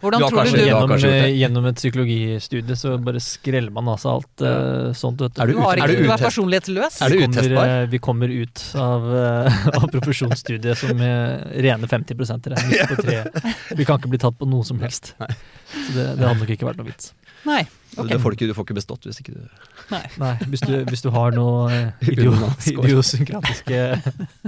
Hvordan 0.00 0.22
Du 0.22 0.26
tror 0.28 0.46
du 0.46 0.52
du 0.54 0.60
Gjennom, 0.60 0.92
eh, 1.08 1.26
gjennom 1.34 1.66
et 1.70 1.78
psykologistudie 1.80 2.76
så 2.78 2.94
bare 3.02 3.22
skreller 3.22 3.72
man 3.74 3.88
av 3.92 3.98
seg 4.02 4.12
alt 4.12 4.44
uh, 4.44 4.90
sånt, 4.96 5.22
vet 5.24 5.34
du. 5.34 5.42
Er 5.42 5.50
du 5.50 5.60
har 5.62 5.80
ikke, 5.80 5.88
er 5.88 6.04
du 6.04 6.12
er 6.14 6.22
personlighetsløs. 6.22 7.00
Er 7.04 7.14
du 7.14 7.18
Vi 7.18 7.26
kommer, 7.26 7.64
eh, 7.64 7.86
Vi 7.90 8.00
kommer 8.08 8.34
ut 8.34 8.64
av, 8.78 9.08
uh, 9.08 9.58
av 9.74 9.88
profesjonsstudiet 9.94 10.78
som 10.78 11.02
eh, 11.04 11.62
rene 11.66 11.90
50 11.90 12.14
er 12.14 12.68
midt 12.68 12.92
på 12.92 13.00
treet. 13.02 13.40
Vi 13.78 13.88
kan 13.88 14.00
ikke 14.00 14.12
bli 14.12 14.22
tatt 14.22 14.38
på 14.38 14.48
noe 14.48 14.66
som 14.66 14.80
helst. 14.82 15.14
Så 15.18 15.90
det, 15.94 16.06
det 16.18 16.24
hadde 16.24 16.38
nok 16.42 16.54
ikke 16.54 16.68
vært 16.68 16.80
noe 16.80 16.88
vits. 16.90 17.12
Nei. 17.46 17.62
okay. 17.96 18.16
du, 18.16 18.18
får 18.22 18.34
ikke, 18.36 18.48
du 18.50 18.54
får 18.56 18.66
ikke 18.66 18.78
bestått 18.80 19.06
hvis 19.08 19.20
ikke 19.22 19.36
du 19.36 19.77
Nei. 19.88 20.02
Nei, 20.20 20.34
hvis 20.52 20.60
du, 20.66 20.72
hvis 20.90 21.00
du 21.04 21.08
har 21.14 21.32
noe 21.32 21.68
eh, 21.72 22.08
idiosynkratiske 22.12 23.78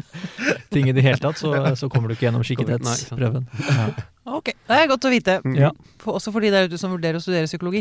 ting 0.74 0.88
i 0.90 0.94
det 0.96 1.04
hele 1.06 1.20
tatt, 1.22 1.38
så, 1.40 1.52
så 1.78 1.88
kommer 1.92 2.08
du 2.10 2.14
ikke 2.16 2.28
gjennom 2.28 2.44
skikkethetsprøven. 2.46 3.48
Ja. 3.68 3.90
Ok, 4.30 4.52
det 4.68 4.76
er 4.76 4.86
godt 4.86 5.02
å 5.08 5.10
vite. 5.10 5.38
Mm. 5.42 5.56
Ja. 5.58 5.70
For, 5.98 6.14
også 6.20 6.30
for 6.30 6.44
de 6.44 6.52
der 6.54 6.68
ute 6.70 6.78
som 6.78 6.92
vurderer 6.92 7.16
å 7.18 7.22
studere 7.24 7.48
psykologi. 7.50 7.80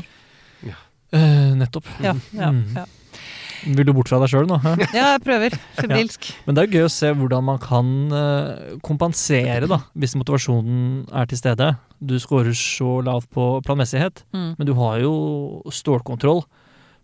Eh, 0.66 1.52
nettopp. 1.60 1.86
Ja, 2.02 2.16
ja, 2.34 2.50
Mm. 2.50 2.64
ja. 2.76 2.86
Vil 3.76 3.84
du 3.86 3.92
bort 3.94 4.08
fra 4.10 4.18
deg 4.22 4.30
sjøl 4.32 4.48
nå? 4.48 4.56
hæ? 4.64 4.72
ja 4.96 5.10
jeg 5.12 5.22
prøver. 5.26 5.56
Febrilsk. 5.76 6.30
Men 6.48 6.56
det 6.56 6.64
er 6.64 6.74
gøy 6.78 6.86
å 6.88 6.92
se 6.94 7.10
hvordan 7.12 7.44
man 7.44 7.60
kan 7.62 7.90
eh, 8.16 8.78
kompensere, 8.88 9.68
da, 9.70 9.82
hvis 10.00 10.16
motivasjonen 10.16 11.04
er 11.12 11.28
til 11.30 11.42
stede. 11.42 11.68
Du 12.00 12.16
scorer 12.24 12.56
så 12.56 13.02
lavt 13.06 13.30
på 13.36 13.50
planmessighet, 13.68 14.24
Mm. 14.34 14.54
men 14.58 14.70
du 14.70 14.74
har 14.80 15.02
jo 15.04 15.14
stålkontroll 15.76 16.46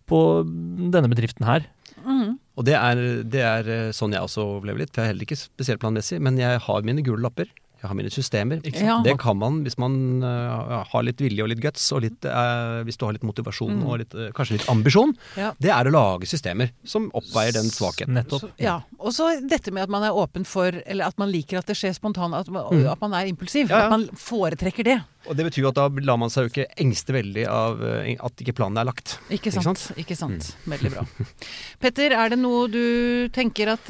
på 0.10 0.20
denne 0.46 1.10
bedriften 1.12 1.48
her. 1.48 1.66
Mm. 2.06 2.38
Og 2.56 2.68
det 2.68 2.76
er, 2.78 3.02
det 3.28 3.44
er 3.44 3.70
eh, 3.72 3.94
sånn 3.96 4.14
jeg 4.16 4.24
også 4.26 4.46
overlever 4.46 4.84
litt. 4.84 4.94
For 4.94 5.02
jeg 5.02 5.10
er 5.10 5.14
heller 5.14 5.28
ikke 5.28 5.40
spesielt 5.40 5.82
planmessig, 5.82 6.22
men 6.24 6.40
jeg 6.40 6.62
har 6.66 6.88
mine 6.88 7.04
gule 7.06 7.26
lapper. 7.26 7.50
Jeg 7.82 7.90
har 7.92 7.96
mine 7.98 8.10
systemer. 8.10 8.62
Ja. 8.74 8.96
Det 9.06 9.18
kan 9.22 9.38
man 9.38 9.60
hvis 9.66 9.76
man 9.78 10.24
uh, 10.24 10.84
har 10.90 11.04
litt 11.06 11.20
vilje 11.22 11.44
og 11.44 11.50
litt 11.52 11.60
guts, 11.62 11.84
og 11.94 12.02
litt, 12.06 12.26
uh, 12.26 12.82
hvis 12.88 12.98
du 12.98 13.06
har 13.06 13.14
litt 13.18 13.26
motivasjon 13.28 13.76
Mm. 13.76 13.84
og 13.90 14.00
litt, 14.02 14.14
uh, 14.16 14.30
kanskje 14.34 14.58
litt 14.58 14.68
ambisjon. 14.72 15.14
Ja. 15.38 15.52
Det 15.60 15.70
er 15.74 15.86
å 15.90 15.92
lage 15.94 16.26
systemer 16.30 16.72
som 16.88 17.10
oppveier 17.14 17.54
den 17.58 17.70
svakheten. 17.74 18.14
Nettopp. 18.18 18.52
Ja. 18.62 18.80
Og 19.00 19.12
så 19.14 19.28
dette 19.46 19.72
med 19.76 19.84
at 19.84 19.90
man 19.94 20.04
er 20.08 20.16
åpen 20.16 20.46
for 20.46 20.72
Eller 20.86 21.06
at 21.06 21.18
man 21.20 21.30
liker 21.32 21.60
at 21.60 21.66
det 21.68 21.76
skjer 21.78 21.94
spontant, 21.98 22.34
at 22.34 22.48
man, 22.50 22.66
Mm. 22.72 22.88
at 22.92 23.02
man 23.02 23.14
er 23.14 23.28
impulsiv. 23.28 23.70
Ja, 23.70 23.78
ja. 23.78 23.84
At 23.86 23.92
man 23.92 24.08
foretrekker 24.16 24.84
det. 24.84 24.98
Og 25.28 25.36
det 25.36 25.46
betyr 25.48 25.64
jo 25.66 25.70
at 25.70 25.76
da 25.76 25.88
lar 25.90 26.18
man 26.18 26.30
seg 26.30 26.46
jo 26.46 26.50
ikke 26.54 26.68
engste 26.78 27.14
veldig 27.14 27.48
av 27.50 27.82
at 27.82 28.42
ikke 28.44 28.54
planen 28.54 28.78
er 28.78 28.86
lagt. 28.86 29.18
Ikke 29.30 29.50
Ikke 29.50 29.52
sant? 29.64 29.78
sant? 29.78 29.98
Ikke 29.98 30.16
sant? 30.16 30.56
Veldig 30.70 30.92
bra. 30.94 31.06
Petter, 31.82 32.14
er 32.14 32.30
det 32.30 32.38
noe 32.40 32.68
du 32.70 33.28
tenker 33.34 33.74
at 33.74 33.90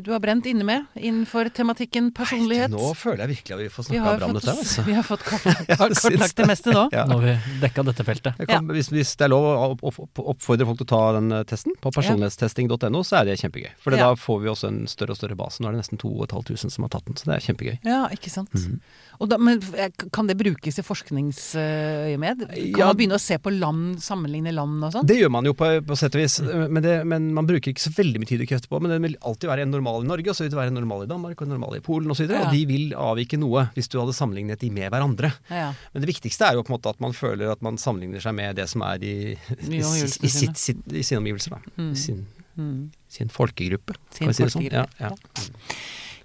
du 0.00 0.12
har 0.12 0.20
brent 0.24 0.46
inne 0.48 0.64
med 0.64 0.84
innenfor 0.96 1.50
tematikken 1.52 2.12
personlighet? 2.16 2.72
Nå 2.72 2.94
føler 2.96 3.26
jeg 3.26 3.32
virkelig 3.34 3.56
at 3.56 3.60
vi 3.60 3.68
får 3.74 3.86
snakka 3.90 4.14
bra 4.16 4.28
om 4.30 4.38
dette. 4.38 4.54
Altså. 4.56 4.84
vi 4.86 4.94
har 4.96 5.04
fått 5.04 5.24
kartlagt 5.28 6.36
det 6.40 6.46
meste 6.48 6.72
nå. 6.72 6.86
Ja. 6.94 7.04
Nå 7.10 7.18
har 7.20 7.26
vi 7.26 7.58
dekka 7.60 7.84
dette 7.90 8.06
feltet. 8.08 8.40
Kan, 8.48 8.70
ja. 8.70 8.76
hvis, 8.78 8.88
hvis 8.94 9.12
det 9.20 9.26
er 9.28 9.32
lov 9.34 9.44
å 9.50 9.52
opp, 9.74 9.84
opp, 10.06 10.22
oppfordre 10.32 10.66
folk 10.70 10.80
til 10.80 10.88
å 10.88 10.92
ta 10.94 11.02
den 11.18 11.28
eh, 11.36 11.44
testen 11.52 11.76
på 11.82 11.92
personlighetstesting.no, 11.92 13.02
så 13.04 13.20
er 13.20 13.28
det 13.28 13.38
kjempegøy. 13.42 13.72
For 13.82 13.92
Ja. 13.92 14.08
da 14.08 14.16
får 14.16 14.40
vi 14.40 14.48
også 14.54 14.70
en 14.72 14.80
større 14.88 15.12
og 15.12 15.20
større 15.20 15.36
base. 15.36 15.60
Nå 15.60 15.68
er 15.68 15.76
det 15.76 15.82
nesten 15.84 16.00
2500 16.00 16.72
som 16.72 16.86
har 16.86 16.94
tatt 16.96 17.04
den, 17.10 17.18
så 17.20 17.28
det 17.28 17.36
er 17.36 17.46
kjempegøy. 17.50 17.76
Ja, 17.84 18.06
ikke 18.14 18.32
sant. 18.32 18.54
Mm 18.56 18.80
Og 19.11 19.11
da, 19.30 19.36
men 19.38 19.60
eh, 19.78 19.90
kan 20.12 20.26
det 20.26 20.36
brukes 20.40 20.78
i 20.78 20.82
forskningsøyemed? 20.82 22.46
Kan 22.48 22.78
Ja. 22.80 22.86
man 22.88 22.96
begynne 22.96 23.18
å 23.18 23.20
se 23.22 23.38
på 23.38 23.50
land, 23.54 23.98
sammenligne 24.02 24.52
land 24.54 24.82
og 24.84 24.92
sånn? 24.94 25.06
Det 25.06 25.16
gjør 25.20 25.30
man 25.30 25.44
jo 25.44 25.52
på, 25.54 25.68
på 25.86 25.96
sett 25.98 26.14
og 26.16 26.22
vis, 26.22 26.38
men, 26.42 26.80
det, 26.82 26.94
men 27.06 27.28
man 27.34 27.46
bruker 27.46 27.72
ikke 27.72 27.84
så 27.84 27.92
veldig 27.96 28.22
mye 28.22 28.30
tid 28.32 28.40
og 28.44 28.48
krefter 28.50 28.68
på 28.72 28.80
Men 28.82 28.90
det 28.94 29.00
vil 29.04 29.16
alltid 29.22 29.48
være 29.52 29.62
en 29.66 29.70
normal 29.74 30.02
i 30.04 30.08
Norge, 30.10 30.28
og 30.30 30.36
så 30.38 30.44
vil 30.46 30.50
det 30.54 30.58
være 30.60 30.72
en 30.74 30.78
normal 30.80 31.04
i 31.04 31.10
Danmark 31.12 31.40
og 31.40 31.46
en 31.48 31.54
normal 31.56 31.76
i 31.78 31.84
Polen 31.84 32.10
osv. 32.10 32.24
Og, 32.24 32.28
så 32.32 32.38
Ja. 32.38 32.44
og 32.48 32.52
de 32.56 32.62
vil 32.66 32.92
avvike 32.94 33.38
noe 33.38 33.68
hvis 33.76 33.88
du 33.92 33.98
hadde 34.00 34.14
sammenlignet 34.16 34.58
de 34.60 34.70
med 34.70 34.90
hverandre. 34.90 35.32
Ja. 35.50 35.72
Men 35.92 36.02
det 36.06 36.10
viktigste 36.14 36.48
er 36.48 36.54
jo 36.54 36.62
på 36.62 36.72
en 36.72 36.78
måte 36.80 36.90
at 36.94 37.00
man 37.00 37.12
føler 37.12 37.52
at 37.52 37.62
man 37.62 37.76
sammenligner 37.76 38.20
seg 38.22 38.34
med 38.34 38.56
det 38.56 38.68
som 38.68 38.82
er 38.82 38.98
i, 39.02 39.14
i, 39.36 39.76
I 39.76 39.82
i, 39.82 40.28
sitt, 40.28 40.56
sitt, 40.56 40.82
i 40.92 41.02
sine 41.02 41.20
omgivelser. 41.22 41.50
Da. 41.58 41.90
I 41.90 41.94
sin, 41.96 42.24
Mm. 42.52 42.90
sin 43.08 43.30
folkegruppe, 43.32 43.94
Sin 44.12 44.26
kan 44.26 44.28
vi 44.28 44.34
si 44.36 44.42
det 44.44 44.52
sånn. 44.52 44.66
Ja, 44.70 44.84
ja. 45.00 45.08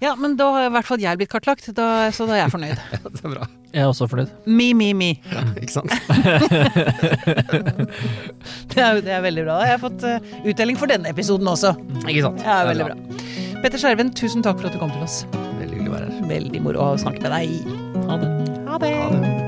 Ja, 0.04 0.14
men 0.18 0.36
da 0.38 0.48
har 0.54 0.66
i 0.68 0.72
hvert 0.76 0.88
fall 0.88 1.02
jeg 1.02 1.18
blitt 1.20 1.30
kartlagt, 1.32 1.68
da, 1.76 1.86
så 2.14 2.26
da 2.28 2.36
er 2.36 2.42
jeg 2.44 2.52
fornøyd. 2.54 2.82
det 3.14 3.22
er 3.24 3.32
bra. 3.34 3.48
Jeg 3.74 3.82
er 3.84 3.88
også 3.90 4.06
fornøyd. 4.08 4.30
Me, 4.48 4.70
me, 4.76 4.92
me. 4.96 5.10
Ja, 5.32 5.42
ikke 5.60 5.74
sant? 5.74 5.92
Det 8.68 8.84
er, 8.84 9.00
det 9.02 9.10
er 9.10 9.22
veldig 9.24 9.42
bra. 9.48 9.56
Jeg 9.66 9.74
har 9.74 9.80
fått 9.82 10.04
eh, 10.06 10.22
utdeling 10.46 10.78
for 10.78 10.90
denne 10.90 11.10
episoden 11.10 11.48
også. 11.50 11.72
Ikke 12.04 12.22
sant? 12.28 12.44
Ja, 12.46 12.60
Det 12.62 12.70
veldig 12.76 12.86
bra. 12.92 12.96
Petter 13.64 13.82
Skjerven, 13.82 14.12
tusen 14.14 14.44
takk 14.46 14.60
for 14.60 14.70
at 14.70 14.76
du 14.76 14.80
kom 14.82 14.92
til 14.94 15.02
oss. 15.02 15.20
Veldig 15.58 15.74
hyggelig 15.74 15.90
å 15.90 15.96
være 15.96 16.12
her. 16.12 16.24
Veldig 16.30 16.64
moro 16.68 16.88
å 16.92 16.96
snakke 17.02 17.26
med 17.26 17.34
deg. 17.34 17.76
Ha 18.06 18.22
det. 18.22 18.32
Ha 18.70 18.82
det. 18.84 18.94
Ha 19.02 19.12
det. 19.18 19.47